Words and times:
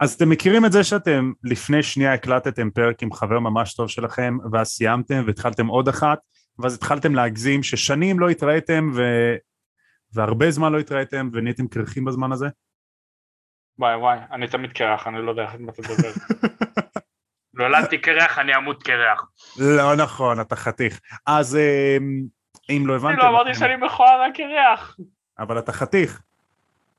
אז 0.00 0.14
אתם 0.14 0.30
מכירים 0.30 0.64
את 0.64 0.72
זה 0.72 0.84
שאתם 0.84 1.32
לפני 1.44 1.82
שנייה 1.82 2.12
הקלטתם 2.12 2.70
פרק 2.70 3.02
עם 3.02 3.12
חבר 3.12 3.38
ממש 3.38 3.74
טוב 3.74 3.88
שלכם 3.88 4.36
ואז 4.52 4.68
סיימתם 4.68 5.22
והתחלתם 5.26 5.66
עוד 5.66 5.88
אחת 5.88 6.18
ואז 6.58 6.74
התחלתם 6.74 7.14
להגזים 7.14 7.62
ששנים 7.62 8.20
לא 8.20 8.28
התראיתם 8.28 8.90
ו... 8.94 9.02
והרבה 10.14 10.50
זמן 10.50 10.72
לא 10.72 10.78
התראיתם 10.78 11.30
ונהייתם 11.32 11.68
קרחים 11.68 12.04
בזמן 12.04 12.32
הזה? 12.32 12.46
וואי 13.78 13.96
וואי, 13.96 14.18
אני 14.32 14.48
תמיד 14.48 14.72
קרח, 14.72 15.06
אני 15.06 15.22
לא 15.22 15.30
יודע 15.30 15.42
איך 15.42 15.54
אתה 15.54 15.62
מדבר. 15.62 16.10
נולדתי 17.54 17.98
קרח, 17.98 18.38
אני 18.38 18.56
אמות 18.56 18.82
קרח. 18.82 19.30
לא 19.58 19.96
נכון, 19.96 20.40
אתה 20.40 20.56
חתיך. 20.56 21.00
אז 21.26 21.56
אמ, 21.56 22.22
אם 22.70 22.82
לא 22.86 22.96
הבנתם... 22.96 23.08
אני 23.08 23.18
לא 23.18 23.28
אמרתי 23.28 23.54
שאני 23.54 23.76
מכוער 23.76 24.22
הקרח. 24.22 24.96
אבל 25.38 25.58
אתה 25.58 25.72
חתיך. 25.72 26.22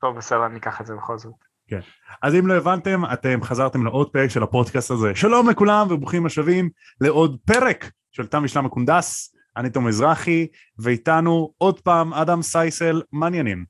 טוב, 0.00 0.16
בסדר, 0.16 0.46
אני 0.46 0.58
אקח 0.58 0.80
את 0.80 0.86
זה 0.86 0.94
בכל 0.94 1.18
זאת. 1.18 1.34
כן. 1.68 1.80
אז 2.22 2.34
אם 2.34 2.46
לא 2.46 2.54
הבנתם, 2.54 3.02
אתם 3.12 3.42
חזרתם 3.42 3.84
לעוד 3.84 4.12
פרק 4.12 4.30
של 4.30 4.42
הפודקאסט 4.42 4.90
הזה. 4.90 5.14
שלום 5.14 5.50
לכולם 5.50 5.86
וברוכים 5.90 6.26
השבים 6.26 6.70
לעוד 7.00 7.38
פרק 7.46 7.90
של 8.12 8.26
תם 8.26 8.42
ושלם 8.44 8.66
הקונדס. 8.66 9.34
אני 9.56 9.70
תום 9.70 9.86
מזרחי, 9.86 10.46
ואיתנו 10.78 11.52
עוד 11.58 11.80
פעם 11.80 12.14
אדם 12.14 12.42
סייסל, 12.42 13.02
מה 13.12 13.26
עניינים? 13.26 13.64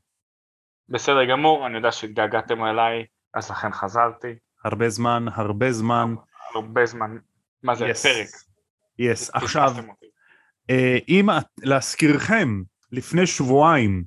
בסדר 0.88 1.24
גמור, 1.24 1.66
אני 1.66 1.76
יודע 1.76 1.92
שהתגעגעתם 1.92 2.64
אליי, 2.64 3.04
אז 3.34 3.50
לכן 3.50 3.72
חזרתי. 3.72 4.34
הרבה 4.64 4.88
זמן, 4.88 5.26
הרבה 5.34 5.72
זמן. 5.72 6.14
הרבה 6.54 6.86
זמן. 6.86 7.16
מה 7.62 7.74
זה, 7.74 7.90
yes. 7.90 8.02
פרק. 8.02 8.28
יס, 8.98 9.30
yes. 9.30 9.32
עכשיו, 9.34 9.74
אה, 10.70 10.98
אם 11.08 11.28
להזכירכם, 11.58 12.62
לפני 12.92 13.26
שבועיים 13.26 14.04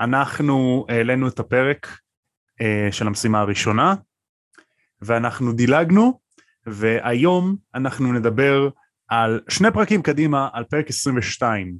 אנחנו 0.00 0.86
העלינו 0.88 1.28
את 1.28 1.38
הפרק 1.38 1.86
אה, 2.60 2.88
של 2.92 3.06
המשימה 3.06 3.40
הראשונה, 3.40 3.94
ואנחנו 5.00 5.52
דילגנו, 5.52 6.20
והיום 6.66 7.56
אנחנו 7.74 8.12
נדבר 8.12 8.68
על 9.08 9.40
שני 9.48 9.68
פרקים 9.72 10.02
קדימה, 10.02 10.48
על 10.52 10.64
פרק 10.64 10.88
22. 10.88 11.76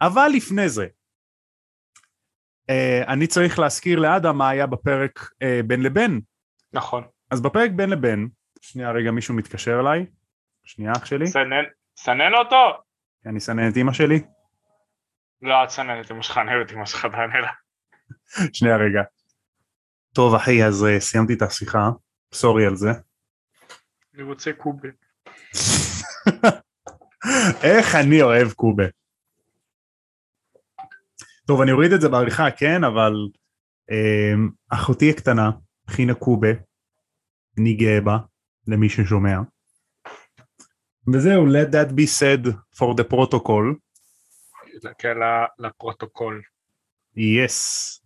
אבל 0.00 0.30
לפני 0.34 0.68
זה, 0.68 0.86
אה, 2.70 3.02
אני 3.08 3.26
צריך 3.26 3.58
להזכיר 3.58 3.98
לאדם 3.98 4.38
מה 4.38 4.48
היה 4.48 4.66
בפרק 4.66 5.30
אה, 5.42 5.60
בין 5.66 5.82
לבין. 5.82 6.20
נכון. 6.72 7.04
אז 7.30 7.40
בפרק 7.40 7.70
בין 7.70 7.90
לבין, 7.90 8.28
שנייה 8.60 8.90
רגע 8.90 9.10
מישהו 9.10 9.34
מתקשר 9.34 9.80
אליי, 9.80 10.06
שנייה 10.64 10.92
אח 10.92 11.04
שלי. 11.04 11.26
סנן, 11.26 11.64
סנן 11.96 12.34
אותו! 12.34 12.82
אני 13.26 13.40
סנן 13.40 13.68
את 13.68 13.76
אמא 13.76 13.92
שלי. 13.92 14.20
לא, 15.42 15.64
את 15.64 15.70
אמא 16.10 16.22
שלך, 16.22 16.40
את 16.66 16.72
אמא 16.72 16.86
שלך, 16.86 17.06
תענה 17.06 17.40
לה. 17.40 17.50
שנייה 18.52 18.76
רגע. 18.76 19.02
טוב 20.12 20.34
אחי, 20.34 20.64
אז 20.64 20.82
uh, 20.82 21.00
סיימתי 21.00 21.34
את 21.34 21.42
השיחה, 21.42 21.90
סורי 22.34 22.66
על 22.66 22.76
זה. 22.76 22.90
אני 24.14 24.22
רוצה 24.22 24.52
קובה. 24.52 24.88
איך 27.68 27.94
אני 27.94 28.22
אוהב 28.22 28.52
קובה. 28.52 28.84
טוב, 31.46 31.60
אני 31.60 31.72
אוריד 31.72 31.92
את 31.92 32.00
זה 32.00 32.08
בעריכה, 32.08 32.50
כן, 32.50 32.84
אבל 32.84 33.12
אה, 33.90 34.34
אחותי 34.70 35.10
הקטנה, 35.10 35.50
חינה 35.90 36.14
קובה, 36.14 36.48
אני 37.58 37.74
גאה 37.74 38.00
בה, 38.00 38.18
למי 38.66 38.88
ששומע. 38.88 39.38
וזהו, 41.14 41.46
let 41.46 41.72
that 41.72 41.92
be 41.92 42.06
said 42.06 42.46
for 42.76 42.94
the 42.94 43.04
protocol. 43.04 43.74
כן, 44.98 45.16
לפרוטוקול. 45.58 46.42
yes, 47.16 47.58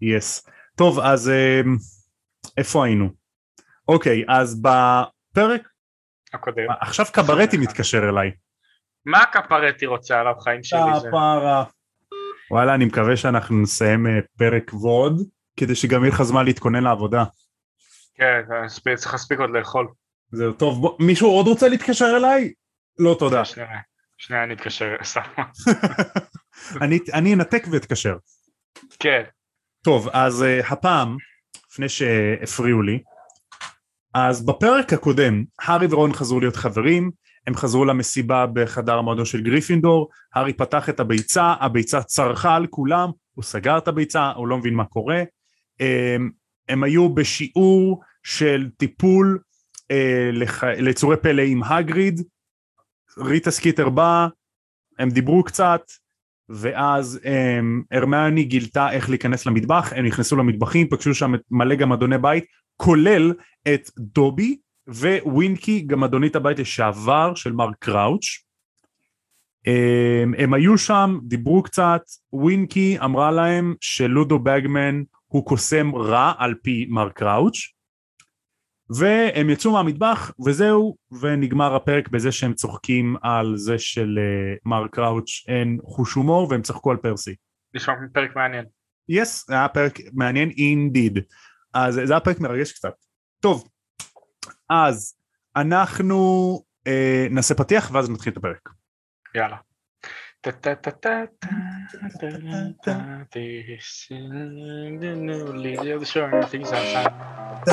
yes. 0.02 0.50
טוב, 0.76 0.98
אז 1.00 1.28
אה, 1.28 1.60
איפה 2.56 2.84
היינו? 2.84 3.08
אוקיי, 3.88 4.24
אז 4.28 4.62
בפרק... 4.62 5.68
הקודם. 6.32 6.66
עכשיו 6.80 7.06
קברטי 7.12 7.56
מתקשר 7.58 8.08
אליי. 8.08 8.30
מה 9.06 9.24
קפרטי 9.32 9.86
רוצה 9.86 10.20
על 10.20 10.26
החיים 10.28 10.64
שלי 10.64 10.80
זה? 11.02 11.08
כפרה. 11.08 11.64
וואלה, 12.50 12.74
אני 12.74 12.84
מקווה 12.84 13.16
שאנחנו 13.16 13.62
נסיים 13.62 14.06
אה, 14.06 14.12
פרק 14.38 14.74
ועוד, 14.74 15.22
כדי 15.56 15.74
שגם 15.74 16.04
יהיה 16.04 16.12
לך 16.14 16.22
זמן 16.22 16.44
להתכונן 16.44 16.82
לעבודה. 16.82 17.24
כן, 18.14 18.42
צריך 18.96 19.12
להספיק 19.12 19.38
עוד 19.40 19.50
לאכול. 19.50 19.88
זהו, 20.32 20.52
טוב, 20.52 20.80
בוא, 20.80 20.96
מישהו 21.00 21.28
עוד 21.28 21.46
רוצה 21.46 21.68
להתקשר 21.68 22.16
אליי? 22.16 22.52
לא 22.98 23.16
תודה. 23.18 23.44
שנייה, 23.44 23.68
שנייה 24.18 24.44
אני 24.44 24.54
אתקשר, 24.54 24.94
סתם. 25.04 25.20
אני, 26.80 26.98
אני 27.14 27.34
אנתק 27.34 27.64
ואתקשר. 27.70 28.16
כן. 28.98 29.22
טוב, 29.82 30.08
אז 30.12 30.42
uh, 30.42 30.72
הפעם, 30.72 31.16
לפני 31.70 31.88
שהפריעו 31.88 32.82
לי, 32.82 32.98
אז 34.14 34.46
בפרק 34.46 34.92
הקודם, 34.92 35.44
הארי 35.60 35.86
ורון 35.90 36.12
חזרו 36.12 36.40
להיות 36.40 36.56
חברים, 36.56 37.10
הם 37.46 37.54
חזרו 37.54 37.84
למסיבה 37.84 38.46
בחדר 38.52 38.98
המועדון 38.98 39.24
של 39.24 39.42
גריפינדור, 39.42 40.08
הארי 40.34 40.52
פתח 40.52 40.88
את 40.88 41.00
הביצה, 41.00 41.54
הביצה 41.60 42.02
צרחה 42.02 42.54
על 42.54 42.66
כולם, 42.66 43.10
הוא 43.34 43.44
סגר 43.44 43.78
את 43.78 43.88
הביצה, 43.88 44.30
הוא 44.30 44.48
לא 44.48 44.58
מבין 44.58 44.74
מה 44.74 44.84
קורה, 44.84 45.22
הם, 45.80 46.30
הם 46.68 46.82
היו 46.82 47.14
בשיעור 47.14 48.02
של 48.22 48.68
טיפול 48.76 49.38
אה, 49.90 50.30
לח... 50.32 50.64
ליצורי 50.64 51.16
פלא 51.16 51.42
עם 51.42 51.62
האגריד, 51.62 52.20
ריטה 53.18 53.50
סקיטר 53.50 53.88
באה, 53.88 54.28
הם 54.98 55.10
דיברו 55.10 55.44
קצת, 55.44 55.82
ואז 56.48 57.20
הם, 57.24 57.82
הרמיוני 57.90 58.44
גילתה 58.44 58.92
איך 58.92 59.10
להיכנס 59.10 59.46
למטבח, 59.46 59.92
הם 59.96 60.06
נכנסו 60.06 60.36
למטבחים, 60.36 60.88
פגשו 60.88 61.14
שם 61.14 61.34
מלא 61.50 61.74
גמדוני 61.74 62.18
בית, 62.18 62.44
כולל 62.76 63.32
את 63.74 63.90
דובי, 63.98 64.56
ווינקי, 65.24 65.80
גמדונית 65.80 66.36
הבית 66.36 66.58
לשעבר 66.58 67.34
של 67.34 67.52
מר 67.52 67.76
קראוץ'. 67.78 68.24
הם, 69.66 70.34
הם 70.38 70.54
היו 70.54 70.78
שם, 70.78 71.18
דיברו 71.22 71.62
קצת, 71.62 72.02
ווינקי 72.32 72.96
אמרה 73.04 73.30
להם 73.30 73.74
שלודו 73.80 74.38
בגמן 74.38 75.02
הוא 75.26 75.46
קוסם 75.46 75.94
רע 75.94 76.32
על 76.38 76.54
פי 76.62 76.86
מרק 76.88 77.12
קראוץ', 77.12 77.75
והם 78.90 79.50
יצאו 79.50 79.72
מהמטבח 79.72 80.30
וזהו, 80.46 80.96
ונגמר 81.20 81.74
הפרק 81.74 82.08
בזה 82.08 82.32
שהם 82.32 82.54
צוחקים 82.54 83.16
על 83.22 83.56
זה 83.56 83.78
של 83.78 84.18
מרק 84.64 84.94
קראוץ' 84.94 85.44
אין 85.48 85.78
חוש 85.84 86.12
הומור 86.12 86.48
והם 86.50 86.62
צחקו 86.62 86.90
על 86.90 86.96
פרסי. 86.96 87.34
נשמע 87.74 87.94
פרק 88.12 88.36
מעניין. 88.36 88.64
יס, 89.08 89.50
yes, 89.50 89.54
היה 89.54 89.68
פרק 89.68 89.98
מעניין 90.12 90.50
אינדיד. 90.50 91.18
אז 91.74 92.00
זה 92.04 92.12
היה 92.12 92.20
פרק 92.20 92.40
מרגש 92.40 92.72
קצת. 92.72 92.92
טוב, 93.40 93.68
אז 94.70 95.16
אנחנו 95.56 96.60
אה, 96.86 97.26
נעשה 97.30 97.54
פתיח 97.54 97.90
ואז 97.92 98.10
נתחיל 98.10 98.32
את 98.32 98.36
הפרק. 98.36 98.68
יאללה. 99.34 99.56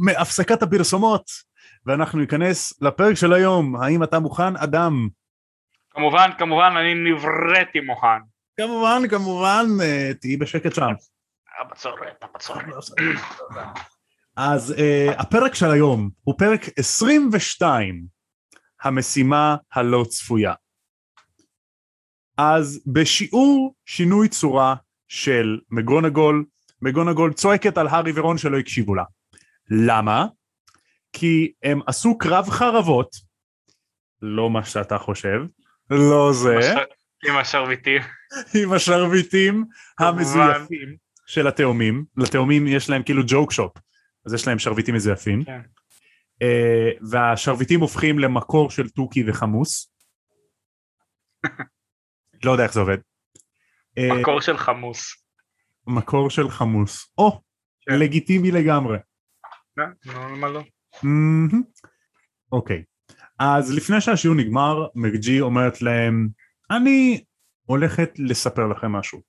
מהפסקת 0.00 0.62
הפרסומות 0.62 1.24
ואנחנו 1.86 2.18
ניכנס 2.18 2.82
לפרק 2.82 3.14
של 3.14 3.32
היום 3.32 3.76
האם 3.76 4.02
אתה 4.02 4.18
מוכן 4.18 4.56
אדם? 4.56 5.08
כמובן 5.90 6.30
כמובן 6.38 6.72
אני 6.76 6.94
נבראתי 6.94 7.80
מוכן 7.80 8.20
כמובן 8.60 9.08
כמובן 9.10 9.66
אה, 9.82 10.10
תהיי 10.20 10.36
בשקט 10.36 10.74
שם 10.74 10.92
הבצורת 11.60 12.22
הבצורת 12.22 12.64
אז 14.36 14.74
uh, 14.76 15.20
הפרק 15.20 15.54
של 15.54 15.70
היום 15.70 16.10
הוא 16.22 16.34
פרק 16.38 16.60
22 16.78 18.06
המשימה 18.82 19.56
הלא 19.72 20.04
צפויה 20.08 20.54
אז 22.36 22.82
בשיעור 22.86 23.74
שינוי 23.86 24.28
צורה 24.28 24.74
של 25.08 25.58
מגונגול 25.70 26.44
מגונגול 26.82 27.32
צועקת 27.32 27.78
על 27.78 27.88
הארי 27.88 28.12
ורון 28.14 28.38
שלא 28.38 28.58
הקשיבו 28.58 28.94
לה. 28.94 29.04
למה? 29.70 30.26
כי 31.12 31.52
הם 31.62 31.80
עשו 31.86 32.18
קרב 32.18 32.50
חרבות, 32.50 33.16
לא 34.22 34.50
מה 34.50 34.64
שאתה 34.64 34.98
חושב, 34.98 35.40
לא 35.90 36.32
זה. 36.32 36.58
עם 37.28 37.36
השרביטים. 37.36 38.02
עם 38.62 38.72
השרביטים 38.72 39.64
המזויפים 39.98 40.96
של 41.26 41.46
התאומים. 41.46 42.04
לתאומים 42.16 42.66
יש 42.66 42.90
להם 42.90 43.02
כאילו 43.02 43.22
ג'וק 43.26 43.52
שופ, 43.52 43.72
אז 44.26 44.34
יש 44.34 44.46
להם 44.46 44.58
שרביטים 44.58 44.94
מזויפים. 44.94 45.44
כן. 45.44 45.60
Uh, 46.44 47.08
והשרביטים 47.10 47.80
הופכים 47.80 48.18
למקור 48.18 48.70
של 48.70 48.88
תוכי 48.88 49.30
וחמוס. 49.30 49.92
לא 52.44 52.52
יודע 52.52 52.64
איך 52.64 52.72
זה 52.72 52.80
עובד. 52.80 52.98
אה, 53.98 54.20
מקור 54.20 54.40
של 54.40 54.56
חמוס. 54.58 55.24
מקור 55.86 56.30
של 56.30 56.50
חמוס. 56.50 57.12
או, 57.18 57.40
כן. 57.80 57.98
לגיטימי 57.98 58.50
לגמרי. 58.50 58.98
אה, 59.80 60.28
למה 60.28 60.48
לא? 60.48 60.62
מהמם. 61.02 61.62
אוקיי, 62.52 62.82
אז 63.38 63.74
לפני 63.74 64.00
שהשיעור 64.00 64.36
נגמר, 64.36 64.86
מקג'י 64.94 65.40
אומרת 65.40 65.82
להם, 65.82 66.28
אני 66.70 67.24
הולכת 67.66 68.10
לספר 68.18 68.66
לכם 68.66 68.92
משהו. 68.92 69.20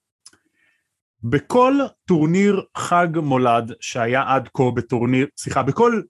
בכל 1.24 1.74
טורניר 2.06 2.64
חג 2.78 3.08
מולד 3.16 3.72
שהיה 3.80 4.24
עד 4.28 4.50
כה 4.54 4.64
בטורניר, 4.76 5.28
סליחה, 5.38 5.64
בכל 5.64 6.02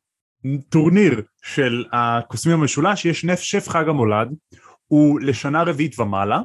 טורניר 0.70 1.22
של 1.44 1.86
הקוסמים 1.92 2.60
המשולש 2.60 3.06
יש 3.06 3.26
נשף 3.26 3.70
חג 3.70 3.90
המולד, 3.90 4.36
הוא 4.88 5.20
לשנה 5.22 5.64
רביעית 5.64 6.00
ומעלה, 6.00 6.42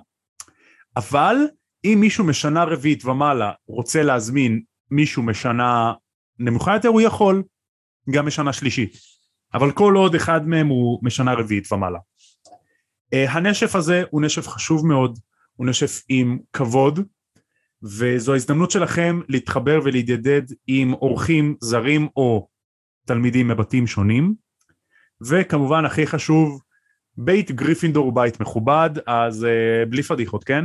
אבל 0.96 1.36
אם 1.84 1.98
מישהו 2.00 2.24
משנה 2.24 2.64
רביעית 2.64 3.04
ומעלה 3.04 3.52
רוצה 3.66 4.02
להזמין 4.02 4.62
מישהו 4.90 5.22
משנה 5.22 5.92
נמוכה 6.38 6.74
יותר 6.74 6.88
הוא 6.88 7.00
יכול, 7.00 7.42
גם 8.10 8.26
משנה 8.26 8.52
שלישית, 8.52 8.96
אבל 9.54 9.72
כל 9.72 9.94
עוד 9.94 10.14
אחד 10.14 10.48
מהם 10.48 10.66
הוא 10.66 10.98
משנה 11.02 11.34
רביעית 11.34 11.72
ומעלה. 11.72 11.98
Uh, 13.14 13.30
הנשף 13.30 13.74
הזה 13.74 14.02
הוא 14.10 14.22
נשף 14.22 14.48
חשוב 14.48 14.86
מאוד, 14.86 15.18
הוא 15.56 15.66
נשף 15.66 16.02
עם 16.08 16.38
כבוד, 16.52 17.00
וזו 17.82 18.32
ההזדמנות 18.32 18.70
שלכם 18.70 19.20
להתחבר 19.28 19.80
ולהתיידד 19.84 20.42
עם 20.66 20.94
אורחים 20.94 21.56
זרים 21.60 22.08
או 22.16 22.48
תלמידים 23.06 23.48
מבתים 23.48 23.86
שונים, 23.86 24.34
וכמובן 25.28 25.84
הכי 25.84 26.06
חשוב, 26.06 26.62
בית 27.16 27.50
גריפינדור 27.50 28.04
הוא 28.04 28.14
בית 28.14 28.40
מכובד, 28.40 28.90
אז 29.06 29.44
אה, 29.44 29.88
בלי 29.88 30.02
פדיחות, 30.02 30.44
כן? 30.44 30.64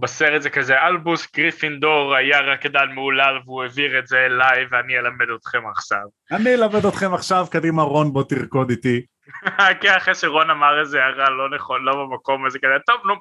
בסרט 0.00 0.42
זה 0.42 0.50
כזה 0.50 0.74
אלבוס 0.78 1.28
גריפינדור 1.36 2.14
היה 2.14 2.40
רקדן 2.40 2.92
מהולל 2.94 3.38
והוא 3.44 3.62
העביר 3.62 3.98
את 3.98 4.06
זה 4.06 4.18
אליי 4.18 4.66
ואני 4.70 4.98
אלמד 4.98 5.26
אתכם 5.36 5.62
עכשיו. 5.70 6.04
אני 6.30 6.54
אלמד 6.54 6.86
אתכם 6.86 7.14
עכשיו, 7.14 7.46
קדימה 7.50 7.82
רון 7.82 8.12
בוא 8.12 8.22
תרקוד 8.22 8.70
איתי. 8.70 9.06
כן, 9.80 9.94
אחרי 9.96 10.14
שרון 10.14 10.50
אמר 10.50 10.80
איזה 10.80 10.98
הערה 10.98 11.30
לא 11.30 11.56
נכון, 11.56 11.84
לא 11.84 11.92
במקום 11.94 12.46
הזה 12.46 12.58
כזה, 12.58 12.74
טוב 12.86 12.96
נו, 13.06 13.14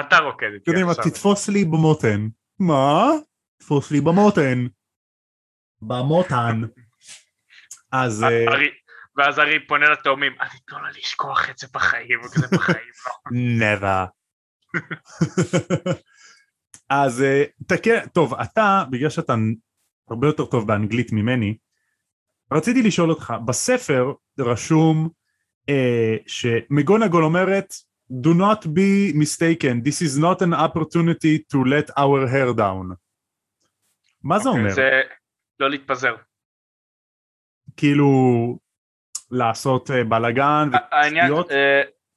אתה 0.00 0.18
רוקד 0.18 0.50
איתי 0.54 0.72
קדימה. 0.72 0.94
תתפוס 0.94 1.48
לי 1.48 1.64
במותן. 1.64 2.26
מה? 2.60 3.06
תתפוס 3.58 3.90
לי 3.90 4.00
במותן. 4.00 4.66
במותן. 5.82 6.60
אז 7.92 8.22
אה, 8.24 8.44
ואז 9.16 9.38
ארי 9.38 9.66
פונה 9.66 9.90
לתאומים, 9.90 10.32
אני 10.40 10.58
תנו 10.66 10.82
לה 10.82 10.88
לשכוח 10.88 11.50
את 11.50 11.58
זה 11.58 11.66
בחיים, 11.74 12.20
וכזה 12.20 12.46
בחיים 12.56 12.92
לא. 13.06 13.38
never. 13.60 14.17
אז 16.90 17.22
אה, 17.22 17.44
תקן, 17.66 18.06
טוב, 18.06 18.34
אתה, 18.34 18.84
בגלל 18.90 19.10
שאתה 19.10 19.34
הרבה 20.10 20.26
יותר 20.26 20.44
טוב 20.44 20.66
באנגלית 20.66 21.12
ממני, 21.12 21.56
רציתי 22.52 22.82
לשאול 22.82 23.10
אותך, 23.10 23.34
בספר 23.44 24.12
רשום 24.38 25.08
אה, 25.68 26.16
שמגונגול 26.26 27.24
אומרת 27.24 27.74
do 28.10 28.28
not 28.28 28.66
be 28.66 29.12
mistaken, 29.14 29.82
this 29.84 30.02
is 30.02 30.18
not 30.18 30.42
an 30.42 30.54
opportunity 30.54 31.38
to 31.52 31.64
let 31.64 31.90
our 31.98 32.26
hair 32.26 32.52
down. 32.58 32.94
מה 34.22 34.38
זה 34.38 34.48
אומר? 34.48 34.70
זה 34.70 35.00
לא 35.60 35.70
להתפזר. 35.70 36.16
כאילו 37.76 38.08
לעשות 39.30 39.90
אה, 39.90 40.04
בלאגן 40.04 40.68
העניין, 40.90 41.32
ושטויות? 41.32 41.50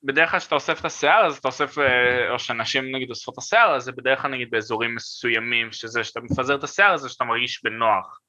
בדרך 0.04 0.32
כלל 0.32 0.40
כשאתה 0.40 0.56
אוסף 0.56 0.80
את 0.80 0.86
השיער 0.86 1.26
אז 1.26 1.38
אתה 1.38 1.48
אוסף, 1.48 1.78
אה, 1.78 2.32
או 2.32 2.40
שאנשים 2.40 2.96
נגיד 2.96 3.10
אוספות 3.10 3.34
את 3.34 3.38
השיער 3.38 3.76
אז 3.76 3.84
זה 3.84 3.92
בדרך 3.92 4.22
כלל 4.22 4.32
נגיד 4.32 4.50
באזורים 4.52 4.96
מסוימים 4.96 5.72
שזה 5.72 6.04
שאתה 6.04 6.20
מפזר 6.20 6.56
את 6.56 6.64
השיער 6.64 6.94
הזה 6.94 7.10
שאתה 7.10 7.24
מרגיש 7.24 7.64
בנוח. 7.64 8.20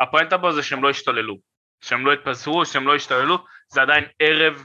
הפואנטה 0.00 0.36
בו 0.36 0.52
זה 0.52 0.62
שהם 0.62 0.82
לא 0.82 0.90
ישתוללו, 0.90 1.38
שהם 1.80 2.06
לא 2.06 2.12
יתפזרו, 2.12 2.66
שהם 2.66 2.86
לא 2.86 2.96
ישתוללו, 2.96 3.38
זה 3.68 3.82
עדיין 3.82 4.04
ערב 4.18 4.64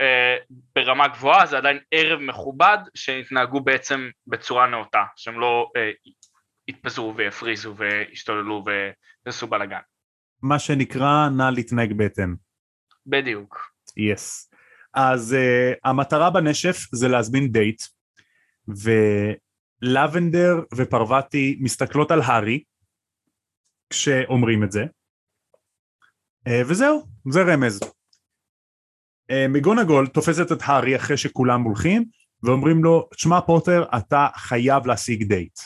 אה, 0.00 0.36
ברמה 0.74 1.08
גבוהה, 1.08 1.46
זה 1.46 1.58
עדיין 1.58 1.78
ערב 1.90 2.20
מכובד 2.20 2.78
שהתנהגו 2.94 3.60
בעצם 3.60 4.10
בצורה 4.26 4.66
נאותה, 4.66 5.02
שהם 5.16 5.40
לא 5.40 5.70
אה, 5.76 5.90
יתפזרו 6.68 7.16
ויפריזו 7.16 7.74
וישתוללו 7.76 8.64
ויעשו 9.24 9.46
בלאגן. 9.46 9.80
מה 10.42 10.58
שנקרא 10.58 11.28
נא 11.36 11.50
להתנהג 11.54 11.92
בהתאם. 11.92 12.34
בדיוק. 13.06 13.70
יס. 13.96 14.49
אז 14.94 15.36
uh, 15.38 15.78
המטרה 15.84 16.30
בנשף 16.30 16.86
זה 16.92 17.08
להזמין 17.08 17.52
דייט, 17.52 17.82
ולבנדר 19.82 20.60
ופרווטי 20.74 21.58
מסתכלות 21.60 22.10
על 22.10 22.20
הארי 22.22 22.62
כשאומרים 23.90 24.64
את 24.64 24.72
זה, 24.72 24.84
uh, 26.48 26.52
וזהו, 26.66 27.06
זה 27.30 27.42
רמז. 27.42 27.80
Uh, 27.82 29.34
מגונגול 29.48 30.06
תופסת 30.06 30.52
את 30.52 30.58
הארי 30.62 30.96
אחרי 30.96 31.16
שכולם 31.16 31.62
הולכים, 31.62 32.04
ואומרים 32.42 32.84
לו, 32.84 33.08
תשמע 33.14 33.40
פוטר, 33.40 33.84
אתה 33.96 34.28
חייב 34.36 34.86
להשיג 34.86 35.22
דייט. 35.22 35.58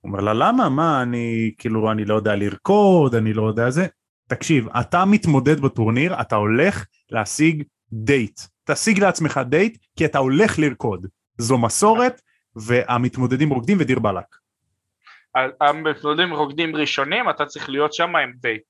הוא 0.00 0.10
אומר 0.10 0.20
לה, 0.20 0.32
למה? 0.34 0.68
מה, 0.68 1.02
אני 1.02 1.54
כאילו, 1.58 1.92
אני 1.92 2.04
לא 2.04 2.14
יודע 2.14 2.36
לרקוד, 2.36 3.14
אני 3.14 3.32
לא 3.32 3.48
יודע 3.48 3.70
זה. 3.70 3.86
תקשיב, 4.28 4.68
אתה 4.68 5.04
מתמודד 5.04 5.60
בטורניר, 5.60 6.20
אתה 6.20 6.36
הולך 6.36 6.86
להשיג 7.10 7.62
דייט. 7.92 8.40
תשיג 8.70 9.00
לעצמך 9.00 9.40
דייט, 9.48 9.78
כי 9.96 10.04
אתה 10.04 10.18
הולך 10.18 10.58
לרקוד. 10.58 11.06
זו 11.38 11.58
מסורת, 11.58 12.20
והמתמודדים 12.56 13.50
רוקדים 13.50 13.76
ודיר 13.80 13.98
באלק. 13.98 14.36
המתמודדים 15.60 16.32
רוקדים 16.32 16.76
ראשונים, 16.76 17.30
אתה 17.30 17.46
צריך 17.46 17.68
להיות 17.68 17.94
שם 17.94 18.16
עם 18.16 18.32
דייט. 18.36 18.62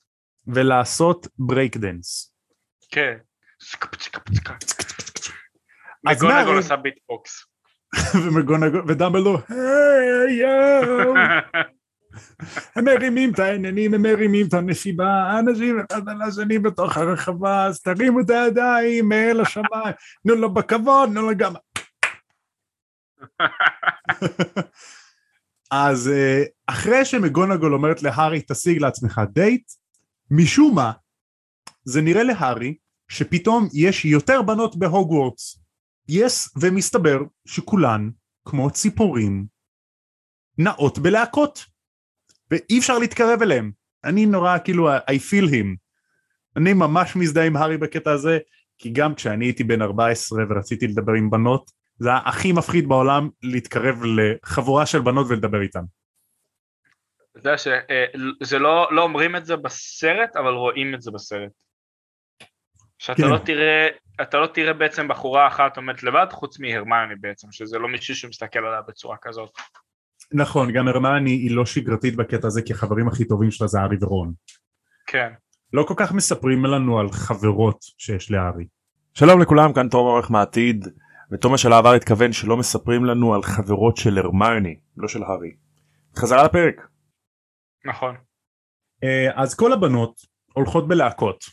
ולעשות 0.47 1.27
ברייק 1.39 1.77
דנס. 1.77 2.33
כן. 2.91 3.17
מגונגול 6.05 6.57
עושה 6.57 6.77
ביטבוקס. 6.77 7.47
ומגונגול, 8.25 8.85
ודמבלדור, 8.89 9.39
היי 9.49 10.33
יואו, 10.33 11.15
הם 12.77 12.85
מרימים 12.85 13.33
את 13.33 13.39
העניינים, 13.39 13.95
הם 13.95 14.03
מרימים 14.03 14.47
את 14.47 14.55
המסיבה, 14.55 15.39
אנשים 15.39 15.81
אחד 15.81 16.09
על 16.09 16.23
השני 16.23 16.59
בתוך 16.59 16.97
הרחבה, 16.97 17.67
אז 17.67 17.81
תרימו 17.81 18.21
את 18.21 18.31
הידיים 18.31 19.13
אל 19.13 19.41
השמיים, 19.41 19.95
תנו 20.23 20.35
לו 20.35 20.55
בכבוד, 20.55 21.09
תנו 21.09 21.23
לו 21.23 21.37
גם... 21.37 21.53
אז 25.71 26.09
אה, 26.09 26.43
אחרי 26.67 27.05
שמגונגול 27.05 27.75
אומרת 27.75 28.03
להארי 28.03 28.43
תשיג 28.49 28.79
לעצמך 28.79 29.21
דייט, 29.33 29.73
משום 30.31 30.75
מה 30.75 30.93
זה 31.85 32.01
נראה 32.01 32.23
להארי 32.23 32.75
שפתאום 33.09 33.69
יש 33.73 34.05
יותר 34.05 34.43
בנות 34.43 34.77
בהוגוורטס. 34.77 35.63
יס, 36.09 36.57
ומסתבר 36.61 37.19
שכולן, 37.47 38.11
כמו 38.45 38.71
ציפורים, 38.71 39.47
נעות 40.59 40.99
בלהקות, 40.99 41.65
ואי 42.51 42.79
אפשר 42.79 42.99
להתקרב 42.99 43.43
אליהם. 43.43 43.71
אני 44.05 44.27
נורא 44.27 44.59
כאילו, 44.65 44.97
I 44.97 45.19
feel 45.31 45.51
him. 45.51 45.77
אני 46.57 46.73
ממש 46.75 47.17
מזדהה 47.17 47.47
עם 47.47 47.57
הארי 47.57 47.77
בקטע 47.77 48.13
הזה, 48.13 48.39
כי 48.79 48.91
גם 48.91 49.15
כשאני 49.15 49.45
הייתי 49.45 49.65
בן 49.65 49.83
14 49.83 50.45
ורציתי 50.51 50.87
לדבר 50.87 51.13
עם 51.13 51.31
בנות, 51.31 51.71
זה 51.99 52.09
היה 52.09 52.21
הכי 52.25 52.53
מפחיד 52.53 52.89
בעולם 52.89 53.29
להתקרב 53.43 54.03
לחבורה 54.05 54.87
של 54.87 55.01
בנות 55.01 55.27
ולדבר 55.31 55.61
איתן. 55.61 55.83
אתה 57.31 57.39
יודע 57.39 57.59
שזה 57.59 58.59
לא, 58.59 58.89
לא 58.91 59.03
אומרים 59.03 59.37
את 59.37 59.47
זה 59.47 59.57
בסרט, 59.57 60.37
אבל 60.37 60.53
רואים 60.53 60.95
את 60.95 61.03
זה 61.03 61.11
בסרט. 61.11 61.53
שאתה 62.99 63.23
כן. 63.23 63.29
לא 63.29 63.39
תראה, 63.39 63.89
אתה 64.23 64.39
לא 64.39 64.47
תראה 64.47 64.73
בעצם 64.73 65.09
בחורה 65.09 65.49
אחת 65.49 65.77
עומדת 65.77 66.03
לבד, 66.03 66.27
חוץ 66.31 66.59
מהרמיוני 66.59 67.17
בעצם, 67.21 67.53
שזה 67.53 67.79
לא 67.79 67.89
מישהו 67.89 68.17
שמסתכל 68.17 68.59
עליה 68.59 68.83
בצורה 68.83 69.17
כזאת. 69.23 69.51
נכון, 70.33 70.73
גם 70.73 70.89
הרמני 70.89 71.31
היא 71.31 71.57
לא 71.57 71.67
שגרתית 71.67 72.17
בקטע 72.17 72.47
הזה, 72.47 72.63
כי 72.63 72.73
החברים 72.73 73.09
הכי 73.09 73.25
טובים 73.25 73.51
שלה 73.51 73.67
זה 73.67 73.81
הארי 73.81 73.97
ורון. 74.01 74.33
כן. 75.07 75.29
לא 75.73 75.83
כל 75.83 75.95
כך 75.97 76.13
מספרים 76.13 76.65
לנו 76.65 76.99
על 76.99 77.11
חברות 77.13 77.79
שיש 77.99 78.31
להארי. 78.31 78.67
שלום 79.15 79.41
לכולם 79.41 79.73
כאן 79.73 79.89
תום 79.89 80.07
עורך 80.07 80.31
מהעתיד 80.31 80.89
ותומר 81.33 81.57
של 81.57 81.73
העבר 81.73 81.93
התכוון 81.93 82.33
שלא 82.33 82.57
מספרים 82.57 83.05
לנו 83.05 83.35
על 83.35 83.43
חברות 83.43 83.97
של 83.97 84.19
הרמיוני 84.19 84.79
לא 84.97 85.09
של 85.09 85.23
הארי. 85.23 85.51
חזרה 86.17 86.45
לפרק. 86.45 86.89
נכון. 87.85 88.15
אה, 89.05 89.43
אז 89.43 89.55
כל 89.55 89.73
הבנות 89.73 90.21
הולכות 90.55 90.89
בלהקות, 90.89 91.45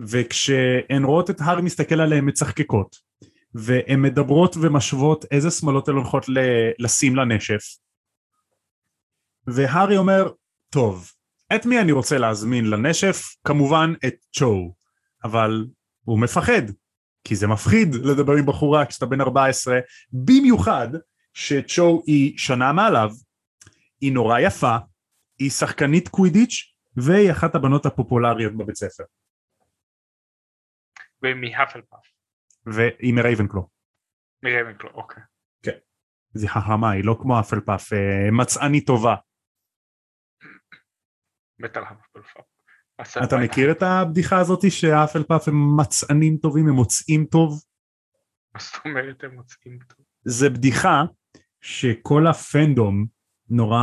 וכשהן 0.00 1.04
רואות 1.04 1.30
את 1.30 1.40
הארי 1.40 1.62
מסתכל 1.62 2.00
עליהן 2.00 2.28
מצחקקות, 2.28 2.96
והן 3.54 4.02
מדברות 4.02 4.56
ומשוות 4.60 5.24
איזה 5.30 5.50
שמאלות 5.50 5.88
הן 5.88 5.94
הולכות 5.94 6.28
ל- 6.28 6.70
לשים 6.78 7.16
לנשף, 7.16 7.62
והארי 9.46 9.96
אומר, 9.96 10.32
טוב, 10.70 11.12
את 11.56 11.66
מי 11.66 11.80
אני 11.80 11.92
רוצה 11.92 12.18
להזמין 12.18 12.70
לנשף? 12.70 13.22
כמובן 13.46 13.92
את 14.06 14.14
צ'ו, 14.32 14.74
אבל 15.24 15.66
הוא 16.04 16.20
מפחד, 16.20 16.62
כי 17.24 17.36
זה 17.36 17.46
מפחיד 17.46 17.94
לדבר 17.94 18.32
עם 18.32 18.46
בחורה 18.46 18.86
כשאתה 18.86 19.06
בן 19.06 19.20
14, 19.20 19.78
במיוחד 20.12 20.88
שצ'ו 21.34 22.02
היא 22.06 22.38
שנה 22.38 22.72
מעליו, 22.72 23.10
היא 24.00 24.12
נורא 24.12 24.38
יפה, 24.38 24.76
היא 25.38 25.50
שחקנית 25.50 26.08
קווידיץ' 26.08 26.74
והיא 26.96 27.30
אחת 27.30 27.54
הבנות 27.54 27.86
הפופולריות 27.86 28.56
בבית 28.56 28.76
ספר. 28.76 29.04
ומהפלפאף. 31.22 32.06
והיא 32.66 33.14
מרייבנקלו. 33.14 33.68
מרייבנקלו, 34.42 34.90
אוקיי. 34.94 35.22
כן. 35.62 35.76
זה 36.34 36.48
חכמה, 36.48 36.90
היא 36.90 37.04
לא 37.04 37.18
כמו 37.22 37.40
אפלפאף, 37.40 37.92
אה, 37.92 38.30
מצאנית 38.32 38.86
טובה. 38.86 39.14
מת 41.58 41.76
על 41.76 41.84
הפלפאף. 41.84 42.44
אתה 43.24 43.36
מכיר 43.36 43.70
את 43.70 43.82
הבדיחה 43.82 44.38
הזאת 44.38 44.70
שהאפלפאף 44.70 45.48
הם 45.48 45.76
מצאנים 45.76 46.36
טובים, 46.36 46.68
הם 46.68 46.74
מוצאים 46.74 47.24
טוב? 47.24 47.62
מה 48.54 48.60
זאת 48.60 48.84
אומרת 48.84 49.24
הם 49.24 49.34
מוצאים 49.34 49.78
טוב? 49.88 50.06
זה 50.24 50.50
בדיחה 50.50 51.02
שכל 51.60 52.26
הפנדום 52.26 53.06
נורא 53.48 53.78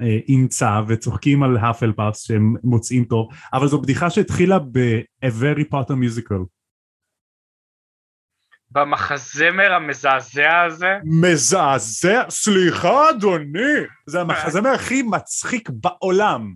אה, 0.00 0.06
אימצה 0.28 0.80
וצוחקים 0.88 1.42
על 1.42 1.56
האפלפאף 1.56 2.16
שהם 2.16 2.54
מוצאים 2.64 3.04
טוב, 3.04 3.28
אבל 3.52 3.66
זו 3.66 3.80
בדיחה 3.80 4.10
שהתחילה 4.10 4.58
ב-A 4.58 5.26
Very 5.26 5.64
Potter 5.72 5.92
Musical. 5.92 6.44
במחזמר 8.70 9.72
המזעזע 9.72 10.62
הזה? 10.62 10.98
מזעזע? 11.04 12.30
סליחה 12.30 13.10
אדוני, 13.10 13.74
זה 14.06 14.20
המחזמר 14.20 14.70
הכי 14.70 15.02
מצחיק 15.02 15.70
בעולם. 15.70 16.54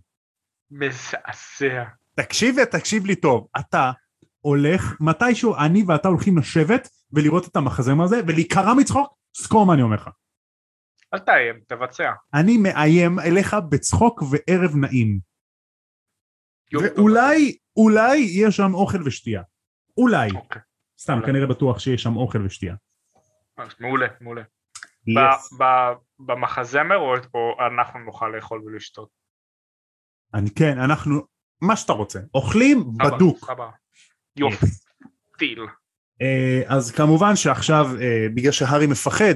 מזעזע. 0.70 1.84
תקשיב 2.14 2.56
ותקשיב 2.62 3.06
לי 3.06 3.16
טוב, 3.16 3.48
אתה 3.58 3.92
הולך, 4.40 5.00
מתישהו 5.00 5.56
אני 5.56 5.84
ואתה 5.88 6.08
הולכים 6.08 6.38
לשבת 6.38 6.88
ולראות 7.12 7.48
את 7.48 7.56
המחזמר 7.56 8.04
הזה 8.04 8.20
ולהיקרע 8.26 8.74
מצחוק, 8.74 9.14
סקור 9.36 9.66
מה 9.66 9.74
אני 9.74 9.82
אומר 9.82 9.96
לך. 9.96 10.10
אל 11.14 11.18
תאיים, 11.18 11.60
תבצע. 11.66 12.12
אני 12.34 12.56
מאיים 12.56 13.18
אליך 13.18 13.56
בצחוק 13.68 14.22
וערב 14.22 14.76
נעים. 14.76 15.18
ואולי, 16.72 17.56
אולי 17.76 18.16
יהיה 18.18 18.50
שם 18.50 18.74
אוכל 18.74 19.02
ושתייה. 19.02 19.42
אולי. 19.96 20.30
אוקיי. 20.34 20.62
סתם, 21.00 21.12
אולי. 21.12 21.26
כנראה 21.26 21.46
בטוח 21.46 21.78
שיש 21.78 22.02
שם 22.02 22.16
אוכל 22.16 22.46
ושתייה. 22.46 22.74
מעולה, 23.80 24.06
מעולה. 24.20 24.42
Yes. 25.08 25.64
במחזמר 26.18 26.96
או 26.96 27.14
או 27.34 27.66
אנחנו 27.66 28.00
נוכל 28.00 28.28
לאכול 28.28 28.62
ולשתות? 28.66 29.08
אני 30.34 30.50
כן, 30.50 30.78
אנחנו, 30.78 31.20
מה 31.60 31.76
שאתה 31.76 31.92
רוצה. 31.92 32.20
אוכלים 32.34 32.78
סבבה, 32.80 33.16
בדוק. 33.16 33.50
יופי. 34.36 34.66
טיל. 35.38 35.66
אה, 36.22 36.62
אז 36.66 36.90
כמובן 36.90 37.36
שעכשיו, 37.36 37.86
אה, 38.00 38.26
בגלל 38.34 38.52
שהארי 38.52 38.86
מפחד 38.86 39.34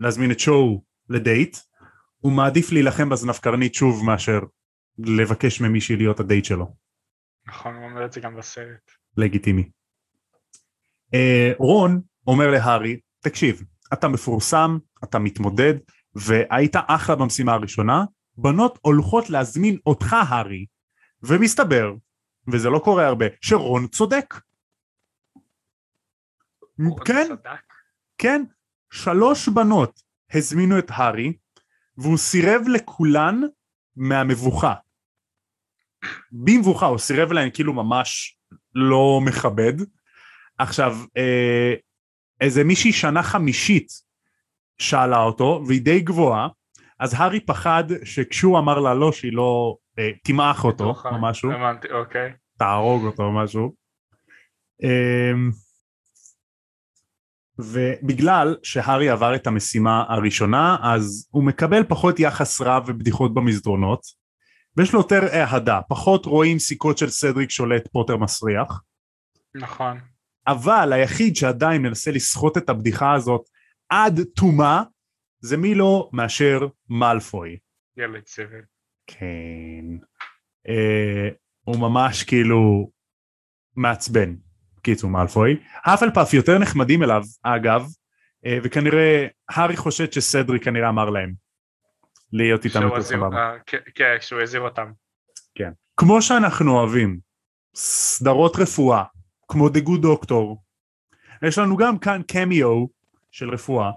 להזמין 0.00 0.30
את 0.30 0.40
שואו 0.40 0.82
לדייט, 1.08 1.56
הוא 2.18 2.32
מעדיף 2.32 2.72
להילחם 2.72 3.08
בזנב 3.08 3.36
קרנית 3.36 3.74
שוב 3.74 4.04
מאשר 4.04 4.40
לבקש 4.98 5.60
ממישהי 5.60 5.96
להיות 5.96 6.20
הדייט 6.20 6.44
שלו. 6.44 6.74
נכון, 7.46 7.74
הוא 7.74 7.84
אומר 7.84 8.04
את 8.04 8.12
זה 8.12 8.20
גם 8.20 8.36
בסרט. 8.36 8.90
לגיטימי. 9.16 9.70
אה, 11.14 11.52
רון 11.58 12.00
אומר 12.26 12.50
להארי, 12.50 13.00
תקשיב, 13.20 13.62
אתה 13.92 14.08
מפורסם, 14.08 14.78
אתה 15.04 15.18
מתמודד, 15.18 15.74
והיית 16.14 16.76
אחלה 16.88 17.16
במשימה 17.16 17.52
הראשונה, 17.52 18.04
בנות 18.38 18.78
הולכות 18.82 19.30
להזמין 19.30 19.78
אותך 19.86 20.12
הארי, 20.12 20.66
ומסתבר, 21.22 21.94
וזה 22.52 22.68
לא 22.68 22.78
קורה 22.84 23.06
הרבה, 23.06 23.26
שרון 23.40 23.86
צודק. 23.86 24.34
כן, 27.04 27.26
צדק. 27.28 27.72
כן, 28.18 28.42
שלוש 28.90 29.48
בנות 29.48 30.02
הזמינו 30.34 30.78
את 30.78 30.90
הארי, 30.90 31.32
והוא 31.96 32.18
סירב 32.18 32.62
לכולן 32.68 33.40
מהמבוכה. 33.96 34.74
במבוכה, 36.32 36.86
הוא 36.86 36.98
סירב 36.98 37.32
להן 37.32 37.50
כאילו 37.54 37.72
ממש 37.72 38.38
לא 38.74 39.20
מכבד. 39.24 39.72
עכשיו, 40.58 40.96
אה, 41.16 41.74
איזה 42.40 42.64
מישהי 42.64 42.92
שנה 42.92 43.22
חמישית 43.22 43.88
שאלה 44.78 45.22
אותו, 45.22 45.62
והיא 45.66 45.82
די 45.82 46.00
גבוהה, 46.00 46.48
אז 47.00 47.14
הארי 47.16 47.40
פחד 47.40 47.84
שכשהוא 48.04 48.58
אמר 48.58 48.78
לה 48.78 48.94
לא, 48.94 49.12
שהיא 49.12 49.32
לא 49.32 49.76
אה, 49.98 50.10
תמעך 50.24 50.64
אותו 50.64 50.94
או 51.04 51.18
משהו, 51.20 51.52
הבנתי, 51.52 51.88
אוקיי. 51.92 52.32
תהרוג 52.58 53.04
אותו 53.04 53.22
או 53.22 53.32
משהו. 53.32 53.74
אמ, 54.82 55.50
ובגלל 57.58 58.56
שהארי 58.62 59.08
עבר 59.08 59.34
את 59.34 59.46
המשימה 59.46 60.04
הראשונה 60.08 60.76
אז 60.82 61.28
הוא 61.30 61.44
מקבל 61.44 61.84
פחות 61.88 62.20
יחס 62.20 62.60
רב 62.60 62.84
ובדיחות 62.86 63.34
במסדרונות 63.34 64.00
ויש 64.76 64.92
לו 64.92 65.00
יותר 65.00 65.20
אהדה, 65.32 65.80
פחות 65.88 66.26
רואים 66.26 66.58
סיכות 66.58 66.98
של 66.98 67.08
סדריק 67.08 67.50
שולט 67.50 67.88
פוטר 67.92 68.16
מסריח 68.16 68.82
נכון. 69.54 69.98
אבל 70.46 70.92
היחיד 70.92 71.36
שעדיין 71.36 71.82
מנסה 71.82 72.10
לסחוט 72.10 72.56
את 72.56 72.68
הבדיחה 72.68 73.14
הזאת 73.14 73.42
עד 73.88 74.20
תומה 74.34 74.82
זה 75.40 75.56
מי 75.56 75.74
לא 75.74 76.10
מאשר 76.12 76.66
מאלפוי. 76.88 77.58
ילד 77.96 78.26
סבל. 78.26 78.62
כן. 79.06 79.84
אה, 80.68 81.28
הוא 81.60 81.78
ממש 81.78 82.22
כאילו 82.22 82.90
מעצבן, 83.76 84.34
קיצור 84.82 85.10
מאלפוי. 85.10 85.60
האפלפאף 85.84 86.34
יותר 86.34 86.58
נחמדים 86.58 87.02
אליו, 87.02 87.22
אגב, 87.42 87.86
אה, 88.46 88.58
וכנראה 88.62 89.26
הארי 89.48 89.76
חושד 89.76 90.12
שסדרי 90.12 90.60
כנראה 90.60 90.88
אמר 90.88 91.10
להם 91.10 91.34
להיות 92.32 92.64
איתם 92.64 92.82
יותר 92.82 93.02
סבבה. 93.02 93.56
כן, 93.66 93.78
כן, 93.94 94.16
שהוא 94.20 94.40
הזהיר 94.40 94.62
אותם. 94.62 94.92
כמו 96.00 96.22
שאנחנו 96.22 96.78
אוהבים 96.78 97.18
סדרות 97.74 98.56
רפואה, 98.56 99.04
כמו 99.48 99.68
The 99.68 99.80
Good 99.86 100.04
Doctor, 100.04 100.56
יש 101.42 101.58
לנו 101.58 101.76
גם 101.76 101.98
כאן 101.98 102.22
קמיו 102.28 102.86
של 103.30 103.50
רפואה, 103.50 103.90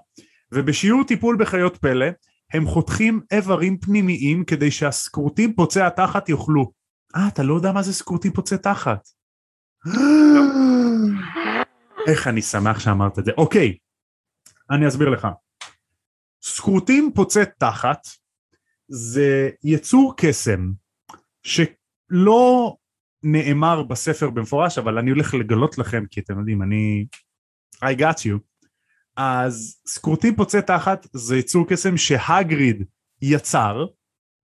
ובשיעור 0.53 1.03
טיפול 1.03 1.37
בחיות 1.39 1.77
פלא 1.77 2.05
הם 2.53 2.65
חותכים 2.67 3.21
איברים 3.31 3.77
פנימיים 3.77 4.45
כדי 4.45 4.71
שהסקורטים 4.71 5.55
פוצעי 5.55 5.83
התחת 5.83 6.29
יאכלו. 6.29 6.71
אה, 7.15 7.27
אתה 7.27 7.43
לא 7.43 7.53
יודע 7.53 7.71
מה 7.71 7.81
זה 7.81 7.93
סקורטים 7.93 8.31
פוצעי 8.31 8.57
תחת? 8.57 9.07
איך 12.07 12.27
אני 12.27 12.41
שמח 12.41 12.79
שאמרת 12.79 13.19
את 13.19 13.25
זה. 13.25 13.31
אוקיי, 13.37 13.77
אני 14.71 14.87
אסביר 14.87 15.09
לך. 15.09 15.27
סקורטים 16.43 17.11
פוצעי 17.15 17.45
תחת 17.59 18.07
זה 18.87 19.49
יצור 19.63 20.13
קסם 20.17 20.71
שלא 21.43 22.75
נאמר 23.23 23.83
בספר 23.83 24.29
במפורש 24.29 24.77
אבל 24.77 24.97
אני 24.97 25.11
הולך 25.11 25.33
לגלות 25.33 25.77
לכם 25.77 26.03
כי 26.11 26.19
אתם 26.19 26.39
יודעים 26.39 26.61
אני 26.61 27.05
I 27.85 27.99
got 27.99 28.17
you 28.17 28.50
אז 29.17 29.81
סקורטים 29.87 30.35
פוצעי 30.35 30.61
תחת 30.61 31.07
זה 31.13 31.37
יצור 31.37 31.67
קסם 31.69 31.97
שהגריד 31.97 32.83
יצר 33.21 33.85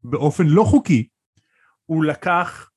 באופן 0.04 0.44
לא 0.48 0.64
חוקי. 0.64 1.08
הוא 1.86 2.04
לקח 2.06 2.70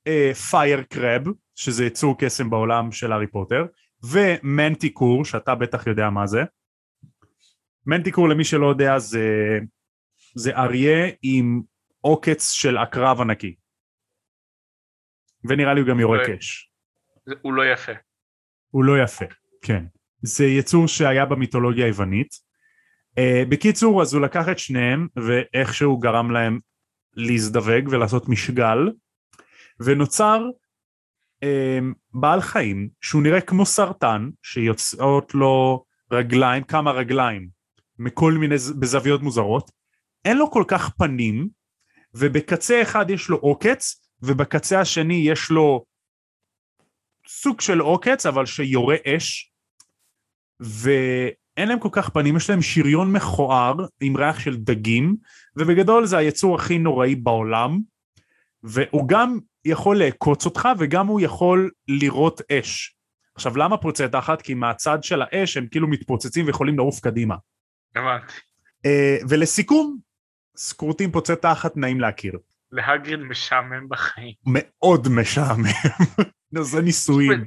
פייר 0.49 0.83
קרב 0.83 1.21
שזה 1.55 1.85
יצור 1.85 2.15
קסם 2.19 2.49
בעולם 2.49 2.91
של 2.91 3.11
הארי 3.11 3.27
פוטר 3.27 3.65
ומנטיקור 4.03 5.25
שאתה 5.25 5.55
בטח 5.55 5.87
יודע 5.87 6.09
מה 6.09 6.27
זה. 6.27 6.41
מנטיקור 7.85 8.29
למי 8.29 8.43
שלא 8.43 8.65
יודע 8.69 8.99
זה 8.99 9.59
זה 10.35 10.51
אריה 10.55 11.11
עם 11.21 11.61
עוקץ 12.01 12.51
של 12.51 12.77
עקרב 12.77 13.21
ענקי. 13.21 13.55
ונראה 15.49 15.73
לי 15.73 15.81
הוא 15.81 15.89
גם 15.89 15.99
יורק 15.99 16.29
אש 16.29 16.71
זה- 17.25 17.35
הוא 17.41 17.53
לא 17.53 17.73
יפה. 17.73 17.91
הוא 18.69 18.83
לא 18.83 19.03
יפה, 19.03 19.25
כן. 19.61 19.85
זה 20.21 20.45
יצור 20.45 20.87
שהיה 20.87 21.25
במיתולוגיה 21.25 21.85
היוונית. 21.85 22.51
Uh, 23.19 23.49
בקיצור, 23.49 24.01
אז 24.01 24.13
הוא 24.13 24.21
לקח 24.21 24.49
את 24.51 24.59
שניהם 24.59 25.07
ואיכשהו 25.15 25.97
גרם 25.97 26.31
להם 26.31 26.59
להזדווג 27.13 27.87
ולעשות 27.91 28.29
משגל, 28.29 28.77
ונוצר 29.79 30.41
uh, 31.43 31.47
בעל 32.13 32.41
חיים 32.41 32.89
שהוא 33.01 33.23
נראה 33.23 33.41
כמו 33.41 33.65
סרטן, 33.65 34.29
שיוצאות 34.43 35.33
לו 35.33 35.85
רגליים, 36.11 36.63
כמה 36.63 36.91
רגליים, 36.91 37.47
מכל 37.99 38.33
מיני, 38.33 38.55
בזוויות 38.79 39.21
מוזרות. 39.21 39.71
אין 40.25 40.37
לו 40.37 40.51
כל 40.51 40.63
כך 40.67 40.89
פנים, 40.89 41.47
ובקצה 42.13 42.81
אחד 42.81 43.09
יש 43.09 43.29
לו 43.29 43.37
עוקץ, 43.37 44.07
ובקצה 44.21 44.81
השני 44.81 45.13
יש 45.13 45.49
לו 45.49 45.85
סוג 47.27 47.61
של 47.61 47.79
עוקץ 47.79 48.25
אבל 48.25 48.45
שיורה 48.45 48.95
אש 49.07 49.50
ואין 50.61 51.69
להם 51.69 51.79
כל 51.79 51.89
כך 51.91 52.09
פנים 52.09 52.37
יש 52.37 52.49
להם 52.49 52.61
שריון 52.61 53.11
מכוער 53.11 53.75
עם 54.01 54.17
ריח 54.17 54.39
של 54.39 54.57
דגים 54.57 55.15
ובגדול 55.55 56.05
זה 56.05 56.17
היצור 56.17 56.55
הכי 56.55 56.77
נוראי 56.77 57.15
בעולם 57.15 57.79
והוא 58.63 59.07
גם 59.07 59.39
יכול 59.65 59.99
לעקוץ 59.99 60.45
אותך 60.45 60.69
וגם 60.79 61.07
הוא 61.07 61.21
יכול 61.21 61.71
לירות 61.87 62.41
אש 62.51 62.95
עכשיו 63.35 63.57
למה 63.57 63.77
פורצי 63.77 64.03
תחת? 64.11 64.41
כי 64.41 64.53
מהצד 64.53 65.03
של 65.03 65.21
האש 65.21 65.57
הם 65.57 65.67
כאילו 65.67 65.87
מתפוצצים 65.87 66.45
ויכולים 66.45 66.77
לעוף 66.77 66.99
קדימה. 66.99 67.35
הבנתי. 67.95 68.33
אה, 68.85 69.17
ולסיכום, 69.29 69.97
סקרוטים 70.57 71.11
פורצי 71.11 71.33
תחת 71.41 71.77
נעים 71.77 71.99
להכיר. 71.99 72.37
להגריד 72.71 73.19
משעמם 73.19 73.89
בחיים. 73.89 74.33
מאוד 74.45 75.07
משעמם. 75.09 75.63
זה 76.61 76.81
ניסויים. 76.81 77.45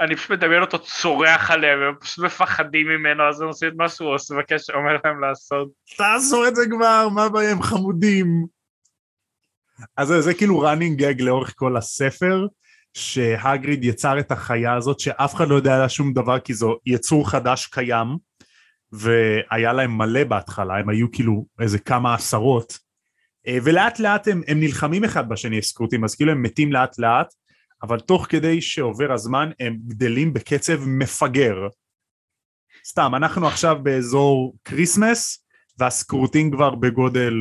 אני 0.00 0.16
פשוט 0.16 0.30
מדמיין 0.30 0.62
אותו 0.62 0.78
צורח 0.78 1.50
עליהם, 1.50 1.78
הם 1.82 1.94
פשוט 2.00 2.24
מפחדים 2.24 2.88
ממנו, 2.88 3.28
אז 3.28 3.40
הם 3.40 3.48
עושים 3.48 3.68
את 3.68 3.74
מה 3.76 3.88
שהוא 3.88 4.14
עושה, 4.14 4.34
מבקש, 4.34 4.70
אומר 4.70 4.96
להם 5.04 5.20
לעשות. 5.20 5.68
תעשו 5.96 6.46
את 6.48 6.56
זה 6.56 6.62
כבר, 6.70 7.08
מה 7.14 7.24
הבעיה 7.24 7.50
הם 7.50 7.62
חמודים. 7.62 8.46
אז 9.96 10.08
זה, 10.08 10.20
זה 10.20 10.34
כאילו 10.34 10.72
running 10.72 11.00
gag 11.00 11.22
לאורך 11.22 11.52
כל 11.56 11.76
הספר, 11.76 12.46
שהגריד 12.94 13.84
יצר 13.84 14.18
את 14.18 14.32
החיה 14.32 14.74
הזאת 14.74 15.00
שאף 15.00 15.34
אחד 15.34 15.48
לא 15.48 15.54
יודע 15.54 15.74
עליה 15.74 15.88
שום 15.88 16.12
דבר 16.12 16.40
כי 16.40 16.54
זו 16.54 16.76
יצור 16.86 17.30
חדש 17.30 17.66
קיים 17.66 18.08
והיה 18.92 19.72
להם 19.72 19.98
מלא 19.98 20.24
בהתחלה, 20.24 20.78
הם 20.78 20.88
היו 20.88 21.12
כאילו 21.12 21.46
איזה 21.60 21.78
כמה 21.78 22.14
עשרות 22.14 22.78
אה, 23.46 23.58
ולאט 23.62 23.98
לאט 23.98 24.28
הם, 24.28 24.42
הם 24.48 24.60
נלחמים 24.60 25.04
אחד 25.04 25.28
בשני 25.28 25.58
הסקרוטים 25.58 26.04
אז 26.04 26.14
כאילו 26.14 26.32
הם 26.32 26.42
מתים 26.42 26.72
לאט 26.72 26.98
לאט 26.98 27.34
אבל 27.84 28.00
תוך 28.00 28.26
כדי 28.28 28.60
שעובר 28.60 29.12
הזמן 29.12 29.50
הם 29.60 29.76
גדלים 29.86 30.32
בקצב 30.32 30.78
מפגר. 30.86 31.68
סתם, 32.84 33.14
אנחנו 33.14 33.46
עכשיו 33.46 33.78
באזור 33.82 34.54
כריסמס 34.64 35.46
והסקרוטים 35.78 36.50
כבר 36.50 36.74
בגודל 36.74 37.34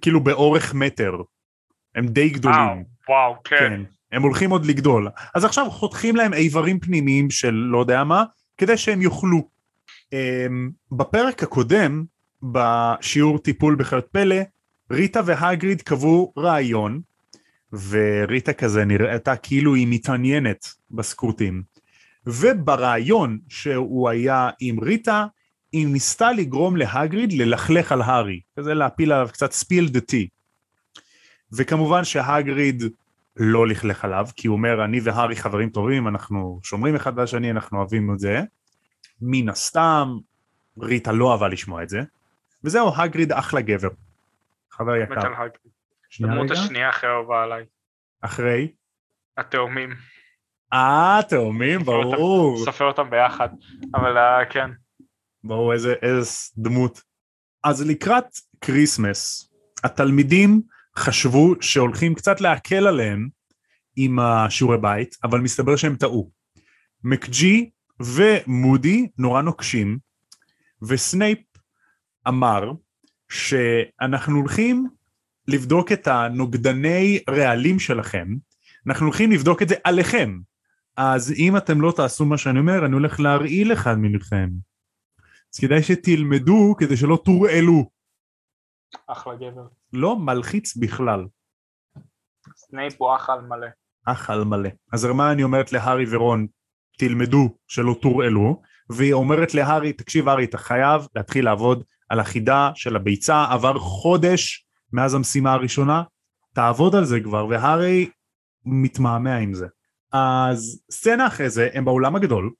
כאילו 0.00 0.24
באורך 0.24 0.74
מטר 0.74 1.12
הם 1.94 2.06
די 2.06 2.28
גדולים. 2.28 2.58
וואו, 2.58 2.84
וואו, 3.08 3.42
כן. 3.44 3.56
כן, 3.56 3.82
הם 4.12 4.22
הולכים 4.22 4.50
עוד 4.50 4.66
לגדול. 4.66 5.08
אז 5.34 5.44
עכשיו 5.44 5.70
חותכים 5.70 6.16
להם 6.16 6.34
איברים 6.34 6.80
פנימיים 6.80 7.30
של 7.30 7.54
לא 7.54 7.78
יודע 7.78 8.04
מה, 8.04 8.24
כדי 8.58 8.76
שהם 8.76 9.02
יאכלו. 9.02 9.48
אמ, 10.12 10.70
בפרק 10.92 11.42
הקודם, 11.42 12.04
בשיעור 12.42 13.38
טיפול 13.38 13.76
בחיות 13.76 14.08
פלא, 14.12 14.36
ריטה 14.90 15.20
והגריד 15.26 15.82
קבעו 15.82 16.32
רעיון, 16.38 17.00
וריטה 17.72 18.52
כזה 18.52 18.84
נראתה 18.84 19.36
כאילו 19.36 19.74
היא 19.74 19.86
מתעניינת 19.90 20.74
בסקרוטים. 20.90 21.62
וברעיון 22.26 23.38
שהוא 23.48 24.08
היה 24.08 24.50
עם 24.60 24.80
ריטה, 24.80 25.26
היא 25.72 25.86
ניסתה 25.86 26.32
לגרום 26.32 26.76
להגריד 26.76 27.32
ללכלך 27.32 27.92
על 27.92 28.02
הארי, 28.02 28.40
כזה 28.58 28.74
להפיל 28.74 29.12
עליו 29.12 29.28
קצת 29.32 29.52
ספיל 29.52 29.88
דה 29.88 30.00
טי. 30.00 30.28
וכמובן 31.52 32.04
שהגריד 32.04 32.82
לא 33.36 33.66
לכלך 33.66 34.04
עליו, 34.04 34.28
כי 34.36 34.48
הוא 34.48 34.56
אומר 34.56 34.84
אני 34.84 35.00
והארי 35.00 35.36
חברים 35.36 35.70
טובים, 35.70 36.08
אנחנו 36.08 36.60
שומרים 36.62 36.94
אחד 36.94 37.18
על 37.18 37.24
השני, 37.24 37.50
אנחנו 37.50 37.78
אוהבים 37.78 38.14
את 38.14 38.18
זה. 38.18 38.40
מן 39.22 39.48
הסתם, 39.48 40.08
ריטה 40.80 41.12
לא 41.12 41.32
אהבה 41.32 41.48
לשמוע 41.48 41.82
את 41.82 41.88
זה. 41.88 42.02
וזהו, 42.64 42.92
הגריד 42.96 43.32
אחלה 43.32 43.60
גבר. 43.60 43.88
חבר 44.70 44.96
יקר. 44.96 45.14
הדמות. 46.20 46.50
השנייה 46.50 46.88
הכי 46.88 47.06
אהובה 47.06 47.42
עליי. 47.42 47.64
אחרי. 48.20 48.72
התאומים. 49.36 49.90
אה, 50.72 51.20
תאומים, 51.28 51.80
אותם- 51.80 51.86
ברור. 52.16 52.64
סופר 52.64 52.84
אותם 52.84 53.10
ביחד. 53.10 53.48
אבל 53.94 54.18
אה, 54.18 54.44
כן. 54.50 54.70
ברור 55.44 55.72
איזה, 55.72 55.94
איזה 56.02 56.30
דמות. 56.56 57.00
אז 57.64 57.86
לקראת 57.88 58.24
כריסמס, 58.60 59.52
התלמידים 59.84 60.62
חשבו 60.96 61.54
שהולכים 61.60 62.14
קצת 62.14 62.40
להקל 62.40 62.86
עליהם 62.86 63.28
עם 63.96 64.18
השיעורי 64.18 64.78
בית, 64.78 65.16
אבל 65.24 65.40
מסתבר 65.40 65.76
שהם 65.76 65.96
טעו. 65.96 66.30
מקג'י 67.04 67.70
ומודי 68.00 69.08
נורא 69.18 69.42
נוקשים, 69.42 69.98
וסנייפ 70.88 71.38
אמר 72.28 72.72
שאנחנו 73.28 74.36
הולכים 74.38 74.86
לבדוק 75.52 75.92
את 75.92 76.06
הנוגדני 76.06 77.18
רעלים 77.30 77.78
שלכם, 77.78 78.28
אנחנו 78.86 79.06
הולכים 79.06 79.32
לבדוק 79.32 79.62
את 79.62 79.68
זה 79.68 79.74
עליכם. 79.84 80.38
אז 80.96 81.32
אם 81.32 81.56
אתם 81.56 81.80
לא 81.80 81.92
תעשו 81.96 82.24
מה 82.24 82.38
שאני 82.38 82.58
אומר, 82.58 82.86
אני 82.86 82.92
הולך 82.92 83.20
להרעיל 83.20 83.72
אחד 83.72 83.94
מכם. 83.98 84.48
אז 85.54 85.60
כדאי 85.60 85.82
שתלמדו 85.82 86.74
כדי 86.78 86.96
שלא 86.96 87.18
תורעלו. 87.24 87.90
אחלה 89.06 89.34
גבר. 89.34 89.66
לא 89.92 90.16
מלחיץ 90.16 90.76
בכלל, 90.76 91.26
סנייפ 92.56 92.94
הוא 92.98 93.16
אח 93.16 93.30
על 93.30 93.40
מלא. 93.40 93.66
אח 94.04 94.30
על 94.30 94.44
מלא. 94.44 94.68
אז 94.92 95.04
הרמני 95.04 95.42
אומרת 95.42 95.72
להארי 95.72 96.04
ורון, 96.10 96.46
תלמדו 96.98 97.56
שלא 97.68 97.96
תורעלו, 98.02 98.62
והיא 98.90 99.12
אומרת 99.12 99.54
להארי, 99.54 99.92
תקשיב 99.92 100.28
הארי, 100.28 100.44
אתה 100.44 100.58
חייב 100.58 101.06
להתחיל 101.16 101.44
לעבוד 101.44 101.84
על 102.08 102.20
החידה 102.20 102.70
של 102.74 102.96
הביצה, 102.96 103.44
עבר 103.50 103.78
חודש 103.78 104.66
מאז 104.92 105.14
המשימה 105.14 105.52
הראשונה, 105.52 106.02
תעבוד 106.54 106.94
על 106.94 107.04
זה 107.04 107.20
כבר, 107.20 107.46
והארי 107.46 108.10
מתמהמה 108.64 109.36
עם 109.36 109.54
זה. 109.54 109.66
אז 110.12 110.82
סצנה 110.90 111.26
אחרי 111.26 111.50
זה, 111.50 111.68
הם 111.74 111.84
באולם 111.84 112.16
הגדול, 112.16 112.50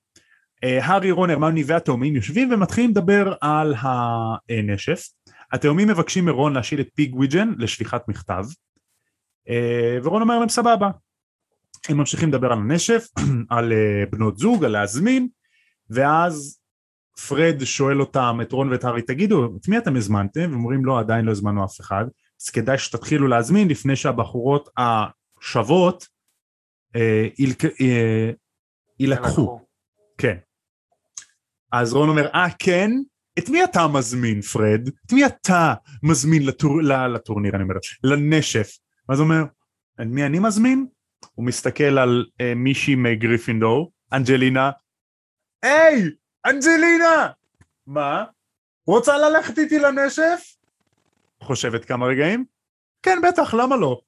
אה, 0.63 0.85
הארי, 0.85 1.11
רון, 1.11 1.29
הרמני 1.29 1.63
והתאומים 1.63 2.15
יושבים 2.15 2.51
ומתחילים 2.51 2.89
לדבר 2.89 3.33
על 3.41 3.75
הנשף. 3.77 5.03
התאומים 5.51 5.87
מבקשים 5.87 6.25
מרון 6.25 6.53
להשאיל 6.53 6.81
את 6.81 6.89
פיג 6.95 7.15
וויג'ן 7.15 7.53
לשליחת 7.57 8.07
מכתב, 8.07 8.43
אה, 9.49 9.97
ורון 10.03 10.21
אומר 10.21 10.39
להם 10.39 10.49
סבבה. 10.49 10.89
הם 11.89 11.97
ממשיכים 11.97 12.29
לדבר 12.29 12.51
על 12.51 12.57
הנשף, 12.57 13.07
על 13.49 13.73
אה, 13.73 14.03
בנות 14.11 14.37
זוג, 14.37 14.65
על 14.65 14.71
להזמין, 14.71 15.27
ואז 15.89 16.59
פרד 17.27 17.63
שואל 17.63 17.99
אותם, 17.99 18.39
את 18.41 18.51
רון 18.51 18.71
ואת 18.71 18.83
הארי, 18.83 19.01
תגידו, 19.01 19.57
את 19.61 19.67
מי 19.67 19.77
אתם 19.77 19.95
הזמנתם? 19.95 20.41
והם 20.41 20.53
אומרים 20.53 20.85
לא, 20.85 20.99
עדיין 20.99 21.25
לא 21.25 21.31
הזמנו 21.31 21.65
אף 21.65 21.81
אחד, 21.81 22.05
אז 22.43 22.49
כדאי 22.49 22.77
שתתחילו 22.77 23.27
להזמין 23.27 23.67
לפני 23.67 23.95
שהבחורות 23.95 24.69
השוות 24.77 26.07
אה, 26.95 27.27
ילק, 27.39 27.65
אה, 27.65 28.31
יילקחו. 28.99 29.59
כן. 30.17 30.37
אז 31.71 31.93
רון 31.93 32.09
אומר, 32.09 32.27
אה 32.27 32.47
כן? 32.59 32.91
את 33.39 33.49
מי 33.49 33.63
אתה 33.63 33.87
מזמין 33.87 34.41
פרד? 34.41 34.87
את 35.05 35.13
מי 35.13 35.25
אתה 35.25 35.73
מזמין 36.03 36.45
לטור... 36.45 36.81
לטורניר 37.13 37.55
אני 37.55 37.63
אומר, 37.63 37.75
לנשף? 38.03 38.77
ואז 39.09 39.19
הוא 39.19 39.25
אומר, 39.25 39.43
את 40.01 40.05
מי 40.05 40.25
אני 40.25 40.39
מזמין? 40.39 40.87
הוא 41.35 41.45
מסתכל 41.45 41.97
על 41.97 42.25
אה, 42.41 42.53
מישהי 42.55 42.95
מגריפינדור, 42.95 43.91
אנג'לינה, 44.13 44.71
היי, 45.63 46.09
אנג'לינה! 46.45 47.29
מה? 47.87 48.25
רוצה 48.87 49.17
ללכת 49.17 49.57
איתי 49.59 49.79
לנשף? 49.79 50.53
חושבת 51.43 51.85
כמה 51.85 52.05
רגעים, 52.05 52.45
כן 53.03 53.19
בטח, 53.27 53.53
למה 53.53 53.75
לא? 53.75 53.99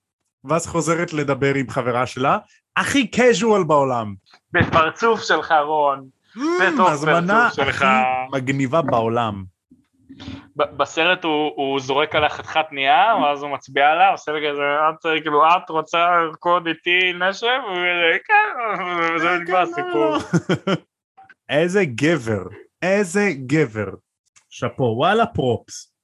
ואז 0.43 0.67
חוזרת 0.67 1.13
לדבר 1.13 1.55
עם 1.55 1.69
חברה 1.69 2.07
שלה, 2.07 2.37
הכי 2.77 3.07
קז'ואל 3.07 3.63
בעולם. 3.63 4.15
בפרצוף 4.51 5.21
שלך 5.23 5.53
רון. 5.65 6.07
בתוך 6.35 6.89
הזמנה. 6.89 7.47
הכי 7.47 7.85
מגניבה 8.31 8.81
בעולם. 8.81 9.43
בסרט 10.55 11.23
הוא, 11.23 11.51
הוא 11.55 11.79
זורק 11.79 12.15
עליה 12.15 12.29
חתיכת 12.29 12.65
נייר, 12.71 13.17
ואז 13.23 13.43
הוא 13.43 13.51
מצביע 13.51 13.91
עליה, 13.91 14.09
עושה 14.09 14.31
לה 14.31 14.39
כזה, 14.49 14.61
את 14.89 15.21
כאילו, 15.21 15.43
את 15.47 15.69
רוצה 15.69 15.97
לרקוד 15.97 16.67
איתי 16.67 17.13
כזה, 17.27 17.47
כן, 18.25 18.75
וזה 19.15 19.37
נגמר 19.41 19.57
הסיפור. 19.57 20.17
איזה 21.49 21.85
גבר, 21.85 22.43
איזה 22.81 23.29
גבר. 23.47 23.89
שאפו, 24.49 24.83
וואלה 24.83 25.25
props. 25.25 25.94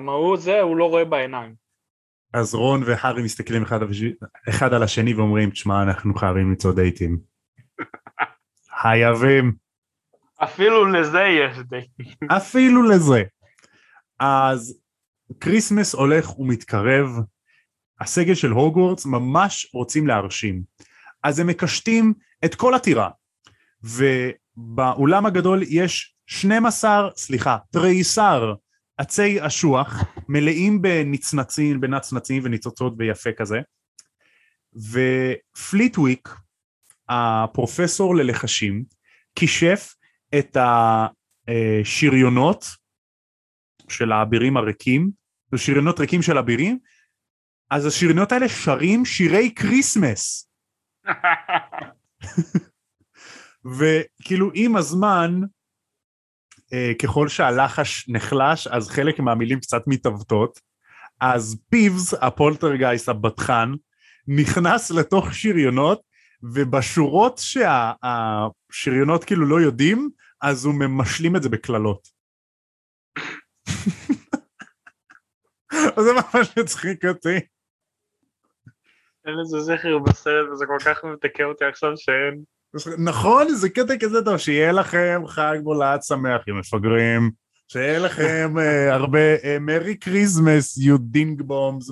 מה 0.00 0.12
הוא 0.12 0.36
זה, 0.36 0.60
הוא 0.60 0.76
לא 0.76 0.84
רואה 0.84 1.04
בעיניים. 1.04 1.54
אז 2.32 2.54
רון 2.54 2.82
והארי 2.86 3.22
מסתכלים 3.22 3.62
אחד, 3.62 3.82
על 3.82 3.90
השני- 3.90 4.12
אחד 4.48 4.72
על 4.74 4.82
השני 4.82 5.14
ואומרים, 5.14 5.50
תשמע, 5.50 5.82
אנחנו 5.82 6.14
חייבים 6.14 6.50
ליצור 6.50 6.72
דייטים. 6.72 7.18
חייבים. 8.82 9.52
אפילו 10.38 10.86
לזה 10.86 11.20
יש 11.22 11.58
דייט. 11.58 11.80
אפילו 12.36 12.82
לזה. 12.82 13.22
אז 14.20 14.80
כריסמס 15.40 15.94
הולך 15.94 16.38
ומתקרב, 16.38 17.08
הסגל 18.00 18.34
של 18.34 18.50
הוגוורטס 18.50 19.06
ממש 19.06 19.70
רוצים 19.74 20.06
להרשים. 20.06 20.62
אז 21.22 21.38
הם 21.38 21.46
מקשטים 21.46 22.14
את 22.44 22.54
כל 22.54 22.74
הטירה, 22.74 23.10
ובאולם 23.82 25.26
הגדול 25.26 25.62
יש 25.62 26.16
12, 26.26 27.08
סליחה, 27.16 27.56
תריסר 27.70 28.54
עצי 29.00 29.46
אשוח 29.46 30.04
מלאים 30.28 30.82
בנצנצים, 30.82 31.80
בנצנצים 31.80 32.42
וניצוצות 32.44 32.92
ויפה 32.98 33.30
כזה, 33.32 33.60
ופליטוויק, 34.74 36.28
הפרופסור 37.08 38.16
ללחשים, 38.16 38.84
כישף 39.34 39.94
את 40.38 40.56
השריונות 41.48 42.64
של 43.88 44.12
האבירים 44.12 44.56
הריקים, 44.56 45.10
שריונות 45.56 46.00
ריקים 46.00 46.22
של 46.22 46.38
אבירים, 46.38 46.78
אז 47.70 47.86
השריונות 47.86 48.32
האלה 48.32 48.48
שרים 48.48 49.04
שירי 49.04 49.54
כריסמס. 49.56 50.50
וכאילו 53.78 54.50
עם 54.54 54.76
הזמן, 54.76 55.40
ככל 57.02 57.28
שהלחש 57.28 58.08
נחלש, 58.08 58.66
אז 58.66 58.88
חלק 58.88 59.20
מהמילים 59.20 59.60
קצת 59.60 59.82
מתעוותות, 59.86 60.60
אז 61.20 61.62
פיבס, 61.70 62.14
הפולטרגייסט 62.14 63.08
הבדחן, 63.08 63.72
נכנס 64.26 64.90
לתוך 64.90 65.34
שריונות, 65.34 66.02
ובשורות 66.42 67.38
שהשריונות 67.38 69.24
כאילו 69.24 69.46
לא 69.46 69.60
יודעים, 69.60 70.10
אז 70.42 70.64
הוא 70.64 70.74
משלים 70.74 71.36
את 71.36 71.42
זה 71.42 71.48
בקללות. 71.48 72.08
זה 75.72 76.12
ממש 76.12 76.58
מצחיק 76.58 77.04
אותי. 77.04 77.40
אין 79.26 79.34
לזה 79.42 79.60
זכר 79.60 79.98
בסרט 79.98 80.48
וזה 80.52 80.64
כל 80.66 80.78
כך 80.84 81.04
מתקן 81.04 81.44
אותי 81.44 81.64
עכשיו 81.64 81.90
שאין. 81.96 82.42
נכון, 82.98 83.54
זה 83.54 83.70
קטע 83.70 83.98
כזה 84.00 84.24
טוב, 84.24 84.36
שיהיה 84.36 84.72
לכם 84.72 85.22
חג 85.26 85.58
מולד 85.62 86.02
שמח, 86.02 86.48
יא 86.48 86.54
מפגרים, 86.54 87.30
שיהיה 87.68 87.98
לכם 87.98 88.54
אה, 88.56 88.92
הרבה 88.92 89.58
Merry 89.60 89.94
Christmas, 89.96 90.78
you 90.78 90.98
ding 90.98 91.42
bums, 91.42 91.90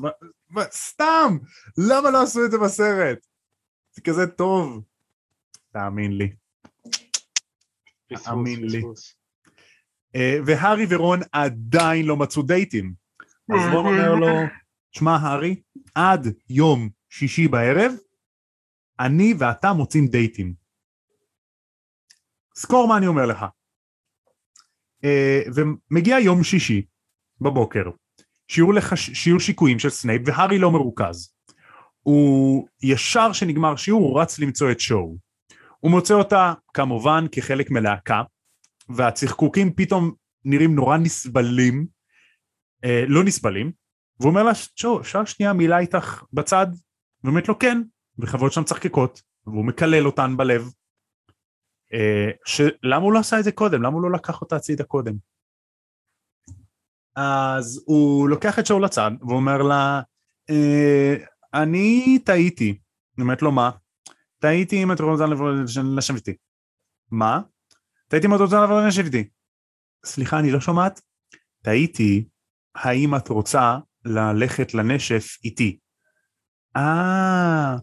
סתם, 0.71 1.39
למה 1.79 2.11
לא 2.11 2.23
עשו 2.23 2.45
את 2.45 2.51
זה 2.51 2.59
בסרט? 2.59 3.19
זה 3.93 4.03
כזה 4.03 4.27
טוב, 4.27 4.83
תאמין 5.73 6.19
לי. 6.19 6.33
תאמין 8.25 8.67
לי. 8.67 8.83
אה, 10.17 10.19
והארי 10.47 10.87
ורון 10.89 11.21
עדיין 11.33 12.07
לא 12.07 12.17
מצאו 12.17 12.43
דייטים. 12.43 12.95
אז 13.55 13.75
רון 13.75 13.87
אומר 13.87 14.15
לו, 14.15 14.29
שמע 14.93 15.17
הארי, 15.17 15.61
עד 15.95 16.27
יום 16.51 16.89
שישי 17.09 17.49
בערב, 17.49 17.93
אני 19.01 19.35
ואתה 19.39 19.73
מוצאים 19.73 20.07
דייטים. 20.07 20.58
זכור 22.61 22.89
מה 22.89 22.97
אני 22.97 23.07
אומר 23.07 23.27
לך. 23.27 23.45
אה, 25.05 25.51
ומגיע 25.55 26.19
יום 26.19 26.45
שישי 26.45 26.83
בבוקר, 27.41 27.85
שיעור, 28.49 28.75
לחש... 28.75 29.11
שיעור 29.11 29.41
שיקויים 29.41 29.79
של 29.79 29.91
סנייפ 29.91 30.23
והארי 30.27 30.59
לא 30.59 30.71
מרוכז. 30.71 31.35
הוא 32.01 32.69
ישר 32.83 33.33
שנגמר 33.33 33.77
שיעור 33.77 34.03
הוא 34.03 34.21
רץ 34.21 34.39
למצוא 34.39 34.71
את 34.71 34.81
שואו. 34.81 35.17
הוא 35.81 35.91
מוצא 35.91 36.15
אותה 36.15 36.53
כמובן 36.75 37.25
כחלק 37.33 37.71
מלהקה 37.71 38.23
והצחקוקים 38.89 39.73
פתאום 39.73 40.13
נראים 40.45 40.75
נורא 40.75 40.97
נסבלים, 40.97 41.87
אה, 42.85 43.05
לא 43.09 43.25
נסבלים, 43.25 43.73
והוא 44.21 44.31
אומר 44.31 44.43
לה 44.43 44.55
שואו 44.55 45.01
אפשר 45.01 45.25
שנייה 45.25 45.53
מילה 45.53 45.79
איתך 45.79 46.23
בצד? 46.33 46.67
ואומרת 47.25 47.49
לו 47.49 47.59
כן, 47.59 47.83
וחברות 48.19 48.53
שם 48.53 48.65
צחקקות, 48.65 49.23
והוא 49.47 49.65
מקלל 49.65 50.07
אותן 50.07 50.37
בלב. 50.37 50.71
אה, 51.95 52.31
שלמה 52.45 53.05
הוא 53.05 53.13
לא 53.13 53.19
עשה 53.19 53.39
את 53.39 53.45
זה 53.45 53.53
קודם? 53.53 53.83
למה 53.83 53.95
הוא 53.95 54.03
לא 54.03 54.13
לקח 54.13 54.41
אותה 54.41 54.57
הצידה 54.57 54.85
קודם? 54.85 55.15
אז 57.17 57.83
הוא 57.87 58.29
לוקח 58.29 58.59
את 58.59 58.67
שואו 58.67 58.81
לצד 58.81 59.11
ואומר 59.29 59.63
לה, 59.63 60.01
אה, 60.51 61.15
אני 61.55 62.19
טעיתי. 62.25 62.79
היא 63.17 63.23
אומרת 63.23 63.43
לו 63.43 63.53
מה? 63.53 63.71
טעיתי 64.39 64.83
אם 64.83 64.93
את 64.93 65.01
רוצה 65.01 65.25
לשבת 65.97 66.29
איתי. 66.29 66.39
מה? 67.11 67.41
טעיתי 68.09 68.27
אם 68.27 68.35
את 68.35 68.41
רוצה 68.41 68.57
לשבת 68.89 69.15
איתי. 69.15 69.29
סליחה, 70.05 70.39
אני 70.39 70.51
לא 70.51 70.61
שומעת? 70.61 71.01
טעיתי, 71.63 72.29
האם 72.75 73.17
את 73.17 73.29
רוצה 73.29 73.79
ללכת 74.05 74.75
לנשף 74.75 75.25
איתי? 75.45 75.79
אה, 76.77 77.77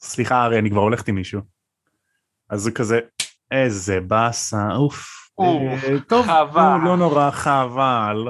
סליחה, 0.00 0.44
הרי 0.44 0.58
אני 0.58 0.70
כבר 0.70 0.80
הולכת 0.80 1.08
עם 1.08 1.14
מישהו. 1.14 1.51
אז 2.52 2.60
זה 2.60 2.70
כזה, 2.70 3.00
איזה 3.50 4.00
באסה, 4.00 4.68
אוף. 4.76 5.06
אה, 5.40 6.00
טוב. 6.08 6.26
לא 6.84 6.96
נורא, 6.96 7.30
חבל. 7.30 8.28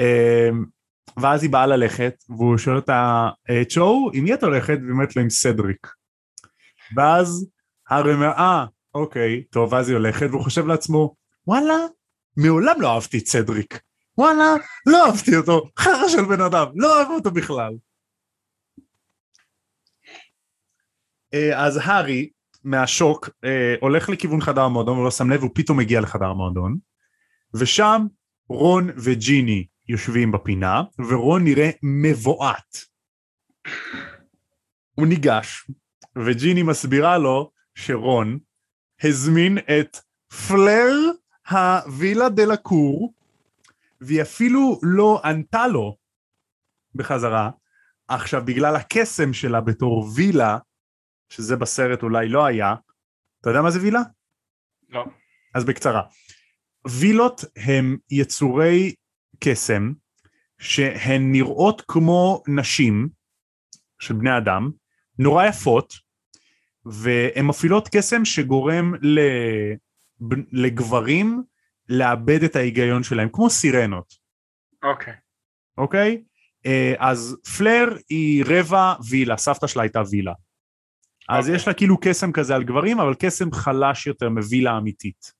אה, 0.00 0.48
ואז 1.16 1.42
היא 1.42 1.50
באה 1.50 1.66
ללכת, 1.66 2.14
והוא 2.28 2.58
שואל 2.58 2.76
אותה, 2.76 3.28
צ'ו, 3.68 4.10
עם 4.14 4.24
מי 4.24 4.34
את 4.34 4.42
הולכת? 4.42 4.78
והיא 4.80 4.90
אומרת 4.90 5.16
לו 5.16 5.22
עם 5.22 5.30
סדריק. 5.30 5.86
ואז 6.96 7.46
אומר, 7.90 8.28
אה, 8.28 8.64
אוקיי, 8.94 9.44
טוב, 9.44 9.72
ואז 9.72 9.88
היא 9.88 9.96
הולכת, 9.96 10.26
והוא 10.30 10.42
חושב 10.42 10.66
לעצמו, 10.66 11.14
וואלה, 11.46 11.76
מעולם 12.36 12.80
לא 12.80 12.94
אהבתי 12.94 13.18
את 13.18 13.26
סדריק. 13.26 13.80
וואלה, 14.18 14.54
לא 14.86 15.06
אהבתי 15.06 15.36
אותו, 15.36 15.62
חרא 15.78 16.08
של 16.08 16.24
בן 16.24 16.40
אדם, 16.40 16.66
לא 16.74 16.96
אוהב 16.96 17.08
אותו 17.10 17.30
בכלל. 17.30 17.72
אז 21.56 21.80
הארי, 21.82 22.30
מהשוק, 22.64 23.28
הולך 23.80 24.08
לכיוון 24.08 24.40
חדר 24.40 24.62
המועדון, 24.62 24.96
הוא 24.96 25.04
לא 25.04 25.10
שם 25.10 25.30
לב, 25.30 25.42
הוא 25.42 25.50
פתאום 25.54 25.78
מגיע 25.78 26.00
לחדר 26.00 26.26
המועדון, 26.26 26.76
ושם 27.54 28.06
רון 28.48 28.90
וג'יני 28.96 29.66
יושבים 29.88 30.32
בפינה, 30.32 30.82
ורון 31.08 31.44
נראה 31.44 31.70
מבועת. 31.82 32.76
הוא 34.94 35.06
ניגש, 35.06 35.70
וג'יני 36.26 36.62
מסבירה 36.62 37.18
לו 37.18 37.50
שרון 37.74 38.38
הזמין 39.02 39.58
את 39.58 39.96
פלר 40.48 40.94
הווילה 41.50 42.28
דה 42.28 42.44
לקור, 42.44 43.14
והיא 44.00 44.22
אפילו 44.22 44.78
לא 44.82 45.20
ענתה 45.24 45.66
לו 45.66 45.96
בחזרה. 46.94 47.50
עכשיו, 48.08 48.44
בגלל 48.44 48.76
הקסם 48.76 49.32
שלה 49.32 49.60
בתור 49.60 50.08
וילה, 50.14 50.58
שזה 51.34 51.56
בסרט 51.56 52.02
אולי 52.02 52.28
לא 52.28 52.44
היה, 52.44 52.74
אתה 53.40 53.50
יודע 53.50 53.62
מה 53.62 53.70
זה 53.70 53.80
וילה? 53.82 54.00
לא. 54.88 55.04
אז 55.54 55.64
בקצרה. 55.64 56.02
וילות 56.86 57.44
הם 57.56 57.96
יצורי 58.10 58.94
קסם 59.40 59.92
שהן 60.58 61.32
נראות 61.32 61.82
כמו 61.88 62.42
נשים 62.48 63.08
של 63.98 64.14
בני 64.14 64.38
אדם, 64.38 64.70
נורא 65.18 65.46
יפות, 65.46 65.94
והן 66.84 67.44
מפעילות 67.46 67.88
קסם 67.96 68.24
שגורם 68.24 68.92
לגברים 70.52 71.42
לאבד 71.88 72.42
את 72.42 72.56
ההיגיון 72.56 73.02
שלהם, 73.02 73.28
כמו 73.32 73.50
סירנות. 73.50 74.14
אוקיי. 74.82 75.12
Okay. 75.12 75.16
אוקיי? 75.78 76.22
Okay? 76.24 76.66
אז 76.98 77.36
פלר 77.58 77.96
היא 78.08 78.44
רבע 78.46 78.94
וילה, 79.08 79.36
סבתא 79.36 79.66
שלה 79.66 79.82
הייתה 79.82 80.02
וילה. 80.10 80.32
אז. 81.28 81.44
אוקיי. 81.44 81.56
יש 81.56 81.68
לה 81.68 81.74
כאילו 81.74 81.96
קסם 82.00 82.32
כזה 82.32 82.54
על 82.54 82.64
גברים, 82.64 83.00
אבל 83.00 83.14
קסם 83.18 83.52
חלש 83.52 84.06
יותר 84.06 84.28
מווילה 84.28 84.78
אמיתית. 84.78 85.32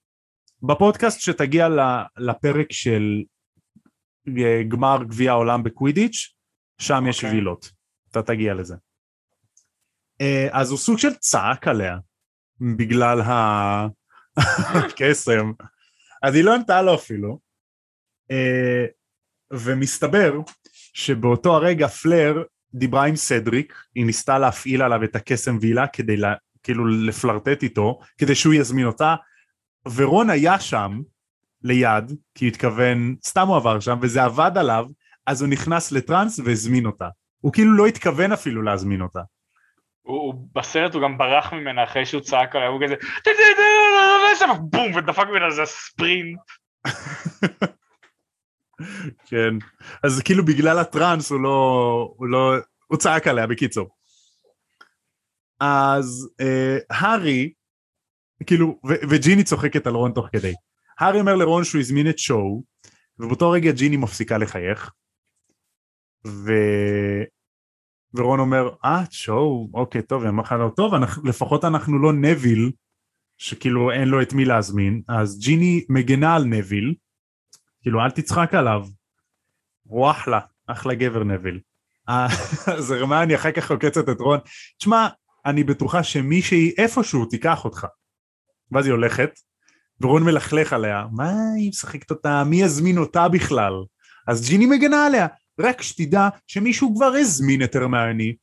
בפודקאסט 0.63 1.21
שתגיע 1.21 1.69
לפרק 2.17 2.73
של 2.73 3.23
אה, 4.39 4.63
גמר 4.69 4.99
גביע 5.09 5.33
העולם 5.33 5.63
בקווידיץ', 5.63 6.35
שם 6.79 7.03
okay. 7.07 7.09
יש 7.09 7.17
אוקיי. 7.17 7.31
וילות. 7.39 7.71
אתה 8.11 8.23
תגיע 8.23 8.55
לזה. 8.55 8.75
אה, 10.21 10.49
אז 10.53 10.71
הוא 10.71 10.79
סוג 10.79 10.99
של 10.99 11.15
צעק 11.15 11.69
עליה, 11.69 11.99
בגלל 12.77 13.21
הקסם. 14.75 15.53
אז 16.23 16.35
היא 16.35 16.45
לא 16.45 16.55
ענתה 16.55 16.83
לו 16.83 16.95
אפילו. 16.95 17.39
אה, 18.31 18.85
ומסתבר 19.53 20.33
שבאותו 20.95 21.57
הרגע 21.57 21.89
פלר 21.89 22.43
דיברה 22.75 23.05
עם 23.05 23.17
סדריק, 23.17 23.75
היא 23.95 24.07
ניסתה 24.07 24.39
להפעיל 24.39 24.83
עליו 24.83 25.05
את 25.05 25.17
הקסם 25.17 25.59
וילה 25.61 25.87
כדי 25.87 26.17
לה, 26.17 26.35
כאילו 26.63 26.87
לפלרטט 26.87 27.63
איתו, 27.63 27.99
כדי 28.19 28.35
שהוא 28.35 28.55
יזמין 28.55 28.87
אותה, 28.87 29.15
ורון 29.95 30.31
היה 30.31 30.61
שם 30.61 31.01
ליד, 31.63 32.13
כי 32.35 32.49
התכוון, 32.49 33.15
סתם 33.25 33.49
הוא 33.49 33.57
עבר 33.57 33.81
שם, 33.81 33.99
וזה 34.01 34.25
עבד 34.25 34.51
עליו, 34.57 34.87
אז 35.27 35.43
הוא 35.43 35.51
נכנס 35.51 35.93
לטראנס 35.93 36.41
והזמין 36.45 36.87
אותה. 36.87 37.09
הוא 37.41 37.53
כאילו 37.53 37.73
לא 37.73 37.87
התכוון 37.87 38.33
אפילו 38.33 38.63
להזמין 38.63 39.01
אותה. 39.01 39.21
הוא, 40.03 40.19
הוא 40.19 40.35
בסרט 40.55 40.95
הוא 40.95 41.03
גם 41.03 41.19
ברח 41.19 41.53
ממנה 41.53 41.85
אחרי 41.85 42.07
שהוא 42.07 42.23
צעק 42.23 42.57
עליה, 42.57 42.69
הוא 42.69 42.81
כזה 42.81 42.95
בום 44.61 44.95
ודפק 44.95 45.25
ממנה 45.29 45.47
איזה 45.47 45.63
ספרינט. 45.65 46.41
כן, 49.27 49.55
אז 50.03 50.23
כאילו 50.25 50.45
בגלל 50.45 50.79
הטראנס 50.79 51.31
הוא 51.31 51.41
לא, 51.41 52.15
הוא 52.17 52.27
לא, 52.27 52.55
הוא 52.87 52.99
צעק 52.99 53.27
עליה 53.27 53.47
בקיצור. 53.47 53.89
אז 55.61 56.29
אה, 56.41 56.79
הארי, 56.91 57.53
כאילו, 58.47 58.79
ו- 58.89 59.09
וג'יני 59.11 59.45
צוחקת 59.45 59.87
על 59.87 59.95
רון 59.95 60.13
תוך 60.13 60.27
כדי. 60.33 60.53
הארי 60.99 61.21
אומר 61.21 61.35
לרון 61.35 61.65
שהוא 61.65 61.81
הזמין 61.81 62.11
את 62.11 62.19
שואו, 62.19 62.63
ובאותו 63.19 63.51
רגע 63.51 63.73
ג'יני 63.73 63.97
מפסיקה 63.97 64.39
לחייך, 64.39 64.91
ו... 66.27 66.53
ורון 68.15 68.41
אומר, 68.41 68.69
אה, 68.85 69.03
שואו, 69.11 69.71
אוקיי, 69.75 70.03
טוב, 70.03 70.23
היא 70.23 70.31
אמרה 70.31 70.57
לו, 70.57 70.71
טוב, 70.71 70.95
אנחנו, 70.95 71.23
לפחות 71.25 71.65
אנחנו 71.65 71.99
לא 71.99 72.13
נביל, 72.13 72.73
שכאילו 73.39 73.93
אין 73.93 74.09
לו 74.09 74.23
את 74.23 74.33
מי 74.33 74.45
להזמין, 74.45 75.03
אז 75.09 75.39
ג'יני 75.39 75.85
מגנה 75.89 76.35
על 76.35 76.45
נביל, 76.45 76.95
כאילו 77.85 78.01
אל 78.01 78.11
תצחק 78.11 78.55
עליו, 78.55 78.87
הוא 79.83 80.11
אחלה, 80.11 80.41
אחלה 80.67 80.95
גבר 80.95 81.25
נביל. 81.25 81.61
אז 82.77 82.91
הרמני 82.91 83.35
אחר 83.35 83.53
כך 83.53 83.71
עוקצת 83.71 84.09
את 84.09 84.21
רון, 84.21 84.39
תשמע, 84.79 85.09
אני 85.47 85.65
בטוחה 85.65 86.03
שמישהי 86.03 86.75
איפשהו 86.79 87.27
תיקח 87.27 87.65
אותך. 87.65 87.87
ואז 88.73 88.87
היא 88.87 88.93
הולכת, 88.93 89.31
ורון 90.01 90.23
מלכלך 90.23 90.73
עליה, 90.73 91.05
מה 91.13 91.33
היא 91.57 91.69
משחקת 91.69 92.11
אותה, 92.11 92.45
מי 92.45 92.63
יזמין 92.63 92.99
אותה 92.99 93.29
בכלל? 93.29 93.73
אז 94.29 94.49
ג'יני 94.49 94.67
מגנה 94.67 95.07
עליה, 95.07 95.27
רק 95.61 95.83
שתדע 95.83 96.29
שמישהו 96.47 96.95
כבר 96.97 97.13
הזמין 97.21 97.63
את 97.63 97.77
הרמני, 97.77 98.35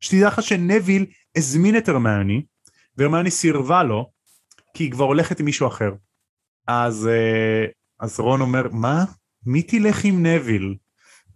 שתדע 0.00 0.28
לך 0.28 0.42
שנביל 0.42 1.06
הזמין 1.36 1.76
את 1.76 1.88
הרמני, 1.88 2.42
והרמני 2.96 3.30
סירבה 3.30 3.82
לו, 3.82 4.10
כי 4.74 4.84
היא 4.84 4.92
כבר 4.92 5.04
הולכת 5.04 5.40
עם 5.40 5.46
מישהו 5.46 5.66
אחר. 5.66 5.90
אז, 6.66 7.06
אה, 7.06 7.66
אז 8.00 8.20
רון 8.20 8.40
אומר, 8.40 8.68
מה? 8.72 9.04
מי 9.46 9.62
תלך 9.62 10.04
עם 10.04 10.26
נביל? 10.26 10.76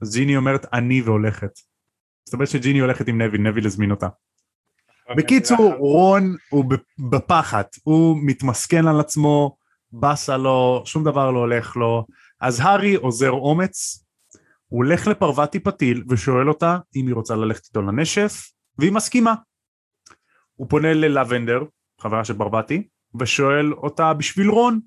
אז 0.02 0.14
ג'יני 0.14 0.36
אומרת, 0.36 0.66
אני 0.72 1.02
והולכת. 1.02 1.58
מסתבר 2.28 2.44
שג'יני 2.44 2.78
הולכת 2.78 3.08
עם 3.08 3.22
נביל, 3.22 3.40
נביל 3.40 3.66
הזמין 3.66 3.90
אותה. 3.90 4.08
בקיצור, 5.16 5.74
רון 5.78 6.36
הוא 6.48 6.64
בפחד, 7.10 7.62
הוא 7.82 8.16
מתמסכן 8.22 8.86
על 8.86 9.00
עצמו, 9.00 9.56
באסה 9.92 10.36
לו, 10.36 10.82
שום 10.84 11.04
דבר 11.04 11.30
לא 11.30 11.38
הולך 11.38 11.76
לו. 11.76 12.06
אז 12.40 12.60
הארי 12.60 12.94
עוזר 12.94 13.30
אומץ, 13.30 14.04
הוא 14.68 14.84
הולך 14.84 15.06
לפרווטי 15.06 15.60
פתיל 15.60 16.04
ושואל 16.08 16.48
אותה 16.48 16.78
אם 16.96 17.06
היא 17.06 17.14
רוצה 17.14 17.36
ללכת 17.36 17.64
איתו 17.66 17.82
לנשף, 17.82 18.50
והיא 18.78 18.92
מסכימה. 18.92 19.34
הוא 20.54 20.68
פונה 20.70 20.94
ללבנדר, 20.94 21.62
חברה 22.00 22.24
של 22.24 22.38
פרווטי, 22.38 22.88
ושואל 23.20 23.72
אותה 23.72 24.14
בשביל 24.14 24.48
רון, 24.48 24.80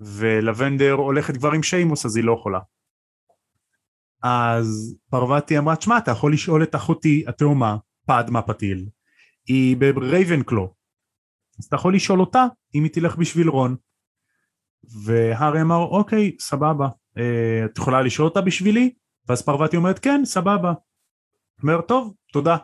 ולבנדר 0.00 0.92
הולכת 0.92 1.36
כבר 1.36 1.52
עם 1.52 1.62
שיימוס 1.62 2.06
אז 2.06 2.16
היא 2.16 2.24
לא 2.24 2.32
יכולה. 2.32 2.58
אז 4.22 4.96
פרווטי 5.10 5.58
אמרה, 5.58 5.76
תשמע, 5.76 5.98
אתה 5.98 6.10
יכול 6.10 6.32
לשאול 6.32 6.62
את 6.62 6.74
אחותי 6.74 7.24
התאומה, 7.26 7.76
פדמה 8.06 8.42
פתיל, 8.42 8.88
היא 9.46 9.76
ברייבנקלו, 9.76 10.74
אז 11.58 11.64
אתה 11.64 11.76
יכול 11.76 11.94
לשאול 11.94 12.20
אותה 12.20 12.44
אם 12.74 12.84
היא 12.84 12.92
תלך 12.92 13.16
בשביל 13.16 13.48
רון. 13.48 13.76
והארי 15.04 15.62
אמר, 15.62 15.76
אוקיי, 15.76 16.36
סבבה, 16.40 16.88
אה, 17.18 17.64
את 17.64 17.78
יכולה 17.78 18.02
לשאול 18.02 18.28
אותה 18.28 18.40
בשבילי? 18.40 18.94
ואז 19.28 19.42
פרווטי 19.42 19.76
אומרת, 19.76 19.98
כן, 19.98 20.24
סבבה. 20.24 20.72
אומר, 21.62 21.80
טוב, 21.80 22.14
תודה. 22.32 22.56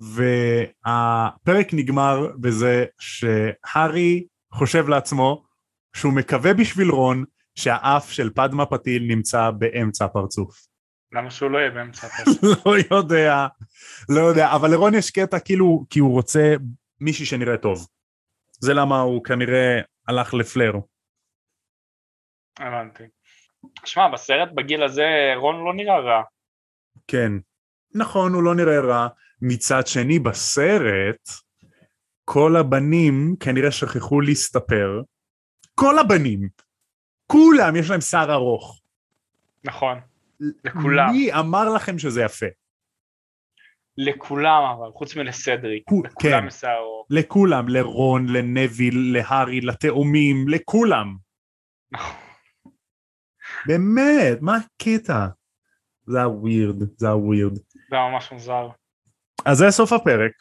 והפרק 0.00 1.74
נגמר 1.74 2.26
בזה 2.40 2.84
שהארי 2.98 4.26
חושב 4.52 4.88
לעצמו 4.88 5.44
שהוא 5.96 6.12
מקווה 6.12 6.54
בשביל 6.54 6.90
רון 6.90 7.24
שהאף 7.54 8.10
של 8.10 8.30
פדמה 8.30 8.66
פתיל 8.66 9.02
נמצא 9.08 9.50
באמצע 9.50 10.04
הפרצוף. 10.04 10.66
למה 11.12 11.30
שהוא 11.30 11.50
לא 11.50 11.58
יהיה 11.58 11.70
באמצע 11.70 12.06
הפרק? 12.06 12.26
לא 12.90 12.96
יודע, 12.96 13.46
לא 14.08 14.20
יודע, 14.20 14.52
אבל 14.52 14.70
לרון 14.70 14.94
יש 14.94 15.10
קטע 15.10 15.38
כאילו, 15.38 15.84
כי 15.90 15.98
הוא 15.98 16.12
רוצה 16.12 16.54
מישהי 17.00 17.26
שנראה 17.26 17.56
טוב. 17.56 17.86
זה 18.60 18.74
למה 18.74 19.00
הוא 19.00 19.24
כנראה 19.24 19.80
הלך 20.08 20.34
לפלר. 20.34 20.72
הבנתי. 22.58 23.04
שמע, 23.84 24.08
בסרט 24.08 24.48
בגיל 24.54 24.82
הזה 24.82 25.04
רון 25.36 25.64
לא 25.64 25.74
נראה 25.74 26.00
רע. 26.00 26.22
כן, 27.06 27.32
נכון, 27.94 28.32
הוא 28.32 28.42
לא 28.42 28.54
נראה 28.54 28.80
רע. 28.80 29.08
מצד 29.42 29.86
שני, 29.86 30.18
בסרט, 30.18 31.28
כל 32.24 32.56
הבנים 32.56 33.36
כנראה 33.40 33.70
שכחו 33.70 34.20
להסתפר. 34.20 35.02
כל 35.74 35.98
הבנים. 35.98 36.48
כולם 37.26 37.76
יש 37.76 37.90
להם 37.90 38.00
שיער 38.00 38.32
ארוך. 38.32 38.80
נכון. 39.64 39.98
לכולם. 40.40 41.10
מי 41.12 41.32
אמר 41.34 41.68
לכם 41.74 41.98
שזה 41.98 42.22
יפה? 42.22 42.46
לכולם 43.98 44.62
אבל, 44.76 44.90
חוץ 44.94 45.16
מלסדריק. 45.16 45.82
כו- 45.88 46.02
לכולם 46.04 46.40
כן. 46.40 46.46
יש 46.46 46.54
שיער 46.54 46.76
ארוך. 46.78 47.06
לכולם, 47.10 47.68
לרון, 47.68 48.26
לנביל, 48.28 49.12
להארי, 49.12 49.60
לתאומים, 49.60 50.48
לכולם. 50.48 51.16
נכון. 51.92 52.16
באמת, 53.66 54.38
מה 54.40 54.56
הקטע? 54.56 55.26
זה 56.06 56.18
היה 56.18 56.28
ווירד, 56.28 56.76
זה 56.96 57.06
היה 57.06 57.16
ווירד. 57.16 57.56
זה 57.90 57.96
היה 57.96 58.10
ממש 58.12 58.32
מוזר. 58.32 58.68
אז 59.44 59.58
זה 59.58 59.70
סוף 59.70 59.92
הפרק. 59.92 60.32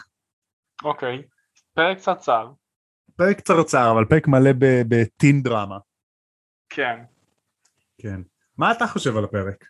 אוקיי. 0.84 1.22
פרק 1.74 1.98
קצר. 1.98 2.52
פרק 3.16 3.38
קצרצר, 3.38 3.92
אבל 3.92 4.06
פרק 4.06 4.28
מלא 4.28 4.52
בטין 4.90 5.42
דרמה. 5.42 5.78
כן. 6.70 7.04
כן. 8.02 8.22
מה 8.58 8.72
אתה 8.72 8.88
חושב 8.88 9.18
על 9.18 9.24
הפרק? 9.24 9.66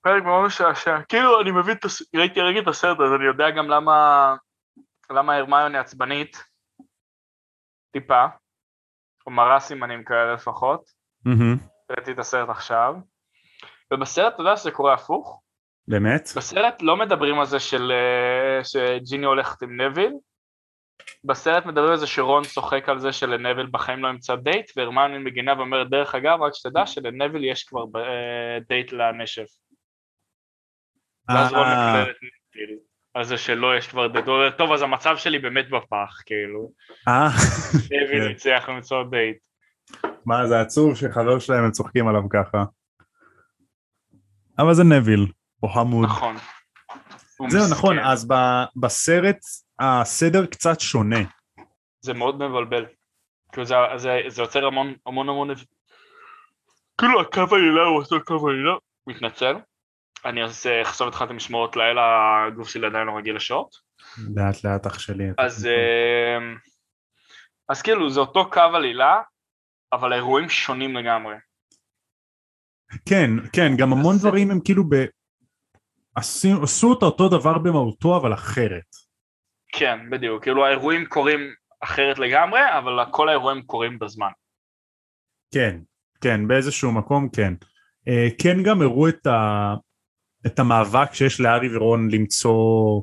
פרק 0.00 0.22
מאוד 0.22 0.46
משעשע. 0.46 0.98
כאילו 1.08 1.40
אני 1.40 1.50
מבין, 1.50 1.76
ראיתי 2.16 2.40
ראיתי 2.40 2.60
את 2.60 2.68
הסרט 2.68 3.00
אז 3.00 3.12
אני 3.16 3.24
יודע 3.24 3.50
גם 3.50 3.68
למה 3.68 4.36
למה 5.10 5.36
הרמיוני 5.36 5.78
עצבנית. 5.78 6.44
טיפה. 7.92 8.24
או 9.26 9.30
מראה 9.32 9.60
סימנים 9.60 10.04
כאלה 10.04 10.34
לפחות. 10.34 10.90
ראיתי 11.90 12.12
את 12.12 12.18
הסרט 12.18 12.48
עכשיו. 12.48 12.94
ובסרט 13.92 14.34
אתה 14.34 14.42
יודע 14.42 14.56
שזה 14.56 14.70
קורה 14.70 14.94
הפוך. 14.94 15.42
באמת? 15.88 16.28
בסרט 16.36 16.82
לא 16.82 16.96
מדברים 16.96 17.38
על 17.38 17.46
זה 17.46 17.60
של 17.60 17.92
אה, 17.92 18.64
שג'יני 18.64 19.26
הולכת 19.26 19.62
עם 19.62 19.80
נביל. 19.80 20.12
בסרט 21.24 21.66
מדברים 21.66 21.90
על 21.90 21.96
זה 21.96 22.06
שרון 22.06 22.44
צוחק 22.44 22.88
על 22.88 22.98
זה 22.98 23.12
שלנביל 23.12 23.66
בחיים 23.70 24.02
לא 24.02 24.08
ימצא 24.08 24.36
דייט, 24.36 24.70
והרמיוני 24.76 25.18
מגינה 25.18 25.54
ואומרת 25.58 25.90
דרך 25.90 26.14
אגב 26.14 26.42
רק 26.42 26.52
שתדע 26.54 26.86
שלנביל 26.86 27.44
יש 27.44 27.64
כבר 27.64 27.84
אה, 27.96 28.58
דייט 28.68 28.92
לנשף. 28.92 29.48
ואז 31.28 31.52
רון 31.52 31.66
אה, 31.66 32.00
מקבל 32.00 32.10
את 32.10 32.16
נביל 32.16 32.78
על 33.14 33.24
זה 33.24 33.36
שלא 33.36 33.76
יש 33.76 33.88
כבר 33.88 34.06
דייט, 34.06 34.26
הוא 34.26 34.34
אומר 34.34 34.50
טוב 34.50 34.72
אז 34.72 34.82
המצב 34.82 35.16
שלי 35.16 35.38
באמת 35.38 35.70
בפח 35.70 36.22
כאילו, 36.26 36.72
אה, 37.08 37.28
כן. 37.88 38.30
הצליח 38.30 38.68
למצוא 38.68 39.04
דייט. 39.10 39.38
מה 40.26 40.46
זה 40.46 40.60
עצוב 40.60 40.96
שחבר 40.96 41.38
שלהם 41.38 41.64
הם 41.64 41.70
צוחקים 41.70 42.08
עליו 42.08 42.22
ככה. 42.30 42.64
אבל 44.58 44.74
זה 44.74 44.84
נביל, 44.84 45.26
או 45.62 45.68
חמוד. 45.68 46.04
נכון. 46.04 46.36
זהו. 47.48 47.70
נכון, 47.70 47.98
אז 47.98 48.28
בסרט 48.76 49.38
הסדר 49.80 50.46
קצת 50.46 50.80
שונה. 50.80 51.20
זה 52.00 52.14
מאוד 52.14 52.34
מבלבל. 52.36 52.86
כאילו 53.52 53.64
זה, 53.66 53.74
זה, 53.96 54.18
זה 54.28 54.42
יוצר 54.42 54.66
המון 54.66 54.94
המון 55.06 55.28
המון... 55.28 55.48
כאילו 56.98 57.20
הקו 57.20 57.40
העלילה 57.40 57.82
הוא 57.82 58.02
אותו 58.02 58.24
קו 58.24 58.48
העלילה. 58.48 58.72
מתנצל. 59.06 59.54
אני 60.24 60.44
אז 60.44 60.66
עכשיו 60.80 61.08
התחלתי 61.08 61.32
משמרות 61.32 61.76
לילה, 61.76 62.02
הגוף 62.46 62.68
שלי 62.68 62.86
עדיין 62.86 63.06
לא 63.06 63.16
רגיל 63.16 63.36
לשעות. 63.36 63.76
לאט 64.36 64.64
לאט 64.64 64.86
אח 64.86 64.98
שלי. 64.98 65.24
אז, 65.38 65.66
אה, 65.66 66.38
אז 67.68 67.82
כאילו 67.82 68.10
זה 68.10 68.20
אותו 68.20 68.50
קו 68.50 68.60
עלילה, 68.60 69.20
אבל 69.92 70.12
האירועים 70.12 70.48
שונים 70.48 70.96
לגמרי. 70.96 71.34
כן, 73.08 73.30
כן, 73.52 73.76
גם 73.78 73.92
המון. 73.92 74.16
דברים 74.16 74.50
הם 74.50 74.60
כאילו 74.64 74.84
ב... 74.84 74.94
עשו, 76.14 76.62
עשו 76.62 76.92
את 76.98 77.02
אותו 77.02 77.28
דבר 77.28 77.58
במהותו 77.58 78.16
אבל 78.16 78.34
אחרת. 78.34 79.01
כן, 79.72 80.10
בדיוק. 80.10 80.42
כאילו 80.42 80.66
האירועים 80.66 81.06
קורים 81.06 81.40
אחרת 81.80 82.18
לגמרי, 82.18 82.60
אבל 82.78 83.04
כל 83.10 83.28
האירועים 83.28 83.62
קורים 83.62 83.98
בזמן. 83.98 84.30
כן, 85.54 85.76
כן, 86.20 86.48
באיזשהו 86.48 86.92
מקום 86.92 87.28
כן. 87.36 87.54
אה, 88.08 88.26
כן 88.42 88.62
גם 88.64 88.82
הראו 88.82 89.08
את, 89.08 89.26
ה... 89.26 89.74
את 90.46 90.58
המאבק 90.58 91.14
שיש 91.14 91.40
לארי 91.40 91.76
ורון 91.76 92.08
למצוא, 92.10 93.02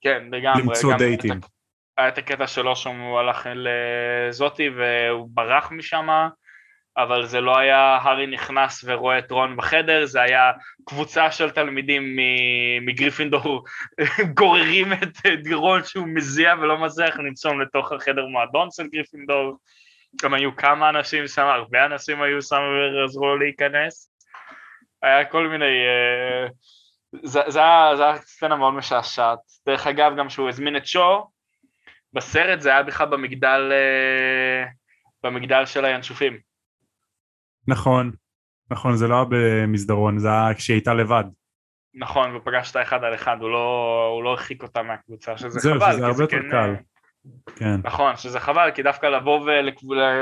כן, 0.00 0.22
לגמרי. 0.32 0.62
למצוא 0.62 0.92
גם 0.92 0.98
דייטים. 0.98 1.30
היה 1.30 1.38
את- 1.38 1.44
היה 1.98 2.08
את 2.08 2.18
הקטע 2.18 2.46
שלו 2.46 2.76
שהוא 2.76 3.18
הלך 3.18 3.48
לזאתי 3.54 4.68
והוא 4.68 5.28
ברח 5.32 5.72
משם, 5.72 6.06
אבל 6.96 7.26
זה 7.26 7.40
לא 7.40 7.58
היה 7.58 7.78
הארי 7.78 8.26
נכנס 8.26 8.84
ורואה 8.86 9.18
את 9.18 9.30
רון 9.30 9.56
בחדר, 9.56 10.06
זה 10.06 10.22
היה 10.22 10.52
קבוצה 10.84 11.30
של 11.30 11.50
תלמידים 11.50 12.16
מגריפינדור 12.80 13.64
גוררים 14.38 14.92
את 14.92 15.18
רון 15.52 15.84
שהוא 15.84 16.08
מזיע 16.08 16.54
ולא 16.60 16.78
מצליח 16.78 17.18
לנשום 17.18 17.60
לתוך 17.60 17.92
החדר 17.92 18.26
מועדון 18.26 18.68
של 18.70 18.86
גריפינדור. 18.86 19.58
גם 20.22 20.34
היו 20.34 20.56
כמה 20.56 20.88
אנשים 20.88 21.26
שם, 21.26 21.46
הרבה 21.46 21.86
אנשים 21.86 22.22
היו 22.22 22.42
שם 22.42 22.60
ועזרו 23.02 23.26
לו 23.26 23.38
להיכנס. 23.38 24.10
היה 25.02 25.24
כל 25.24 25.48
מיני... 25.48 25.64
אה, 25.64 26.48
זה, 27.22 27.40
זה, 27.46 27.58
היה, 27.58 27.96
זה 27.96 28.04
היה 28.04 28.16
סצנה 28.16 28.56
מאוד 28.56 28.74
משעשעת. 28.74 29.38
דרך 29.66 29.86
אגב, 29.86 30.16
גם 30.18 30.30
שהוא 30.30 30.48
הזמין 30.48 30.76
את 30.76 30.86
שו, 30.86 31.30
בסרט 32.12 32.60
זה 32.60 32.70
היה 32.70 32.82
בכלל 32.82 33.06
במגדל, 33.06 33.72
אה, 33.72 34.64
במגדל 35.22 35.66
של 35.66 35.84
הינשופים. 35.84 36.53
נכון, 37.68 38.10
נכון, 38.70 38.96
זה 38.96 39.08
לא 39.08 39.14
היה 39.14 39.24
במסדרון, 39.28 40.18
זה 40.18 40.28
היה 40.28 40.54
כשהיא 40.54 40.74
הייתה 40.74 40.94
לבד. 40.94 41.24
נכון, 41.94 42.36
ופגש 42.36 42.68
אותה 42.68 42.82
אחד 42.82 43.04
על 43.04 43.14
אחד, 43.14 43.36
הוא 43.40 43.50
לא, 43.50 44.08
הוא 44.14 44.24
לא 44.24 44.30
הרחיק 44.30 44.62
אותה 44.62 44.82
מהקבוצה, 44.82 45.36
שזה 45.38 45.58
זהו, 45.60 45.74
חבל. 45.80 45.92
שזה 45.92 46.06
הרבה 46.06 46.22
יותר 46.24 46.36
כן, 46.42 46.50
קל. 46.50 46.74
כן, 47.56 47.80
נכון, 47.84 48.16
שזה 48.16 48.40
חבל, 48.40 48.70
כי 48.74 48.82
דווקא 48.82 49.06
לבוא 49.06 49.50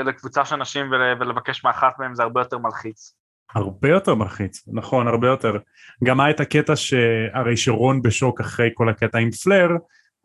לקבוצה 0.05 0.45
של 0.45 0.55
אנשים 0.55 0.91
ול- 0.91 1.17
ולבקש 1.19 1.63
מאחת 1.63 1.99
מהם 1.99 2.15
זה 2.15 2.23
הרבה 2.23 2.41
יותר 2.41 2.57
מלחיץ. 2.57 3.15
הרבה 3.55 3.89
יותר 3.89 4.15
מלחיץ, 4.15 4.63
נכון, 4.67 5.07
הרבה 5.07 5.27
יותר. 5.27 5.57
גם 6.03 6.19
היה 6.19 6.29
את 6.29 6.39
הקטע 6.39 6.75
שהרי 6.75 7.57
שרון 7.57 8.01
בשוק 8.01 8.41
אחרי 8.41 8.69
כל 8.73 8.89
הקטע 8.89 9.17
עם 9.17 9.31
פלר, 9.31 9.69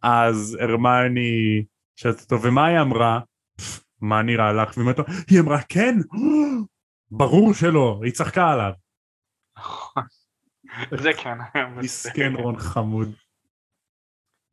אז 0.02 0.58
הרמני 0.60 1.64
שאלת 1.96 2.20
אותו 2.20 2.42
ומה 2.42 2.66
היא 2.66 2.80
אמרה? 2.80 3.20
"פפ, 3.56 3.80
מה 4.00 4.22
נראה 4.22 4.52
לך? 4.52 4.78
והיא 5.28 5.40
אמרה 5.40 5.58
כן, 5.68 5.98
ברור 7.10 7.54
שלא, 7.54 8.00
היא 8.02 8.12
צחקה 8.12 8.50
עליו. 8.50 8.72
זה 11.02 11.10
כן. 11.12 11.38
מסכן 11.82 12.34
רון 12.34 12.58
חמוד. 12.58 13.12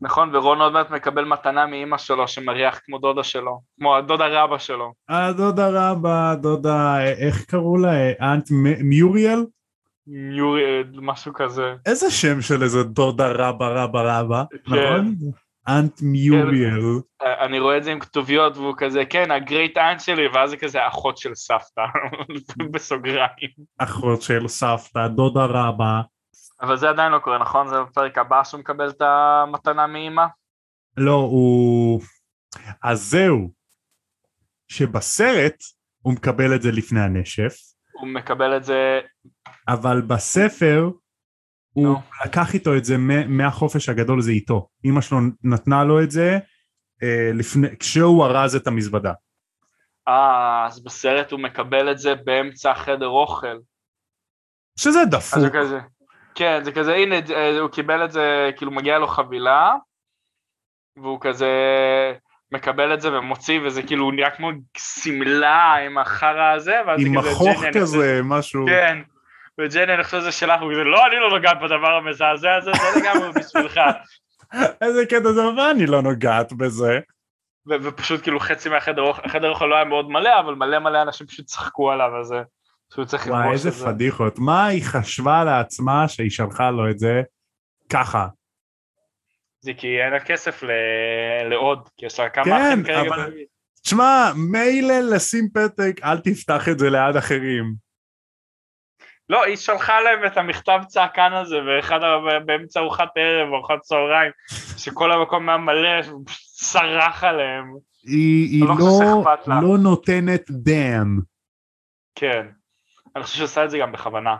נכון, 0.02 0.36
ורון 0.36 0.62
עוד 0.62 0.74
מעט 0.74 0.89
מקבל 0.89 1.26
מתנה 1.26 1.65
מאימא 1.65 1.98
שלו 1.98 2.28
שמריח 2.28 2.80
כמו 2.84 2.98
דודה 2.98 3.24
שלו, 3.24 3.62
כמו 3.80 3.96
הדודה 3.96 4.44
רבא 4.44 4.58
שלו. 4.58 4.94
הדודה 5.10 5.91
רבה, 5.91 6.36
דודה, 6.41 7.02
איך 7.06 7.46
קראו 7.46 7.78
לה? 7.78 8.12
אנט 8.22 8.52
מיוריאל? 8.84 9.46
יורי, 10.08 10.63
משהו 10.94 11.34
כזה. 11.34 11.74
איזה 11.86 12.12
שם 12.12 12.41
של 12.41 12.63
איזה 12.63 12.84
דודה 12.84 13.32
רבה 13.32 13.84
רבה 13.84 14.20
רבה, 14.20 14.44
כן. 14.52 14.58
נכון? 14.65 15.15
אנט 15.67 16.01
מיוריאל. 16.01 16.99
אה, 17.21 17.45
אני 17.45 17.60
רואה 17.60 17.78
את 17.78 17.84
זה 17.84 17.91
עם 17.91 17.99
כתוביות 17.99 18.58
והוא 18.58 18.73
כזה, 18.78 19.06
כן, 19.06 19.32
הגרייט 19.32 19.78
אנט 19.78 19.99
שלי, 19.99 20.28
ואז 20.28 20.49
זה 20.49 20.58
כזה 20.58 20.88
אחות 20.88 21.17
של 21.17 21.36
סבתא, 21.36 21.82
בסוגריים. 22.73 23.51
אחות 23.78 24.21
של 24.21 24.47
סבתא, 24.47 25.08
דודה 25.08 25.45
רבה. 25.45 26.01
אבל 26.62 26.78
זה 26.78 26.89
עדיין 26.89 27.12
לא 27.12 27.19
קורה, 27.19 27.38
נכון? 27.38 27.67
זה 27.67 27.75
בפרק 27.82 28.17
הבא 28.17 28.43
שהוא 28.43 28.60
מקבל 28.60 28.89
את 28.89 29.01
המתנה 29.01 29.88
מאימא? 29.88 30.25
לא, 30.97 31.15
הוא... 31.15 32.01
אז 32.84 33.01
זהו, 33.04 33.51
שבסרט 34.67 35.56
הוא 36.01 36.13
מקבל 36.13 36.56
את 36.56 36.62
זה 36.62 36.71
לפני 36.71 37.01
הנשף, 37.01 37.56
הוא 38.01 38.08
מקבל 38.08 38.58
את 38.58 38.63
זה, 38.63 38.99
אבל 39.67 40.01
בספר 40.01 40.89
הוא 41.75 41.88
נו. 41.88 42.01
לקח 42.25 42.53
איתו 42.53 42.75
את 42.77 42.85
זה 42.85 42.95
מהחופש 43.27 43.89
הגדול 43.89 44.21
זה 44.21 44.31
איתו. 44.31 44.67
אמא 44.85 45.01
שלו 45.01 45.17
נתנה 45.43 45.83
לו 45.83 46.03
את 46.03 46.11
זה 46.11 46.38
אה, 47.03 47.29
לפני, 47.33 47.67
כשהוא 47.79 48.25
ארז 48.25 48.55
את 48.55 48.67
המזוודה. 48.67 49.13
אה, 50.07 50.65
אז 50.67 50.83
בסרט 50.83 51.31
הוא 51.31 51.39
מקבל 51.39 51.91
את 51.91 51.97
זה 51.97 52.15
באמצע 52.15 52.71
החדר 52.71 53.07
אוכל. 53.07 53.57
שזה 54.79 54.99
דפוק. 55.11 55.39
הוא 55.39 55.49
כזה, 55.53 55.79
כן, 56.35 56.63
זה 56.63 56.71
כזה, 56.71 56.93
הנה, 56.93 57.15
אה, 57.35 57.59
הוא 57.59 57.69
קיבל 57.69 58.05
את 58.05 58.11
זה, 58.11 58.49
כאילו 58.57 58.71
מגיע 58.71 58.99
לו 58.99 59.07
חבילה, 59.07 59.73
והוא 60.97 61.17
כזה 61.21 61.49
מקבל 62.51 62.93
את 62.93 63.01
זה 63.01 63.17
ומוציא, 63.17 63.59
וזה 63.65 63.83
כאילו 63.83 64.11
נראה 64.11 64.29
כמו 64.31 64.51
שמלה 64.77 65.75
עם 65.85 65.97
החרא 65.97 66.53
הזה, 66.55 66.75
ואז 66.88 67.01
זה 67.01 67.07
עם 67.07 67.19
כזה, 67.19 67.29
החוך 67.31 67.47
"ג'ני, 67.47 67.67
אני 67.67 67.71
חושב- 67.71 67.81
כזה, 67.81 68.19
משהו. 68.23 68.65
כן, 68.67 68.97
וג'ני, 69.62 69.94
אני 69.94 70.04
חושב 70.04 70.20
שזה 70.20 70.32
שלך, 70.32 70.62
הוא 70.62 70.72
כזה, 70.72 70.84
לא, 70.84 71.08
אני 71.08 71.15
לא 71.15 71.30
נוגעת 71.30 71.58
בדבר 71.63 71.91
המזעזע 71.91 72.56
הזה, 72.56 72.72
זה 72.74 73.00
לגמרי 73.00 73.30
בשבילך. 73.39 73.80
איזה 74.82 75.06
קטע 75.06 75.32
זה, 75.32 75.41
ואני 75.48 75.86
לא 75.86 76.02
נוגעת 76.02 76.54
בזה. 76.54 77.00
ופשוט 77.84 78.24
כאילו 78.24 78.39
חצי 78.39 78.70
מהחדר 78.70 79.02
אוכל, 79.02 79.22
החדר 79.26 79.50
אוכל 79.50 79.65
לא 79.65 79.76
היה 79.76 79.86
מאוד 79.86 80.10
מלא, 80.10 80.39
אבל 80.39 80.56
מלא 80.56 80.80
מלא 80.80 81.02
אנשים 81.02 81.28
פשוט 81.28 81.46
צחקו 81.46 81.91
עליו, 81.91 82.20
אז 82.20 82.34
שהוא 82.94 83.06
צריך 83.06 83.28
וואי, 83.28 83.52
איזה 83.52 83.70
את 83.70 83.74
זה. 83.74 83.86
פדיחות. 83.86 84.39
מה 84.39 84.65
היא 84.65 84.84
חשבה 84.86 85.44
לעצמה 85.44 86.08
שהיא 86.08 86.30
שלחה 86.30 86.72
לו 86.72 86.89
את 86.89 87.00
זה 87.00 87.22
ככה? 87.89 88.28
זה 89.60 89.72
כי 89.78 90.02
אין 90.02 90.13
לה 90.13 90.20
כסף 90.20 90.63
ל- 90.63 91.48
לעוד, 91.50 91.89
כי 91.98 92.06
יש 92.06 92.20
לה 92.20 92.30
כמה 92.30 92.44
כן, 92.46 92.52
אחים 92.52 92.84
כרגע. 92.84 93.02
אבל- 93.02 93.30
בבית. 93.32 93.48
תשמע, 93.84 94.32
מילא 94.52 95.00
לשים 95.00 95.50
פתק, 95.54 95.96
אל 96.04 96.18
תפתח 96.20 96.70
את 96.70 96.80
זה 96.80 96.89
ליד 96.89 97.15
אחרים. 97.15 97.85
לא, 99.29 99.43
היא 99.43 99.55
שלחה 99.55 100.01
להם 100.01 100.25
את 100.25 100.38
המכתב 100.38 100.79
צעקן 100.88 101.33
הזה 101.33 101.55
באחד 101.65 101.99
ה- 102.03 102.39
באמצע 102.45 102.79
ארוחת 102.79 103.09
ערב 103.15 103.53
ארוחת 103.53 103.79
צהריים, 103.81 104.31
שכל 104.77 105.11
המקום 105.11 105.49
היה 105.49 105.57
מלא, 105.57 106.01
צרח 106.55 107.23
עליהם. 107.23 107.73
היא, 108.03 108.47
היא 108.49 108.63
אני 108.63 108.79
לא 108.79 109.23
לא. 109.47 109.61
לא 109.61 109.77
נותנת 109.77 110.51
דאם. 110.51 111.19
כן. 112.15 112.47
אני 113.15 113.23
חושב 113.23 113.35
שהיא 113.35 113.45
עושה 113.45 113.65
את 113.65 113.69
זה 113.69 113.77
גם 113.77 113.91
בכוונה. 113.91 114.35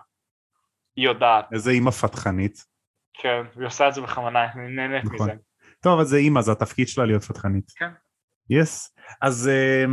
היא 0.96 1.06
יודעת, 1.06 1.46
איזה 1.54 1.72
אימא 1.72 1.92
פתחנית. 1.92 2.66
כן, 3.14 3.42
היא 3.60 3.66
עושה 3.68 3.88
את 3.88 3.94
זה 3.94 4.02
בכוונה, 4.02 4.42
היא 4.42 4.62
נהנית 4.76 5.04
נכון. 5.06 5.30
מזה. 5.30 5.32
טוב, 5.82 6.00
אז 6.00 6.08
זה 6.08 6.18
אימא, 6.18 6.42
זה 6.42 6.52
התפקיד 6.52 6.88
שלה 6.88 7.06
להיות 7.06 7.24
פתחנית. 7.24 7.72
כן. 7.76 7.90
יס. 8.50 8.96
אז 9.22 9.48
אה, 9.48 9.86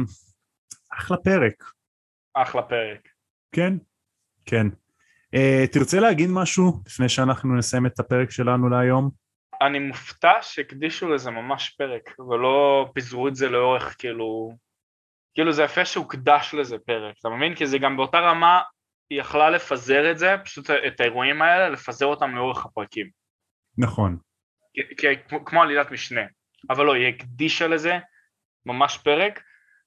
אחלה 0.98 1.16
פרק. 1.16 1.64
אחלה 2.34 2.62
פרק. 2.62 3.08
כן, 3.52 3.72
כן. 4.46 4.66
Uh, 5.36 5.72
תרצה 5.72 6.00
להגיד 6.00 6.30
משהו 6.30 6.82
לפני 6.86 7.08
שאנחנו 7.08 7.56
נסיים 7.56 7.86
את 7.86 8.00
הפרק 8.00 8.30
שלנו 8.30 8.68
להיום? 8.68 9.10
אני 9.62 9.78
מופתע 9.78 10.32
שהקדישו 10.40 11.08
לזה 11.08 11.30
ממש 11.30 11.68
פרק, 11.78 12.20
ולא 12.30 12.86
פיזרו 12.94 13.28
את 13.28 13.34
זה 13.36 13.48
לאורך 13.48 13.96
כאילו... 13.98 14.56
כאילו 15.34 15.52
זה 15.52 15.62
יפה 15.62 15.84
שהוקדש 15.84 16.54
לזה 16.54 16.76
פרק, 16.78 17.14
אתה 17.20 17.28
מבין? 17.28 17.54
כי 17.54 17.66
זה 17.66 17.78
גם 17.78 17.96
באותה 17.96 18.18
רמה, 18.18 18.60
היא 19.10 19.20
יכלה 19.20 19.50
לפזר 19.50 20.10
את 20.10 20.18
זה, 20.18 20.36
פשוט 20.44 20.70
את 20.70 21.00
האירועים 21.00 21.42
האלה, 21.42 21.68
לפזר 21.68 22.06
אותם 22.06 22.36
לאורך 22.36 22.66
הפרקים. 22.66 23.10
נכון. 23.78 24.18
כי- 24.96 25.06
כמו- 25.28 25.44
כמו 25.44 25.62
עלילת 25.62 25.90
משנה. 25.90 26.20
אבל 26.70 26.84
לא, 26.86 26.94
היא 26.94 27.06
הקדישה 27.08 27.66
לזה 27.68 27.98
ממש 28.66 28.98
פרק, 28.98 29.42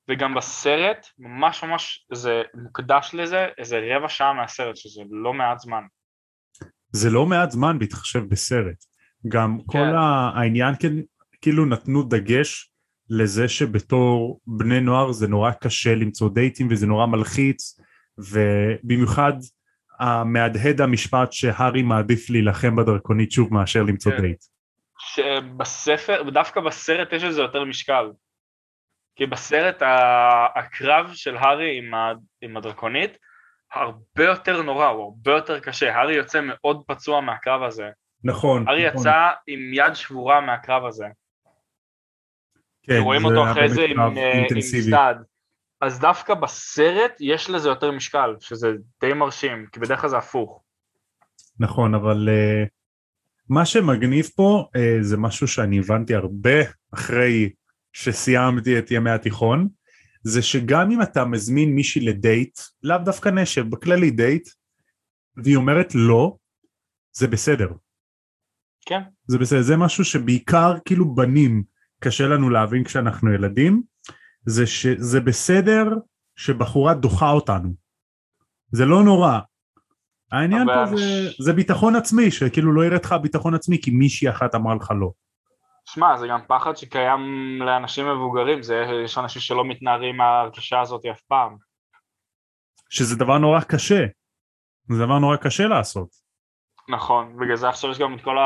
וגם 0.10 0.36
בסרט, 0.36 1.08
ממש 1.20 1.64
ממש, 1.64 2.08
זה 2.14 2.42
מוקדש 2.54 3.10
לזה 3.14 3.48
איזה 3.58 3.80
רבע 3.96 4.10
שעה 4.10 4.34
מהסרט, 4.34 4.76
שזה 4.76 5.02
לא 5.10 5.34
מעט 5.34 5.60
זמן. 5.60 5.84
זה 6.92 7.10
לא 7.10 7.26
מעט 7.26 7.52
זמן 7.52 7.80
בהתחשב 7.80 8.20
בסרט. 8.20 8.86
גם 9.28 9.58
כן. 9.58 9.66
כל 9.66 9.96
העניין 9.96 10.74
כן, 10.80 10.94
כאילו 11.42 11.66
נתנו 11.66 12.04
דגש 12.04 12.72
לזה 13.10 13.48
שבתור 13.48 14.42
בני 14.48 14.80
נוער 14.80 15.12
זה 15.12 15.28
נורא 15.28 15.52
קשה 15.52 15.96
למצוא 15.96 16.30
דייטים 16.30 16.68
וזה 16.72 16.88
נורא 16.88 17.06
מלחיץ 17.06 17.80
ובמיוחד 18.18 19.34
המהדהד 20.00 20.82
המשפט 20.82 21.32
שהארי 21.32 21.82
מעדיף 21.82 22.30
להילחם 22.30 22.76
בדרקונית 22.76 23.32
שוב 23.32 23.54
מאשר 23.54 23.84
למצוא 23.84 24.12
כן. 24.12 24.22
דייט. 24.22 24.44
שבספר, 25.00 26.24
ודווקא 26.28 26.62
בסרט 26.62 27.14
יש 27.14 27.24
לזה 27.24 27.42
יותר 27.42 27.66
משקל. 27.66 28.12
כי 29.16 29.26
בסרט 29.26 29.82
הקרב 30.56 31.12
של 31.14 31.38
הארי 31.38 31.78
עם, 31.78 31.94
ה- 31.94 32.14
עם 32.42 32.58
הדרקונית 32.58 33.18
הרבה 33.74 34.24
יותר 34.24 34.62
נורא, 34.62 34.88
הוא 34.88 35.04
הרבה 35.04 35.32
יותר 35.32 35.60
קשה. 35.60 35.96
הארי 35.96 36.14
יוצא 36.14 36.40
מאוד 36.44 36.84
פצוע 36.88 37.22
מהקרב 37.22 37.64
הזה. 37.64 37.90
נכון. 38.24 38.68
הארי 38.68 38.88
נכון. 38.88 39.00
יצא 39.02 39.30
עם 39.48 39.60
יד 39.74 39.94
שבורה 39.94 40.42
מהקרב 40.42 40.86
הזה. 40.86 41.06
כן, 42.84 42.98
רואים 43.00 43.26
אותו 43.26 43.52
אחרי 43.52 43.70
זה 43.70 43.82
עם, 43.82 44.00
אה, 44.18 44.46
עם. 44.52 44.62
סטאד. 44.62 45.18
אז 45.82 46.00
דווקא 46.00 46.34
בסרט 46.34 47.12
יש 47.20 47.50
לזה 47.50 47.70
יותר 47.70 47.92
משקל, 47.92 48.36
שזה 48.40 48.72
די 49.02 49.14
מרשים, 49.14 49.66
כי 49.72 49.80
בדרך 49.80 50.02
כלל 50.02 50.10
זה 50.10 50.18
הפוך. 50.18 50.64
נכון, 51.60 51.96
אבל 51.96 52.30
uh, 52.30 52.70
מה 53.50 53.66
שמגניב 53.66 54.26
פה 54.36 54.66
uh, 54.78 54.80
זה 55.02 55.18
משהו 55.18 55.48
שאני 55.48 55.80
הבנתי 55.80 56.16
הרבה 56.16 56.60
אחרי 56.94 57.50
שסיימתי 57.96 58.80
את 58.80 58.92
ימי 58.92 59.10
התיכון, 59.10 59.68
זה 60.24 60.42
שגם 60.42 60.92
אם 60.92 61.02
אתה 61.02 61.26
מזמין 61.26 61.76
מישהי 61.76 62.06
לדייט, 62.06 62.60
לאו 62.84 62.98
דווקא 62.98 63.30
נשב, 63.30 63.70
בכללי 63.70 64.12
דייט, 64.12 64.50
והיא 65.38 65.56
אומרת 65.56 65.96
לא, 65.96 66.38
זה 67.14 67.28
בסדר. 67.28 67.68
כן, 68.86 69.02
זה 69.28 69.38
בסדר, 69.38 69.62
זה 69.62 69.78
משהו 69.78 70.06
שבעיקר 70.06 70.74
כאילו 70.86 71.16
בנים 71.16 71.64
קשה 72.00 72.28
לנו 72.28 72.50
להבין 72.50 72.84
כשאנחנו 72.84 73.34
ילדים, 73.34 73.84
זה 74.46 74.68
שזה 74.68 75.20
בסדר 75.20 75.86
שבחורה 76.36 76.94
דוחה 76.94 77.32
אותנו. 77.32 77.74
זה 78.72 78.86
לא 78.86 79.04
נורא. 79.04 79.40
העניין 80.32 80.70
אבל 80.70 80.90
פה 80.90 80.98
זה, 80.98 81.30
זה 81.40 81.54
ביטחון 81.54 81.96
עצמי, 81.96 82.32
שכאילו 82.32 82.74
לא 82.74 82.86
יראה 82.86 82.98
לך 83.04 83.16
ביטחון 83.22 83.54
עצמי 83.54 83.82
כי 83.82 83.92
מישהי 83.92 84.30
אחת 84.30 84.56
אמרה 84.56 84.76
לך 84.76 84.92
לא. 85.00 85.12
שמע, 85.86 86.18
זה 86.18 86.28
גם 86.28 86.40
פחד 86.48 86.78
שקיים 86.78 87.22
לאנשים 87.62 88.10
מבוגרים, 88.10 88.64
זה, 88.64 88.86
יש 89.04 89.18
אנשים 89.18 89.42
שלא 89.42 89.66
מתנערים 89.66 90.18
מההרגשה 90.18 90.82
הזאת 90.82 91.06
אף 91.06 91.22
פעם. 91.22 91.58
שזה 92.90 93.16
דבר 93.16 93.38
נורא 93.38 93.62
קשה. 93.62 94.06
זה 94.90 95.06
דבר 95.06 95.20
נורא 95.20 95.38
קשה 95.38 95.68
לעשות. 95.68 96.26
נכון, 96.90 97.38
בגלל 97.38 97.56
זה 97.56 97.70
עכשיו 97.70 97.92
יש 97.92 98.00
גם 98.00 98.16
את 98.16 98.22
כל 98.22 98.38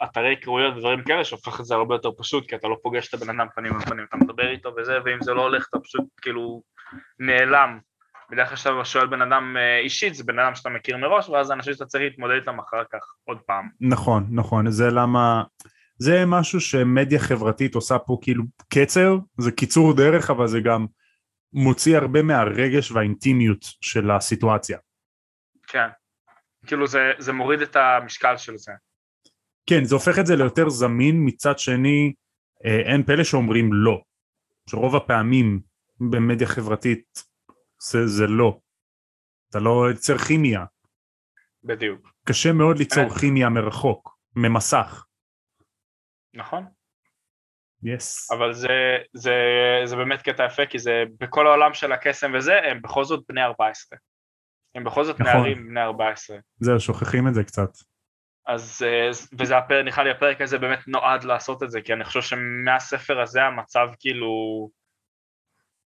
האתרי 0.00 0.28
היכרויות 0.28 0.76
ודברים 0.76 1.04
כאלה 1.04 1.24
שהופך 1.24 1.60
את 1.60 1.64
זה 1.64 1.74
הרבה 1.74 1.94
יותר 1.94 2.10
פשוט, 2.18 2.48
כי 2.48 2.56
אתה 2.56 2.68
לא 2.68 2.76
פוגש 2.82 3.08
את 3.08 3.14
הבן 3.14 3.40
אדם 3.40 3.46
פנים 3.54 3.76
אל 3.76 3.80
פנים, 3.80 4.04
אתה 4.08 4.16
מדבר 4.16 4.50
איתו 4.50 4.72
וזה, 4.76 4.98
ואם 5.04 5.22
זה 5.22 5.34
לא 5.34 5.42
הולך 5.42 5.66
אתה 5.70 5.78
פשוט 5.80 6.04
כאילו 6.22 6.62
נעלם. 7.18 7.78
בדרך 8.30 8.48
כלל 8.48 8.56
כשאתה 8.56 8.84
שואל 8.84 9.06
בן 9.06 9.22
אדם 9.22 9.56
אה, 9.56 9.78
אישית, 9.78 10.14
זה 10.14 10.24
בן 10.24 10.38
אדם 10.38 10.54
שאתה 10.54 10.68
מכיר 10.68 10.96
מראש, 10.96 11.28
ואז 11.28 11.52
אנשים 11.52 11.72
שאתה 11.72 11.86
צריך 11.86 12.02
להתמודד 12.02 12.34
איתם 12.34 12.58
אחר 12.58 12.82
כך 12.92 12.98
עוד 13.24 13.38
פעם. 13.46 13.68
נכון, 13.80 14.26
נכון, 14.30 14.70
זה 14.70 14.90
למה... 14.90 15.42
זה 16.02 16.24
משהו 16.26 16.60
שמדיה 16.60 17.18
חברתית 17.18 17.74
עושה 17.74 17.98
פה 17.98 18.18
כאילו 18.22 18.44
קצר, 18.68 19.16
זה 19.38 19.52
קיצור 19.52 19.96
דרך 19.96 20.30
אבל 20.30 20.46
זה 20.46 20.60
גם 20.60 20.86
מוציא 21.52 21.96
הרבה 21.96 22.22
מהרגש 22.22 22.92
והאינטימיות 22.92 23.64
של 23.80 24.10
הסיטואציה. 24.10 24.78
כן. 25.66 25.88
כאילו 26.66 26.86
זה, 26.86 27.12
זה 27.18 27.32
מוריד 27.32 27.60
את 27.60 27.76
המשקל 27.76 28.36
של 28.36 28.56
זה. 28.56 28.72
כן, 29.66 29.84
זה 29.84 29.94
הופך 29.94 30.18
את 30.18 30.26
זה 30.26 30.36
ליותר 30.36 30.68
זמין, 30.68 31.16
מצד 31.24 31.58
שני 31.58 32.12
אה, 32.64 32.92
אין 32.92 33.02
פלא 33.02 33.24
שאומרים 33.24 33.72
לא. 33.72 34.02
שרוב 34.70 34.96
הפעמים 34.96 35.60
במדיה 36.00 36.46
חברתית 36.46 37.24
זה, 37.82 38.06
זה 38.06 38.26
לא. 38.26 38.58
אתה 39.50 39.58
לא 39.58 39.86
יוצר 39.90 40.18
כימיה. 40.18 40.64
בדיוק. 41.64 42.12
קשה 42.24 42.52
מאוד 42.52 42.78
ליצור 42.78 43.08
כן. 43.08 43.18
כימיה 43.18 43.48
מרחוק, 43.48 44.18
ממסך. 44.36 45.04
נכון. 46.34 46.66
יס. 47.82 48.32
אבל 48.32 48.52
זה, 48.52 48.98
זה, 49.12 49.34
זה 49.84 49.96
באמת 49.96 50.22
קטע 50.22 50.44
יפה, 50.44 50.66
כי 50.66 50.78
זה 50.78 51.04
בכל 51.20 51.46
העולם 51.46 51.74
של 51.74 51.92
הקסם 51.92 52.32
וזה, 52.34 52.60
הם 52.62 52.82
בכל 52.82 53.04
זאת 53.04 53.24
בני 53.28 53.42
14. 53.42 53.98
הם 54.74 54.84
בכל 54.84 55.04
זאת 55.04 55.20
נכון. 55.20 55.32
נערים 55.32 55.68
בני 55.68 55.82
14. 55.82 56.36
זהו, 56.60 56.80
שוכחים 56.80 57.28
את 57.28 57.34
זה 57.34 57.44
קצת. 57.44 57.70
אז, 58.46 58.82
אה, 58.86 59.10
וזה 59.38 59.58
הפרק, 59.58 59.84
נראה 59.84 60.04
לי 60.04 60.10
הפרק 60.10 60.40
הזה 60.40 60.58
באמת 60.58 60.88
נועד 60.88 61.24
לעשות 61.24 61.62
את 61.62 61.70
זה, 61.70 61.80
כי 61.80 61.92
אני 61.92 62.04
חושב 62.04 62.22
שמהספר 62.22 63.20
הזה 63.20 63.42
המצב 63.42 63.88
כאילו, 63.98 64.70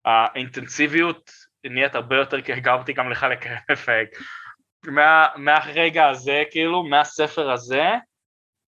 האינטנסיביות 0.04 1.30
נהיית 1.64 1.94
הרבה 1.94 2.16
יותר, 2.16 2.42
כי 2.42 2.52
הגרתי 2.52 2.92
גם 2.92 3.10
לך. 3.10 3.26
מה, 4.86 5.26
מהרגע 5.36 6.08
הזה, 6.08 6.42
כאילו, 6.50 6.82
מהספר 6.82 7.50
הזה, 7.50 7.84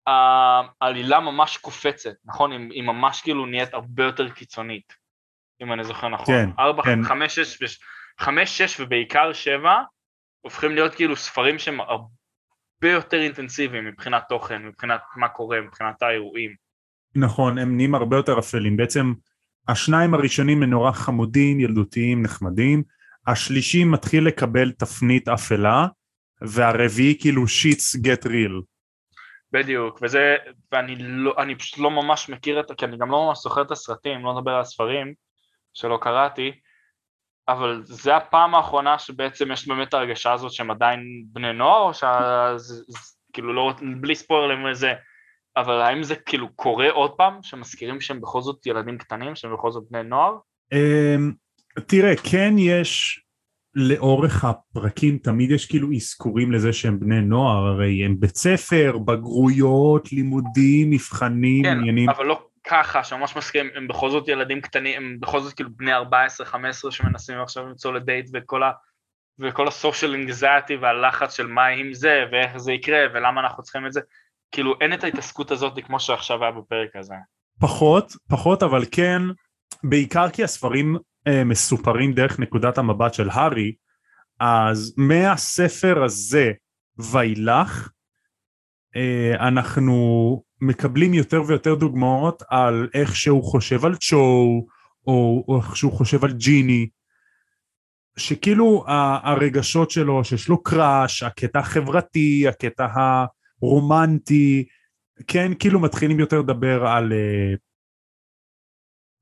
העלילה 0.07 1.19
ממש 1.19 1.57
קופצת, 1.57 2.13
נכון? 2.25 2.51
היא, 2.51 2.59
היא 2.71 2.83
ממש 2.83 3.21
כאילו 3.21 3.45
נהיית 3.45 3.73
הרבה 3.73 4.03
יותר 4.03 4.29
קיצונית, 4.29 4.93
אם 5.61 5.73
אני 5.73 5.83
זוכר 5.83 6.09
נכון. 6.09 6.25
כן, 6.35 6.49
ארבע, 6.59 6.83
כן. 6.83 7.03
חמש, 7.03 7.39
שש, 7.39 7.61
וש- 7.61 7.79
חמש, 8.19 8.61
שש 8.61 8.79
ובעיקר 8.79 9.33
שבע, 9.33 9.81
הופכים 10.41 10.71
להיות 10.75 10.95
כאילו 10.95 11.15
ספרים 11.15 11.59
שהם 11.59 11.81
הרבה 11.81 12.89
יותר 12.91 13.17
אינטנסיביים 13.21 13.85
מבחינת 13.85 14.23
תוכן, 14.29 14.65
מבחינת 14.65 15.01
מה 15.15 15.27
קורה, 15.27 15.61
מבחינת 15.61 16.01
האירועים. 16.01 16.55
נכון, 17.15 17.57
הם 17.57 17.75
נהיים 17.75 17.95
הרבה 17.95 18.17
יותר 18.17 18.39
אפלים. 18.39 18.77
בעצם 18.77 19.13
השניים 19.67 20.13
הראשונים 20.13 20.63
הם 20.63 20.69
נורא 20.69 20.91
חמודים, 20.91 21.59
ילדותיים, 21.59 22.23
נחמדים. 22.23 22.83
השלישי 23.27 23.83
מתחיל 23.83 24.27
לקבל 24.27 24.71
תפנית 24.71 25.27
אפלה, 25.27 25.87
והרביעי 26.41 27.17
כאילו 27.19 27.47
שיטס 27.47 27.95
גט 27.95 28.25
ריל. 28.25 28.61
בדיוק, 29.53 29.99
וזה, 30.01 30.35
ואני 30.71 30.95
לא, 30.99 31.33
אני 31.37 31.55
פשוט 31.55 31.79
לא 31.79 31.91
ממש 31.91 32.29
מכיר 32.29 32.59
את, 32.59 32.71
כי 32.77 32.85
אני 32.85 32.97
גם 32.97 33.11
לא 33.11 33.25
ממש 33.25 33.39
זוכר 33.39 33.61
את 33.61 33.71
הסרטים, 33.71 34.25
לא 34.25 34.33
נדבר 34.33 34.51
על 34.51 34.61
הספרים 34.61 35.13
שלא 35.73 35.99
קראתי, 36.01 36.51
אבל 37.47 37.81
זה 37.83 38.15
הפעם 38.15 38.55
האחרונה 38.55 38.99
שבעצם 38.99 39.51
יש 39.51 39.67
באמת 39.67 39.93
ההרגשה 39.93 40.33
הזאת 40.33 40.51
שהם 40.51 40.71
עדיין 40.71 41.23
בני 41.25 41.53
נוער, 41.53 41.81
או 41.81 41.91
שכאילו 41.93 43.53
לא, 43.53 43.73
בלי 44.01 44.15
ספוילרים 44.15 44.65
וזה, 44.65 44.93
אבל 45.57 45.81
האם 45.81 46.03
זה 46.03 46.15
כאילו 46.15 46.53
קורה 46.55 46.91
עוד 46.91 47.11
פעם, 47.11 47.39
שמזכירים 47.41 48.01
שהם 48.01 48.21
בכל 48.21 48.41
זאת 48.41 48.65
ילדים 48.65 48.97
קטנים, 48.97 49.35
שהם 49.35 49.53
בכל 49.53 49.71
זאת 49.71 49.83
בני 49.91 50.03
נוער? 50.03 50.37
אמ, 50.73 51.31
תראה, 51.87 52.13
כן 52.31 52.53
יש 52.57 53.22
לאורך 53.75 54.45
הפרקים 54.45 55.17
תמיד 55.17 55.51
יש 55.51 55.65
כאילו 55.65 55.93
אזכורים 55.95 56.51
לזה 56.51 56.73
שהם 56.73 56.99
בני 56.99 57.21
נוער, 57.21 57.67
הרי 57.67 58.05
הם 58.05 58.19
בית 58.19 58.35
ספר, 58.35 58.97
בגרויות, 58.97 60.11
לימודים, 60.11 60.89
מבחנים, 60.89 61.63
כן, 61.63 61.77
עניינים. 61.77 62.09
אבל 62.09 62.25
לא 62.25 62.41
ככה, 62.63 63.03
שממש 63.03 63.35
מסכימים, 63.35 63.71
הם 63.75 63.87
בכל 63.87 64.09
זאת 64.09 64.27
ילדים 64.27 64.61
קטנים, 64.61 65.03
הם 65.03 65.17
בכל 65.19 65.39
זאת 65.39 65.53
כאילו 65.53 65.69
בני 65.75 65.91
14-15 65.95 66.01
שמנסים 66.89 67.41
עכשיו 67.41 67.67
למצוא 67.67 67.93
לדייט 67.93 68.29
וכל 68.33 68.63
ה... 68.63 68.71
וכל 69.39 69.67
הסושיאל 69.67 70.13
אינגזייטי 70.13 70.75
והלחץ 70.75 71.37
של 71.37 71.47
מה 71.47 71.65
עם 71.65 71.93
זה 71.93 72.23
ואיך 72.31 72.57
זה 72.57 72.73
יקרה 72.73 72.99
ולמה 73.13 73.41
אנחנו 73.41 73.63
צריכים 73.63 73.85
את 73.85 73.93
זה, 73.93 74.01
כאילו 74.51 74.73
אין 74.81 74.93
את 74.93 75.03
ההתעסקות 75.03 75.51
הזאת 75.51 75.79
כמו 75.85 75.99
שעכשיו 75.99 76.43
היה 76.43 76.51
בפרק 76.51 76.95
הזה. 76.95 77.13
פחות, 77.59 78.13
פחות, 78.29 78.63
אבל 78.63 78.85
כן, 78.91 79.21
בעיקר 79.83 80.29
כי 80.29 80.43
הספרים 80.43 80.97
מסופרים 81.45 82.13
דרך 82.13 82.39
נקודת 82.39 82.77
המבט 82.77 83.13
של 83.13 83.29
הארי, 83.29 83.73
אז 84.39 84.93
מהספר 84.97 86.03
הזה 86.03 86.51
ואילך, 86.97 87.89
אה, 88.95 89.47
אנחנו 89.47 90.43
מקבלים 90.61 91.13
יותר 91.13 91.41
ויותר 91.47 91.75
דוגמאות 91.75 92.43
על 92.49 92.89
איך 92.93 93.15
שהוא 93.15 93.43
חושב 93.43 93.85
על 93.85 93.95
צ'ו, 93.95 94.65
או, 95.07 95.45
או 95.47 95.57
איך 95.57 95.77
שהוא 95.77 95.91
חושב 95.91 96.25
על 96.25 96.31
ג'יני, 96.31 96.87
שכאילו 98.17 98.83
הרגשות 98.87 99.91
שלו, 99.91 100.23
שיש 100.23 100.49
לו 100.49 100.63
קראש, 100.63 101.23
הקטע 101.23 101.59
החברתי, 101.59 102.47
הקטע 102.47 102.87
הרומנטי, 103.61 104.65
כן, 105.27 105.51
כאילו 105.59 105.79
מתחילים 105.79 106.19
יותר 106.19 106.39
לדבר 106.39 106.87
על 106.87 107.13
אה, 107.13 107.53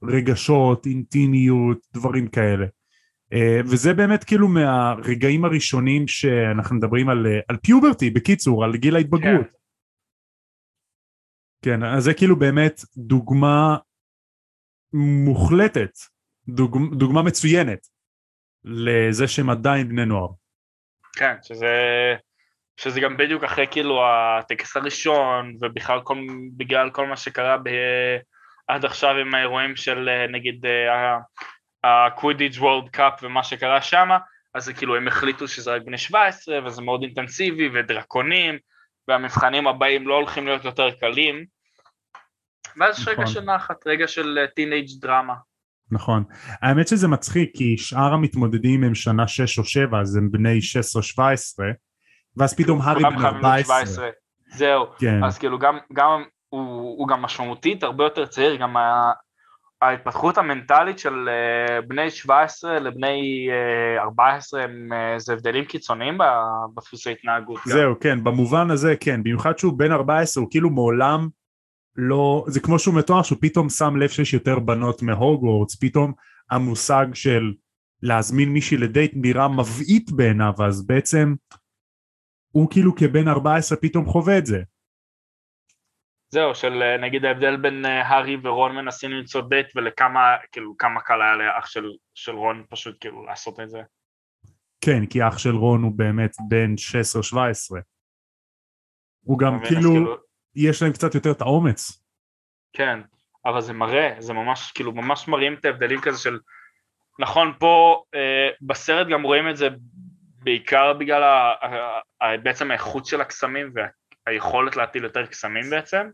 רגשות, 0.04 0.86
אינטימיות, 0.86 1.78
דברים 1.94 2.28
כאלה. 2.28 2.66
אה, 3.34 3.60
וזה 3.66 3.94
באמת 3.94 4.24
כאילו 4.24 4.48
מהרגעים 4.48 5.46
הראשונים 5.46 6.08
שאנחנו 6.08 6.76
מדברים 6.76 7.10
על, 7.10 7.28
אה, 7.28 7.40
על 7.48 7.58
פיוברטי, 7.58 8.10
בקיצור, 8.10 8.64
על 8.64 8.78
גיל 8.78 8.96
ההתבגרות. 8.96 9.48
כן, 11.62 11.84
אז 11.84 12.04
זה 12.04 12.14
כאילו 12.14 12.40
באמת 12.40 12.82
דוגמה 12.98 13.78
מוחלטת, 14.94 15.92
דוג, 16.48 16.78
דוגמה 16.96 17.24
מצוינת 17.24 17.88
לזה 18.64 19.28
שהם 19.28 19.50
עדיין 19.50 19.90
בני 19.90 20.06
נוער. 20.06 20.28
כן, 21.14 21.36
שזה, 21.44 21.76
שזה 22.78 23.00
גם 23.00 23.18
בדיוק 23.18 23.44
אחרי 23.44 23.66
כאילו 23.72 24.02
הטקס 24.06 24.78
הראשון 24.78 25.56
ובכלל 25.62 26.02
כל, 26.04 26.18
בגלל 26.58 26.90
כל 26.90 27.08
מה 27.08 27.18
שקרה 27.18 27.58
ב, 27.58 27.70
עד 28.68 28.86
עכשיו 28.86 29.16
עם 29.16 29.36
האירועים 29.36 29.76
של 29.76 30.10
אה, 30.10 30.28
נגיד 30.28 30.66
ה-Quidditch 31.84 32.58
World 32.58 32.98
Cup 32.98 33.20
ומה 33.22 33.44
שקרה 33.44 33.82
שם, 33.82 34.10
אז 34.56 34.66
זה 34.66 34.74
כאילו 34.74 34.96
הם 34.96 35.08
החליטו 35.08 35.48
שזה 35.48 35.76
רק 35.76 35.82
בני 35.86 35.98
17 35.98 36.66
וזה 36.66 36.82
מאוד 36.82 37.04
אינטנסיבי 37.04 37.70
ודרקונים 37.74 38.58
והמבחנים 39.08 39.68
הבאים 39.68 40.08
לא 40.08 40.16
הולכים 40.16 40.48
להיות 40.48 40.66
יותר 40.66 40.92
קלים 40.92 41.46
ואז 42.78 43.00
יש 43.00 43.08
רגע 43.08 43.22
נכון. 43.22 43.34
של 43.34 43.42
נחת, 43.42 43.88
רגע 43.88 44.08
של 44.08 44.46
טינג' 44.56 44.86
דרמה. 45.00 45.36
נכון. 45.92 46.24
האמת 46.62 46.88
שזה 46.88 47.08
מצחיק 47.08 47.52
כי 47.56 47.78
שאר 47.78 48.14
המתמודדים 48.14 48.84
הם 48.84 48.96
שנה 48.96 49.28
6 49.28 49.60
או 49.60 49.64
7 49.64 50.02
אז 50.02 50.16
הם 50.16 50.32
בני 50.32 50.60
16-17 51.18 51.22
ואז 52.38 52.56
פתאום 52.56 52.82
הארי 52.82 53.04
בן 53.04 53.10
חייבים 53.10 53.22
להיות 53.22 53.36
14. 53.36 53.86
17. 53.86 54.10
זהו, 54.48 54.86
כן, 55.00 55.24
אז 55.24 55.38
כאילו 55.40 55.60
גם, 55.60 55.78
גם 55.94 56.24
הוא, 56.52 56.98
הוא 56.98 57.08
גם 57.08 57.22
משמעותית 57.22 57.84
הרבה 57.84 58.04
יותר 58.04 58.26
צעיר, 58.26 58.56
גם 58.56 58.78
ה, 58.78 59.12
ההתפתחות 59.82 60.38
המנטלית 60.38 61.00
של 61.00 61.30
uh, 61.30 61.86
בני 61.88 62.10
17 62.10 62.80
לבני 62.80 63.48
uh, 63.98 64.02
14 64.02 64.64
הם, 64.64 64.90
uh, 64.92 65.20
זה 65.20 65.34
הבדלים 65.34 65.66
קיצוניים 65.66 66.18
בדפוסי 66.76 67.12
התנהגות. 67.12 67.60
גם. 67.68 67.74
זהו, 67.74 68.00
כן, 68.00 68.24
במובן 68.24 68.72
הזה 68.72 68.96
כן, 69.00 69.24
במיוחד 69.24 69.58
שהוא 69.58 69.74
בן 69.78 69.92
14 69.92 70.44
הוא 70.44 70.52
כאילו 70.52 70.70
מעולם 70.70 71.28
לא, 71.96 72.46
זה 72.48 72.60
כמו 72.60 72.80
שהוא 72.80 72.96
מתואר 72.96 73.24
שהוא 73.24 73.38
פתאום 73.42 73.70
שם 73.70 73.96
לב 73.96 74.10
שיש 74.10 74.34
יותר 74.34 74.60
בנות 74.60 75.02
מהוגוורטס, 75.02 75.76
פתאום 75.76 76.14
המושג 76.52 77.06
של 77.14 77.54
להזמין 78.04 78.50
מישהי 78.50 78.78
לדייט 78.78 79.12
נראה 79.16 79.48
מבעית 79.48 80.12
בעיניו, 80.12 80.54
אז 80.66 80.86
בעצם 80.86 81.36
הוא 82.52 82.68
כאילו 82.72 82.96
כבן 82.96 83.28
14 83.28 83.78
פתאום 83.78 84.06
חווה 84.06 84.38
את 84.38 84.46
זה. 84.46 84.62
זהו, 86.34 86.56
של 86.56 86.82
uh, 86.82 87.02
נגיד 87.02 87.26
ההבדל 87.26 87.58
בין 87.58 87.86
uh, 87.86 87.88
הארי 87.88 88.38
ורון 88.44 88.76
מנסים 88.76 89.12
למצוא 89.12 89.42
דייט 89.42 89.68
ולכמה, 89.76 90.36
כאילו 90.52 90.78
כמה 90.78 91.02
קל 91.02 91.22
היה 91.22 91.36
לאח 91.36 91.66
של, 91.66 91.86
של 92.14 92.32
רון 92.32 92.66
פשוט 92.70 92.98
כאילו 93.00 93.26
לעשות 93.26 93.60
את 93.60 93.70
זה. 93.70 93.82
כן, 94.82 95.06
כי 95.06 95.28
אח 95.28 95.38
של 95.38 95.56
רון 95.56 95.84
הוא 95.84 95.92
באמת 95.96 96.36
בן 96.50 96.74
16-17. 97.34 97.36
הוא 99.24 99.40
גם? 99.40 99.62
אז 99.62 99.68
כאילו, 99.68 100.18
יש 100.56 100.82
להם 100.82 100.92
קצת 100.92 101.16
יותר 101.16 101.32
את 101.32 101.42
האומץ. 101.42 102.04
כן, 102.74 103.00
אבל 103.46 103.62
זה 103.62 103.74
מראה, 103.74 104.16
זה 104.20 104.34
ממש, 104.34 104.72
כאילו 104.72 104.92
ממש 104.92 105.28
מראים 105.28 105.54
את 105.54 105.66
ההבדלים 105.66 106.02
כזה 106.02 106.18
של, 106.20 106.40
נכון 107.20 107.54
פה 107.60 108.04
אה, 108.16 108.50
בסרט 108.62 109.08
גם 109.08 109.24
רואים 109.24 109.50
את 109.50 109.58
זה 109.58 109.68
בעיקר 110.44 110.94
בגלל 110.94 111.24
ה, 111.24 111.54
ה, 111.62 112.00
ה, 112.22 112.38
בעצם 112.38 112.72
האיכות 112.72 113.06
של 113.06 113.22
הקסמים 113.22 113.74
והיכולת 114.28 114.76
להטיל 114.76 115.04
יותר 115.04 115.26
קסמים 115.26 115.70
בעצם, 115.70 116.08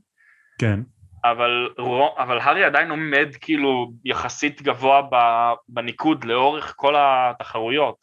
כן, 0.59 0.79
אבל, 1.23 1.69
אבל 2.17 2.39
הארי 2.39 2.63
עדיין 2.63 2.89
עומד 2.89 3.27
כאילו 3.41 3.91
יחסית 4.05 4.61
גבוה 4.61 5.01
בניקוד 5.67 6.23
לאורך 6.23 6.73
כל 6.75 6.95
התחרויות. 6.97 7.95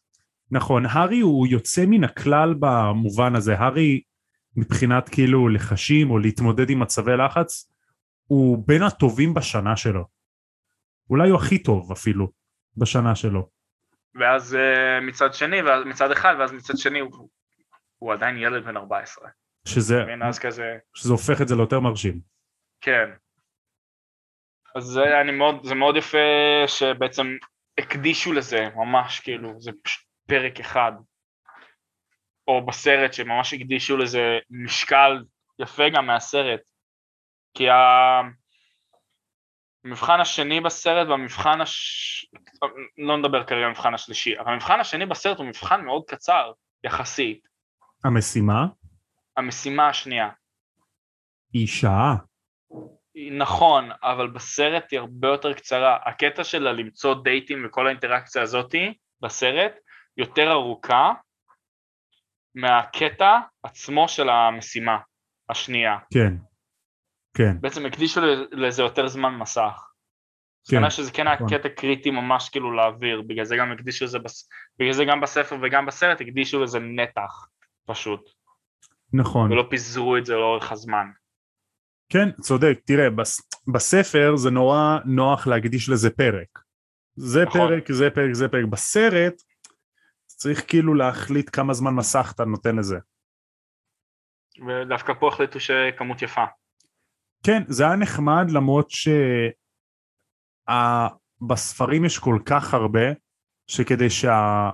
נכון, 0.51 0.87
הארי 0.87 1.21
הוא 1.21 1.47
יוצא 1.47 1.85
מן 1.87 2.05
הכלל 2.05 2.55
במובן 2.61 3.35
הזה, 3.35 3.59
הארי 3.59 4.03
מבחינת 4.57 5.09
כאילו 5.09 5.49
לחשים 5.49 6.11
או 6.11 6.19
להתמודד 6.19 6.71
עם 6.71 6.81
מצבי 6.81 7.17
לחץ, 7.17 7.73
הוא 8.27 8.65
בין 8.67 8.83
הטובים 8.83 9.35
בשנה 9.35 9.77
שלו. 9.77 10.05
אולי 11.11 11.31
הוא 11.31 11.39
הכי 11.39 11.59
טוב 11.59 11.93
אפילו 11.93 12.31
בשנה 12.77 13.15
שלו. 13.15 13.49
ואז 14.15 14.55
אה, 14.55 15.01
מצד 15.01 15.35
שני, 15.35 15.57
מצד 15.87 16.11
אחד, 16.11 16.35
ואז 16.39 16.53
מצד 16.53 16.77
שני 16.77 17.01
הוא, 17.01 17.29
הוא 17.99 18.13
עדיין 18.13 18.37
ילד 18.39 18.65
בן 18.65 18.77
14. 18.77 19.29
שזה? 19.69 20.05
אז 20.29 20.39
כזה, 20.39 20.79
שזה 20.95 21.13
הופך 21.13 21.41
את 21.43 21.49
זה 21.49 21.57
ליותר 21.57 21.81
מרשים. 21.81 22.21
כן. 22.81 23.11
אז 24.77 24.85
זה, 24.85 25.21
אני 25.21 25.33
מאוד, 25.33 25.65
זה 25.65 25.75
מאוד 25.75 25.97
יפה 25.97 26.19
שבעצם 26.67 27.27
הקדישו 27.79 28.33
לזה, 28.33 28.69
ממש 28.77 29.21
כאילו, 29.21 29.61
זה 29.61 29.71
פשוט 29.83 30.05
פרק 30.27 30.61
אחד. 30.61 30.93
או 32.49 32.67
בסרט 32.67 33.13
שממש 33.13 33.55
הקדישו 33.55 33.97
לזה 33.97 34.39
משקל 34.51 35.25
יפה 35.59 35.89
גם 35.95 36.07
מהסרט. 36.07 36.61
כי 37.55 37.67
המבחן 39.85 40.21
השני 40.21 40.61
בסרט 40.61 41.09
והמבחן 41.09 41.61
הש... 41.61 42.27
לא 42.99 43.19
נדבר 43.19 43.45
כרגע 43.45 43.61
על 43.61 43.65
המבחן 43.65 43.95
השלישי, 43.95 44.39
אבל 44.39 44.53
המבחן 44.53 44.81
השני 44.81 45.07
בסרט 45.07 45.39
הוא 45.39 45.47
מבחן 45.47 45.85
מאוד 45.85 46.03
קצר 46.07 46.53
יחסית. 46.85 47.49
המשימה 48.05 48.67
המשימה 49.37 49.89
השנייה. 49.89 50.29
היא 51.53 51.67
שעה. 51.67 52.17
נכון, 53.39 53.91
אבל 54.03 54.31
בסרט 54.31 54.85
היא 54.91 55.01
הרבה 55.01 55.29
יותר 55.29 55.53
קצרה. 55.53 55.99
הקטע 56.05 56.45
שלה 56.45 56.73
למצוא 56.73 57.15
דייטים 57.25 57.67
וכל 57.67 57.87
האינטראקציה 57.87 58.43
הזאתי 58.43 58.95
בסרט 59.21 59.73
יותר 60.17 60.53
ארוכה 60.53 61.13
מהקטע 62.55 63.39
עצמו 63.63 64.09
של 64.09 64.29
המשימה 64.29 64.99
השנייה. 65.49 65.97
כן, 66.13 66.35
כן, 67.37 67.61
בעצם 67.61 67.87
הקדישו 67.87 68.21
לזה 68.53 68.83
יותר 68.83 69.09
זמן 69.09 69.35
מסך. 69.35 69.91
כן, 70.71 70.83
כן, 70.83 70.91
שזה 70.91 71.13
כן 71.13 71.27
היה 71.27 71.37
נכון. 71.37 71.59
קטע 71.59 71.69
קריטי 71.69 72.11
ממש 72.11 72.49
כאילו 72.49 72.73
להעביר, 72.73 73.23
בגלל 73.23 73.45
זה 73.45 73.57
גם 73.57 73.73
הקדישו 73.73 74.05
לזה, 74.05 74.19
בס... 74.19 74.49
בגלל 74.79 74.93
זה 74.93 75.05
גם 75.05 75.21
בספר 75.21 75.57
וגם 75.63 75.87
בסרט 75.87 76.21
הקדישו 76.21 76.63
לזה 76.63 76.79
נתח 76.79 77.49
פשוט, 77.87 78.31
נכון. 79.15 79.53
ולא 79.53 79.67
פיזרו 79.71 80.17
את 80.17 80.27
זה 80.27 80.35
לאורך 80.35 80.73
הזמן. 80.73 81.07
כן, 82.09 82.31
צודק, 82.41 82.79
תראה, 82.85 83.11
בס... 83.11 83.41
בספר 83.75 84.37
זה 84.37 84.51
נורא 84.51 84.99
נוח 85.05 85.47
להקדיש 85.47 85.89
לזה 85.89 86.11
פרק. 86.11 86.59
זה 87.17 87.45
נכון. 87.45 87.61
פרק, 87.61 87.93
זה 87.93 88.11
פרק, 88.11 88.33
זה 88.33 88.49
פרק. 88.49 88.65
בסרט 88.65 89.35
צריך 90.27 90.65
כאילו 90.69 90.95
להחליט 90.95 91.51
כמה 91.53 91.75
זמן 91.75 91.95
מסך 91.95 92.33
אתה 92.35 92.45
נותן 92.45 92.77
לזה. 92.77 92.99
ודווקא 94.67 95.13
פה 95.21 95.29
החליטו 95.29 95.61
שכמות 95.61 96.23
יפה. 96.23 96.45
כן, 97.47 97.63
זה 97.69 97.85
היה 97.85 97.97
נחמד 97.97 98.47
למרות 98.51 98.91
שבספרים 101.51 102.05
יש 102.05 102.19
כל 102.19 102.39
כך 102.47 102.75
הרבה 102.75 103.07
שכדי 103.67 104.11
שה... 104.11 104.71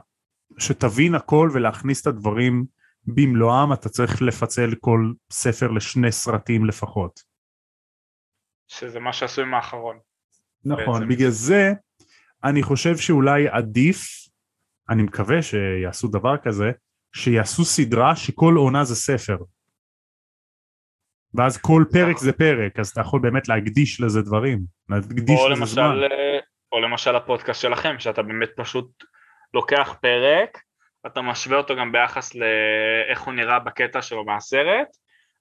שתבין 0.58 1.14
הכל 1.14 1.50
ולהכניס 1.54 2.02
את 2.02 2.06
הדברים 2.06 2.64
במלואם 3.06 3.72
אתה 3.72 3.88
צריך 3.88 4.22
לפצל 4.22 4.74
כל 4.80 5.12
ספר 5.30 5.70
לשני 5.70 6.12
סרטים 6.12 6.66
לפחות. 6.66 7.20
שזה 8.68 9.00
מה 9.00 9.12
שעשו 9.12 9.42
עם 9.42 9.54
האחרון. 9.54 9.98
נכון, 10.64 11.00
בעצם. 11.00 11.08
בגלל 11.08 11.30
זה 11.30 11.72
אני 12.44 12.62
חושב 12.62 12.96
שאולי 12.96 13.48
עדיף, 13.48 14.28
אני 14.88 15.02
מקווה 15.02 15.42
שיעשו 15.42 16.08
דבר 16.08 16.36
כזה, 16.36 16.70
שיעשו 17.12 17.64
סדרה 17.64 18.16
שכל 18.16 18.54
עונה 18.56 18.84
זה 18.84 18.94
ספר. 18.94 19.36
ואז 21.34 21.58
כל 21.58 21.84
פרק 21.92 22.18
זה 22.18 22.32
פרק, 22.32 22.78
אז 22.78 22.88
אתה 22.88 23.00
יכול 23.00 23.20
באמת 23.20 23.48
להקדיש 23.48 24.00
לזה 24.00 24.22
דברים, 24.22 24.60
להקדיש 24.88 25.40
לזה 25.50 25.64
זמן. 25.64 25.84
למשל, 25.84 26.02
אה, 26.12 26.38
או 26.72 26.80
למשל 26.80 27.16
הפודקאסט 27.16 27.60
שלכם, 27.60 27.98
שאתה 27.98 28.22
באמת 28.22 28.48
פשוט 28.56 29.04
לוקח 29.54 29.96
פרק, 30.02 30.58
אתה 31.06 31.22
משווה 31.22 31.56
אותו 31.58 31.76
גם 31.76 31.92
ביחס 31.92 32.34
לאיך 32.34 33.20
הוא 33.20 33.34
נראה 33.34 33.58
בקטע 33.58 34.02
שלו 34.02 34.24
מהסרט, 34.24 34.88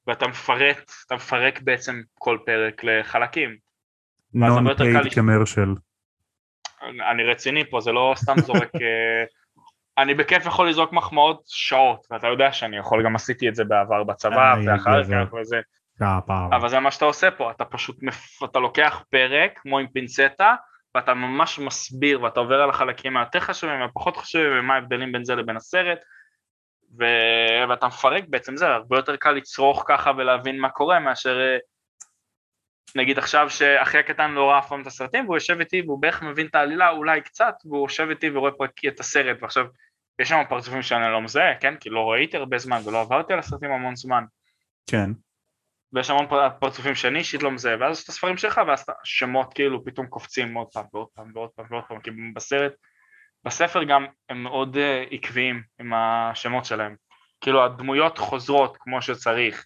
ואתה 0.07 0.27
מפרט, 0.27 0.91
אתה 1.07 1.15
מפרק 1.15 1.61
בעצם 1.61 2.01
כל 2.13 2.37
פרק 2.45 2.83
לחלקים. 2.83 3.55
נון-פייד 4.33 4.95
לש- 5.05 5.15
קמרשל. 5.15 5.73
אני 7.11 7.23
רציני 7.23 7.69
פה, 7.69 7.79
זה 7.81 7.91
לא 7.91 8.13
סתם 8.17 8.35
זורק... 8.39 8.75
אה, 8.75 9.23
אני 9.97 10.13
בכיף 10.13 10.45
יכול 10.45 10.69
לזרוק 10.69 10.93
מחמאות 10.93 11.41
שעות, 11.47 12.07
ואתה 12.11 12.27
יודע 12.27 12.51
שאני 12.51 12.77
יכול, 12.77 13.03
גם 13.05 13.15
עשיתי 13.15 13.49
את 13.49 13.55
זה 13.55 13.63
בעבר 13.63 14.03
בצבא, 14.03 14.53
איי, 14.55 14.69
ואחר. 14.69 15.03
כך 15.25 15.33
וזה. 15.33 15.59
אבל 16.51 16.69
זה 16.69 16.79
מה 16.79 16.91
שאתה 16.91 17.05
עושה 17.05 17.31
פה, 17.31 17.51
אתה 17.51 17.65
פשוט. 17.65 17.95
אתה 18.45 18.59
לוקח 18.59 19.03
פרק, 19.09 19.59
כמו 19.61 19.79
עם 19.79 19.87
פינצטה, 19.87 20.55
ואתה 20.99 21.13
ממש 21.13 21.59
מסביר, 21.59 22.23
ואתה 22.23 22.39
עובר 22.39 22.61
על 22.61 22.69
החלקים 22.69 23.17
היותר 23.17 23.39
חשובים 23.39 23.81
והפחות 23.81 24.17
חשובים, 24.17 24.59
ומה 24.59 24.73
ההבדלים 24.73 25.11
בין 25.11 25.25
זה 25.25 25.35
לבין 25.35 25.55
הסרט, 25.55 25.99
ו... 26.99 27.03
ואתה 27.69 27.87
מפרק 27.87 28.23
בעצם 28.27 28.57
זה, 28.57 28.67
הרבה 28.67 28.97
יותר 28.97 29.15
קל 29.15 29.31
לצרוך 29.31 29.83
ככה 29.87 30.11
ולהבין 30.17 30.59
מה 30.59 30.69
קורה, 30.69 30.99
מאשר 30.99 31.39
אה, 31.39 31.57
נגיד 32.95 33.17
עכשיו 33.17 33.49
שאחי 33.49 33.97
הקטן 33.97 34.31
לא 34.31 34.49
ראה 34.49 34.59
אף 34.59 34.67
פעם 34.67 34.81
את 34.81 34.87
הסרטים, 34.87 35.25
והוא 35.25 35.35
יושב 35.35 35.59
איתי 35.59 35.81
והוא 35.81 36.01
בערך 36.01 36.21
מבין 36.21 36.47
את 36.47 36.55
העלילה, 36.55 36.89
אולי 36.89 37.21
קצת, 37.21 37.53
והוא 37.65 37.81
יושב 37.81 38.07
איתי 38.09 38.29
ורואה 38.29 38.51
פה 38.51 38.65
את 38.87 38.99
הסרט, 38.99 39.37
ועכשיו 39.41 39.65
יש 40.19 40.29
שם 40.29 40.41
פרצופים 40.49 40.81
שאני 40.81 41.11
לא 41.11 41.21
מזהה, 41.21 41.55
כן? 41.59 41.75
כי 41.75 41.89
לא 41.89 42.11
ראיתי 42.11 42.37
הרבה 42.37 42.57
זמן 42.57 42.81
ולא 42.85 43.01
עברתי 43.01 43.33
על 43.33 43.39
הסרטים 43.39 43.71
המון 43.71 43.95
זמן. 43.95 44.23
כן, 44.87 45.09
ויש 45.93 46.09
המון 46.09 46.27
פר- 46.27 46.49
פרצופים 46.59 46.95
שאני 46.95 47.19
אישית 47.19 47.43
לא 47.43 47.51
מזהה, 47.51 47.75
ואז 47.79 47.97
יש 47.97 48.03
את 48.03 48.09
הספרים 48.09 48.37
שלך, 48.37 48.61
ואז 48.67 48.81
את 48.81 48.89
השמות 49.03 49.53
כאילו 49.53 49.85
פתאום 49.85 50.07
קופצים 50.07 50.53
עוד 50.53 50.67
פעם 50.73 50.85
ועוד 50.93 51.07
פעם 51.13 51.31
ועוד 51.35 51.49
פעם 51.49 51.65
ועוד 51.69 51.83
פעם, 51.87 52.01
כי 52.01 52.11
בסרט, 52.35 52.73
בספר 53.45 53.83
גם 53.83 54.05
הם 54.29 54.43
מאוד 54.43 54.75
uh, 54.75 55.13
עקביים 55.13 55.63
עם 55.79 55.93
השמות 55.93 56.65
שלהם, 56.65 56.95
כאילו 57.41 57.65
הדמויות 57.65 58.17
חוזרות 58.17 58.77
כמו 58.79 59.01
שצריך, 59.01 59.65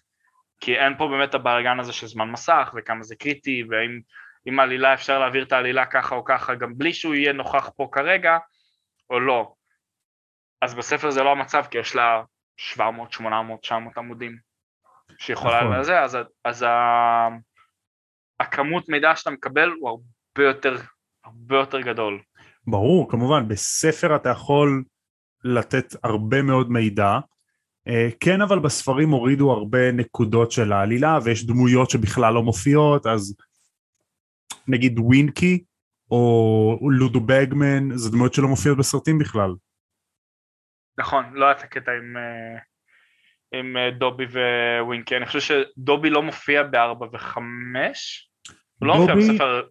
כי 0.60 0.76
אין 0.76 0.98
פה 0.98 1.08
באמת 1.08 1.34
הבלאגן 1.34 1.80
הזה 1.80 1.92
של 1.92 2.06
זמן 2.06 2.30
מסך, 2.30 2.74
וכמה 2.76 3.02
זה 3.02 3.16
קריטי, 3.16 3.64
והאם 3.70 4.00
עם 4.46 4.60
העלילה 4.60 4.94
אפשר 4.94 5.18
להעביר 5.18 5.44
את 5.44 5.52
העלילה 5.52 5.86
ככה 5.86 6.14
או 6.14 6.24
ככה, 6.24 6.54
גם 6.54 6.78
בלי 6.78 6.92
שהוא 6.92 7.14
יהיה 7.14 7.32
נוכח 7.32 7.70
פה 7.76 7.88
כרגע, 7.92 8.38
או 9.10 9.20
לא. 9.20 9.54
אז 10.62 10.74
בספר 10.74 11.10
זה 11.10 11.22
לא 11.22 11.32
המצב, 11.32 11.64
כי 11.70 11.78
יש 11.78 11.96
לה 11.96 12.22
700, 12.56 13.12
800, 13.12 13.60
900 13.60 13.98
עמודים. 13.98 14.53
שיכולה 15.18 15.64
נכון. 15.64 15.76
לזה, 15.76 16.00
אז, 16.00 16.18
אז 16.44 16.62
ה... 16.62 17.28
הכמות 18.40 18.88
מידע 18.88 19.16
שאתה 19.16 19.30
מקבל 19.30 19.70
הוא 19.80 19.88
הרבה 19.88 20.48
יותר, 20.48 20.76
הרבה 21.24 21.56
יותר 21.56 21.80
גדול. 21.80 22.20
ברור, 22.66 23.10
כמובן, 23.10 23.48
בספר 23.48 24.16
אתה 24.16 24.28
יכול 24.28 24.84
לתת 25.44 25.94
הרבה 26.04 26.42
מאוד 26.42 26.70
מידע. 26.70 27.18
אה, 27.88 28.08
כן, 28.20 28.40
אבל 28.40 28.58
בספרים 28.58 29.10
הורידו 29.10 29.52
הרבה 29.52 29.92
נקודות 29.92 30.52
של 30.52 30.72
העלילה, 30.72 31.18
ויש 31.24 31.46
דמויות 31.46 31.90
שבכלל 31.90 32.34
לא 32.34 32.42
מופיעות, 32.42 33.06
אז 33.06 33.36
נגיד 34.68 34.98
ווינקי, 34.98 35.64
או 36.10 36.78
לודו 36.98 37.20
בגמן, 37.20 37.96
זה 37.96 38.10
דמויות 38.10 38.34
שלא 38.34 38.48
מופיעות 38.48 38.78
בסרטים 38.78 39.18
בכלל. 39.18 39.54
נכון, 40.98 41.24
לא 41.32 41.44
היה 41.44 41.54
את 41.54 41.62
הקטע 41.62 41.92
עם, 41.92 42.16
אה, 42.16 42.60
עם 43.60 43.76
אה, 43.76 43.90
דובי 43.90 44.24
ווינקי, 44.80 45.16
אני 45.16 45.26
חושב 45.26 45.40
שדובי 45.40 46.10
לא 46.10 46.22
מופיע 46.22 46.62
בארבע 46.62 47.06
וחמש, 47.12 48.30
הוא 48.78 48.88
לא 48.88 48.96
מופיע 48.96 49.14
בספר, 49.14 49.62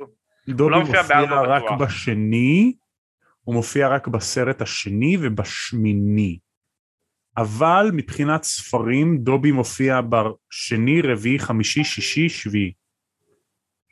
דובי 0.48 0.72
לא 0.72 0.80
מופיע 0.80 1.02
מופיע 1.02 1.26
בארבע 1.26 1.56
רק 1.56 1.64
בטוח. 1.64 1.82
בשני, 1.82 2.74
הוא 3.44 3.56
מופיע 3.56 3.88
רק 3.88 4.08
בסרט 4.08 4.62
השני 4.62 5.18
ובשמיני. 5.22 6.40
אבל 7.38 7.90
מבחינת 7.94 8.44
ספרים, 8.44 9.18
דובי 9.18 9.52
מופיע 9.52 10.00
בשני, 10.02 11.02
רביעי, 11.02 11.40
חמישי, 11.40 11.84
שישי, 11.84 12.30
שביעי. 12.30 12.74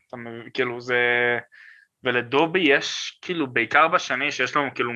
אתה 0.07 0.17
מבין, 0.17 0.49
כאילו 0.53 0.81
זה, 0.81 0.99
ולדובי 2.03 2.59
יש 2.59 3.19
כאילו 3.21 3.53
בעיקר 3.53 3.87
בשני 3.87 4.31
שיש 4.31 4.55
לנו 4.55 4.69
כאילו 4.75 4.91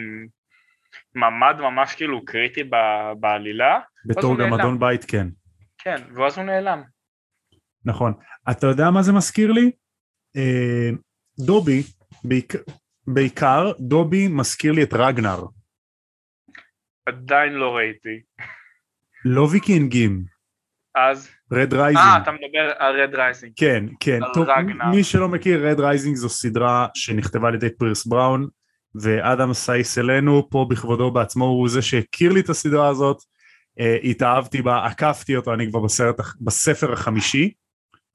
מעמד 1.15 1.55
ממש 1.59 1.95
כאילו 1.95 2.25
קריטי 2.25 2.63
ב- 2.63 3.11
בעלילה, 3.19 3.79
בתור 4.05 4.37
גם. 4.39 4.53
אדון 4.53 4.79
בית 4.79 5.05
כן. 5.05 5.27
כן, 5.77 5.95
ואז 6.15 6.37
הוא 6.37 6.45
נעלם. 6.45 6.83
נכון. 7.85 8.13
אתה 8.51 8.67
יודע 8.67 8.91
מה 8.91 9.01
זה 9.01 9.13
מזכיר 9.13 9.51
לי? 9.51 9.71
אה, 10.35 10.89
דובי, 11.39 11.83
בעיק... 12.23 12.53
בעיקר 13.07 13.71
דובי 13.79 14.27
מזכיר 14.27 14.71
לי 14.71 14.83
את 14.83 14.93
רגנר. 14.93 15.45
עדיין 17.05 17.53
לא 17.53 17.75
ראיתי. 17.75 18.21
לא 19.25 19.47
ויקינגים, 19.51 20.25
אז, 20.95 21.29
Red 21.51 21.73
אה, 21.73 21.79
Rising. 21.79 22.07
אתה 22.21 22.31
מדבר 22.31 22.71
על 22.77 23.01
Red 23.01 23.15
Rising. 23.15 23.53
כן, 23.55 23.85
כן. 23.99 24.19
טוב, 24.33 24.49
רגנר. 24.49 24.85
מי 24.85 25.03
שלא 25.03 25.27
מכיר, 25.27 25.67
Red 25.67 25.79
Rising 25.79 26.15
זו 26.15 26.29
סדרה 26.29 26.87
שנכתבה 26.93 27.47
על 27.47 27.55
ידי 27.55 27.69
פירס 27.69 28.05
בראון, 28.05 28.47
ואדם 29.01 29.53
סייס 29.53 29.97
אלינו 29.97 30.49
פה 30.49 30.65
בכבודו 30.69 31.11
בעצמו 31.11 31.45
הוא 31.45 31.69
זה 31.69 31.81
שהכיר 31.81 32.31
לי 32.31 32.39
את 32.39 32.49
הסדרה 32.49 32.87
הזאת, 32.87 33.17
אה, 33.17 33.34
התאהבתי 34.03 34.61
בה, 34.61 34.85
עקפתי 34.85 35.35
אותו, 35.35 35.53
אני 35.53 35.69
כבר 35.69 35.79
בסרט, 35.79 36.15
בספר 36.41 36.93
החמישי, 36.93 37.51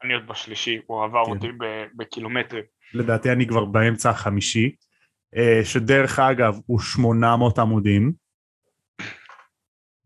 אני 0.05 0.15
עוד 0.15 0.27
בשלישי, 0.27 0.79
הוא 0.87 1.05
עבר 1.05 1.25
כן. 1.25 1.31
אותי 1.31 1.47
בקילומטרים. 1.97 2.63
לדעתי 2.95 3.33
אני 3.33 3.47
כבר 3.47 3.65
באמצע 3.65 4.11
החמישי, 4.11 4.75
אה, 5.37 5.61
שדרך 5.65 6.19
אגב 6.19 6.59
הוא 6.67 6.81
800 6.81 7.59
עמודים, 7.59 8.13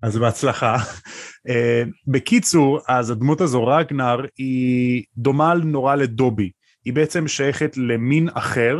אז 0.02 0.18
בהצלחה. 0.18 0.76
Uh, 0.76 1.52
בקיצור, 2.12 2.80
אז 2.88 3.10
הדמות 3.10 3.40
הזו, 3.40 3.66
רגנר, 3.66 4.20
היא 4.36 5.04
דומה 5.16 5.54
נורא 5.54 5.94
לדובי. 5.94 6.50
היא 6.84 6.92
בעצם 6.92 7.28
שייכת 7.28 7.76
למין 7.76 8.28
אחר, 8.34 8.78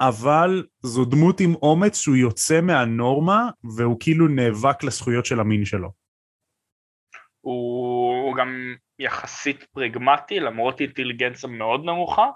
אבל 0.00 0.64
זו 0.82 1.04
דמות 1.04 1.40
עם 1.40 1.54
אומץ 1.54 1.98
שהוא 1.98 2.16
יוצא 2.16 2.60
מהנורמה, 2.60 3.48
והוא 3.76 3.96
כאילו 4.00 4.28
נאבק 4.28 4.84
לזכויות 4.84 5.26
של 5.26 5.40
המין 5.40 5.64
שלו. 5.64 5.92
הוא, 7.40 8.22
הוא 8.22 8.36
גם 8.36 8.74
יחסית 8.98 9.62
פרגמטי, 9.62 10.40
למרות 10.40 10.80
אינטליגנציה 10.80 11.48
מאוד 11.50 11.84
נמוכה. 11.84 12.26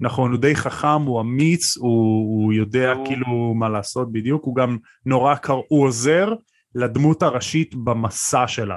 נכון, 0.00 0.30
הוא 0.30 0.40
די 0.40 0.56
חכם, 0.56 1.02
הוא 1.02 1.20
אמיץ, 1.20 1.76
הוא, 1.76 2.44
הוא 2.44 2.52
יודע 2.52 2.92
הוא... 2.92 3.06
כאילו 3.06 3.54
מה 3.54 3.68
לעשות 3.68 4.12
בדיוק, 4.12 4.44
הוא 4.44 4.56
גם 4.56 4.78
נורא 5.06 5.34
קר... 5.34 5.60
הוא 5.68 5.86
עוזר 5.86 6.28
לדמות 6.74 7.22
הראשית 7.22 7.74
במסע 7.74 8.48
שלה, 8.48 8.76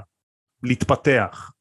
להתפתח. 0.64 1.52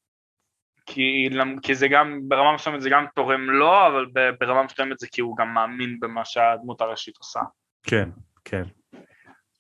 כי, 0.86 1.28
כי 1.62 1.74
זה 1.74 1.88
גם, 1.88 2.20
ברמה 2.28 2.54
מסוימת 2.54 2.80
זה 2.80 2.90
גם 2.90 3.04
תורם 3.14 3.40
לו, 3.40 3.86
אבל 3.86 4.06
ברמה 4.40 4.62
מסוימת 4.62 4.98
זה 4.98 5.06
כי 5.12 5.20
הוא 5.20 5.36
גם 5.36 5.54
מאמין 5.54 6.00
במה 6.00 6.24
שהדמות 6.24 6.80
הראשית 6.80 7.16
עושה. 7.16 7.40
כן, 7.82 8.08
כן. 8.44 8.62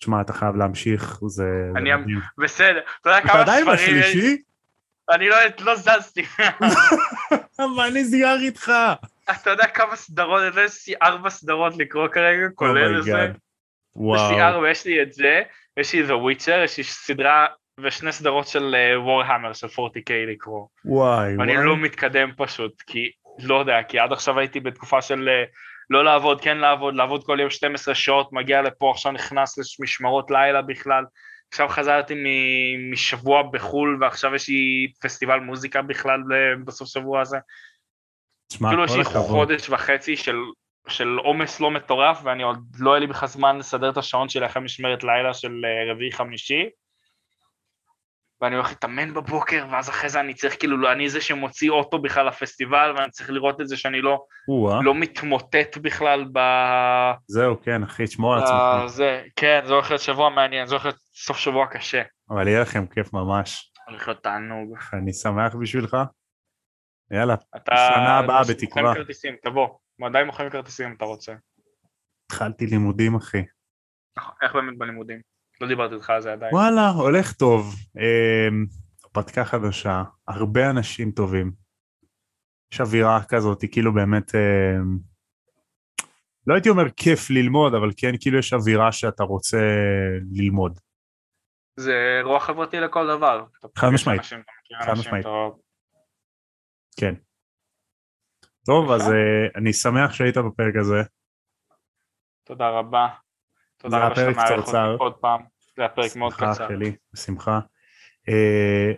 תשמע, 0.02 0.20
אתה 0.20 0.32
חייב 0.32 0.56
להמשיך, 0.56 1.18
זה... 1.26 1.44
אני... 1.76 1.90
בסדר, 2.38 2.80
אתה 3.00 3.10
יודע 3.10 3.20
כמה 3.20 3.28
ספרים... 3.28 3.42
אתה 3.42 3.52
עדיין 3.52 3.66
בשלישי? 3.66 4.42
אני 5.10 5.28
לא, 5.28 5.36
לא 5.60 5.74
זזתי. 5.76 6.22
מה 7.76 7.90
נסגר 7.94 8.36
איתך? 8.40 8.72
אתה 9.30 9.50
יודע 9.50 9.66
כמה 9.66 9.96
סדרות, 9.96 10.42
יש 10.64 10.88
לי 10.88 10.94
ארבע 11.02 11.30
סדרות 11.30 11.76
לקרוא 11.78 12.08
כרגע, 12.08 12.46
Oh 12.46 12.54
כולל 12.54 12.98
את 12.98 13.04
זה. 13.04 13.32
וואו. 13.96 14.24
יש 14.24 14.30
לי 14.30 14.42
ארבע, 14.42 14.70
יש 14.70 14.86
לי 14.86 15.02
את 15.02 15.12
זה, 15.12 15.42
יש 15.76 15.94
לי 15.94 16.06
The 16.06 16.10
Witcher, 16.10 16.64
יש 16.64 16.78
לי 16.78 16.84
סדרה 16.84 17.46
ושני 17.80 18.12
סדרות 18.12 18.46
של 18.46 18.74
וורהמר 18.96 19.50
uh, 19.50 19.54
של 19.54 19.66
40K 19.66 20.12
לקרוא. 20.32 20.66
וואי, 20.84 21.36
ואני 21.36 21.52
וואי. 21.52 21.66
לא 21.66 21.76
מתקדם 21.76 22.30
פשוט, 22.36 22.82
כי 22.86 23.10
לא 23.38 23.60
יודע, 23.60 23.82
כי 23.88 23.98
עד 23.98 24.12
עכשיו 24.12 24.38
הייתי 24.38 24.60
בתקופה 24.60 25.02
של 25.02 25.28
uh, 25.28 25.48
לא 25.92 26.04
לעבוד, 26.04 26.40
כן 26.40 26.58
לעבוד, 26.58 26.94
לעבוד 26.94 27.24
כל 27.24 27.40
יום 27.40 27.50
12 27.50 27.94
שעות, 27.94 28.32
מגיע 28.32 28.62
לפה, 28.62 28.90
עכשיו 28.90 29.12
נכנס 29.12 29.78
למשמרות 29.80 30.30
לילה 30.30 30.62
בכלל. 30.62 31.04
עכשיו 31.48 31.68
חזרתי 31.68 32.14
משבוע 32.92 33.42
בחו"ל 33.42 33.98
ועכשיו 34.00 34.34
יש 34.34 34.48
לי 34.48 34.92
פסטיבל 35.02 35.40
מוזיקה 35.40 35.82
בכלל 35.82 36.20
בסוף 36.64 36.88
שבוע 36.88 37.20
הזה. 37.20 37.38
תשמע, 38.48 38.68
כאילו 38.68 38.84
יש 38.84 38.96
לי. 38.96 39.04
חודש 39.04 39.70
וחצי 39.70 40.16
של, 40.16 40.36
של 40.88 41.16
עומס 41.18 41.60
לא 41.60 41.70
מטורף 41.70 42.20
ואני 42.24 42.42
עוד 42.42 42.58
לא 42.78 42.92
היה 42.92 43.00
לי 43.00 43.06
בכלל 43.06 43.28
זמן 43.28 43.58
לסדר 43.58 43.90
את 43.90 43.96
השעון 43.96 44.28
שלי 44.28 44.46
אחרי 44.46 44.62
משמרת 44.62 45.04
לילה 45.04 45.34
של 45.34 45.52
אה, 45.64 45.92
רביעי 45.92 46.12
חמישי 46.12 46.68
ואני 48.42 48.54
הולך 48.54 48.68
להתאמן 48.68 49.14
בבוקר 49.14 49.66
ואז 49.70 49.88
אחרי 49.88 50.08
זה 50.08 50.20
אני 50.20 50.34
צריך 50.34 50.58
כאילו, 50.58 50.76
לא, 50.76 50.92
אני 50.92 51.08
זה 51.08 51.20
שמוציא 51.20 51.70
אוטו 51.70 51.98
בכלל 51.98 52.26
לפסטיבל 52.26 52.94
ואני 52.96 53.10
צריך 53.10 53.30
לראות 53.30 53.60
את 53.60 53.68
זה 53.68 53.76
שאני 53.76 54.00
לא. 54.02 54.24
לא 54.82 54.94
מתמוטט 54.94 55.76
בכלל 55.76 56.24
ב... 56.32 56.38
זהו, 57.26 57.60
כן, 57.62 57.82
אחי, 57.82 58.04
תשמור 58.04 58.34
על 58.34 58.42
עצמך. 58.42 58.86
זה, 58.86 59.24
כן, 59.36 59.60
זה 59.64 59.72
הולך 59.72 59.90
להיות 59.90 60.02
שבוע 60.02 60.30
מעניין, 60.30 60.66
זה 60.66 60.74
הולך 60.74 60.84
להיות 60.84 60.98
סוף 61.14 61.36
שבוע 61.36 61.66
קשה. 61.66 62.02
אבל 62.30 62.48
יהיה 62.48 62.60
לכם 62.60 62.86
כיף 62.86 63.12
ממש. 63.12 63.72
הולך 63.88 64.08
להיות 64.08 64.22
תענוג. 64.22 64.76
אני 64.92 65.12
שמח 65.12 65.54
בשבילך. 65.54 65.96
יאללה, 67.10 67.34
אתה... 67.56 67.74
שנה 67.76 68.18
הבאה 68.18 68.40
מוכרים 68.40 68.56
בתקווה. 68.56 68.94
כרטיסים, 68.94 69.36
תבוא. 69.42 69.68
עדיין 70.02 70.26
מוכרים 70.26 70.50
כרטיסים 70.50 70.88
אם 70.88 70.94
אתה 70.96 71.04
רוצה. 71.04 71.34
התחלתי 72.26 72.66
לימודים, 72.66 73.14
אחי. 73.14 73.42
איך 74.42 74.54
באמת 74.54 74.78
בלימודים? 74.78 75.31
לא 75.62 75.68
דיברתי 75.68 75.94
איתך 75.94 76.10
על 76.10 76.20
זה 76.20 76.32
עדיין. 76.32 76.54
וואלה, 76.54 76.88
הולך 76.88 77.32
טוב. 77.32 77.74
אמ, 77.96 78.66
הרפתקה 79.04 79.44
חדשה, 79.44 80.02
הרבה 80.28 80.70
אנשים 80.70 81.10
טובים. 81.10 81.52
יש 82.72 82.80
אווירה 82.80 83.24
כזאת, 83.28 83.64
כאילו 83.72 83.94
באמת, 83.94 84.34
אמ, 84.34 84.98
לא 86.46 86.54
הייתי 86.54 86.68
אומר 86.68 86.90
כיף 86.96 87.30
ללמוד, 87.30 87.74
אבל 87.74 87.90
כן, 87.96 88.12
כאילו 88.20 88.38
יש 88.38 88.52
אווירה 88.52 88.92
שאתה 88.92 89.24
רוצה 89.24 89.58
ללמוד. 90.32 90.78
זה 91.76 91.92
אירוע 92.18 92.40
חברתי 92.40 92.80
לכל 92.80 93.06
דבר. 93.06 93.44
חד 93.78 93.88
משמעית. 93.94 94.22
חד 94.82 94.92
משמעית. 94.92 95.26
כן. 97.00 97.14
טוב. 98.66 98.90
אז 98.90 99.02
אה, 99.02 99.46
אני 99.56 99.72
שמח 99.72 100.12
שהיית 100.12 100.36
בפרק 100.36 100.76
הזה. 100.80 101.02
תודה 102.44 102.68
רבה. 102.68 103.08
תודה 103.76 104.06
רבה 104.06 104.14
שאתה 104.14 104.32
קצרצר. 104.32 104.92
אותי 104.92 105.02
עוד 105.04 105.14
פעם. 105.14 105.51
זה 105.76 105.82
היה 105.82 105.88
פרק 105.88 106.16
מאוד 106.16 106.32
שמחה 106.32 106.54
קצר. 106.54 106.68
שלי, 106.68 106.92
בשמחה. 107.12 107.60
אה, 108.28 108.92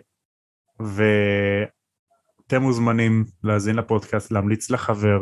ואתם 0.79 2.61
מוזמנים 2.61 3.25
להאזין 3.43 3.75
לפודקאסט, 3.75 4.31
להמליץ 4.31 4.69
לחבר, 4.69 5.19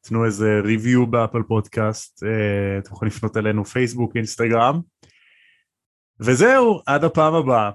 תנו 0.00 0.24
איזה 0.24 0.60
ריוויו 0.64 1.06
באפל 1.06 1.42
פודקאסט, 1.42 2.22
אה, 2.22 2.78
אתם 2.78 2.92
יכולים 2.92 3.12
לפנות 3.12 3.36
אלינו 3.36 3.64
פייסבוק, 3.64 4.16
אינסטגרם. 4.16 4.80
וזהו, 6.20 6.80
עד 6.86 7.04
הפעם 7.04 7.34
הבאה. 7.34 7.70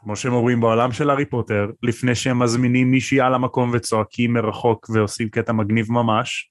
כמו 0.00 0.16
שהם 0.16 0.32
אומרים 0.32 0.60
בעולם 0.60 0.92
של 0.92 1.10
הארי 1.10 1.24
פוטר, 1.24 1.70
לפני 1.82 2.14
שהם 2.14 2.42
מזמינים 2.42 2.90
מישהי 2.90 3.20
על 3.20 3.34
המקום 3.34 3.70
וצועקים 3.74 4.32
מרחוק 4.32 4.90
ועושים 4.90 5.28
קטע 5.28 5.52
מגניב 5.52 5.92
ממש. 5.92 6.50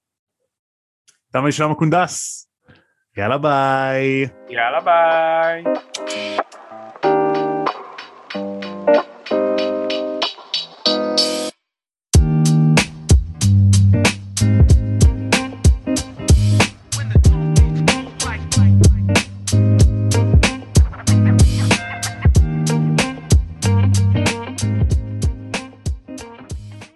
תם 1.32 1.48
ונשלם 1.48 1.72
הקונדס. 1.72 2.48
יאללה 3.18 3.38
ביי. 3.38 4.26
יאללה 4.50 4.80
ביי. 4.80 5.64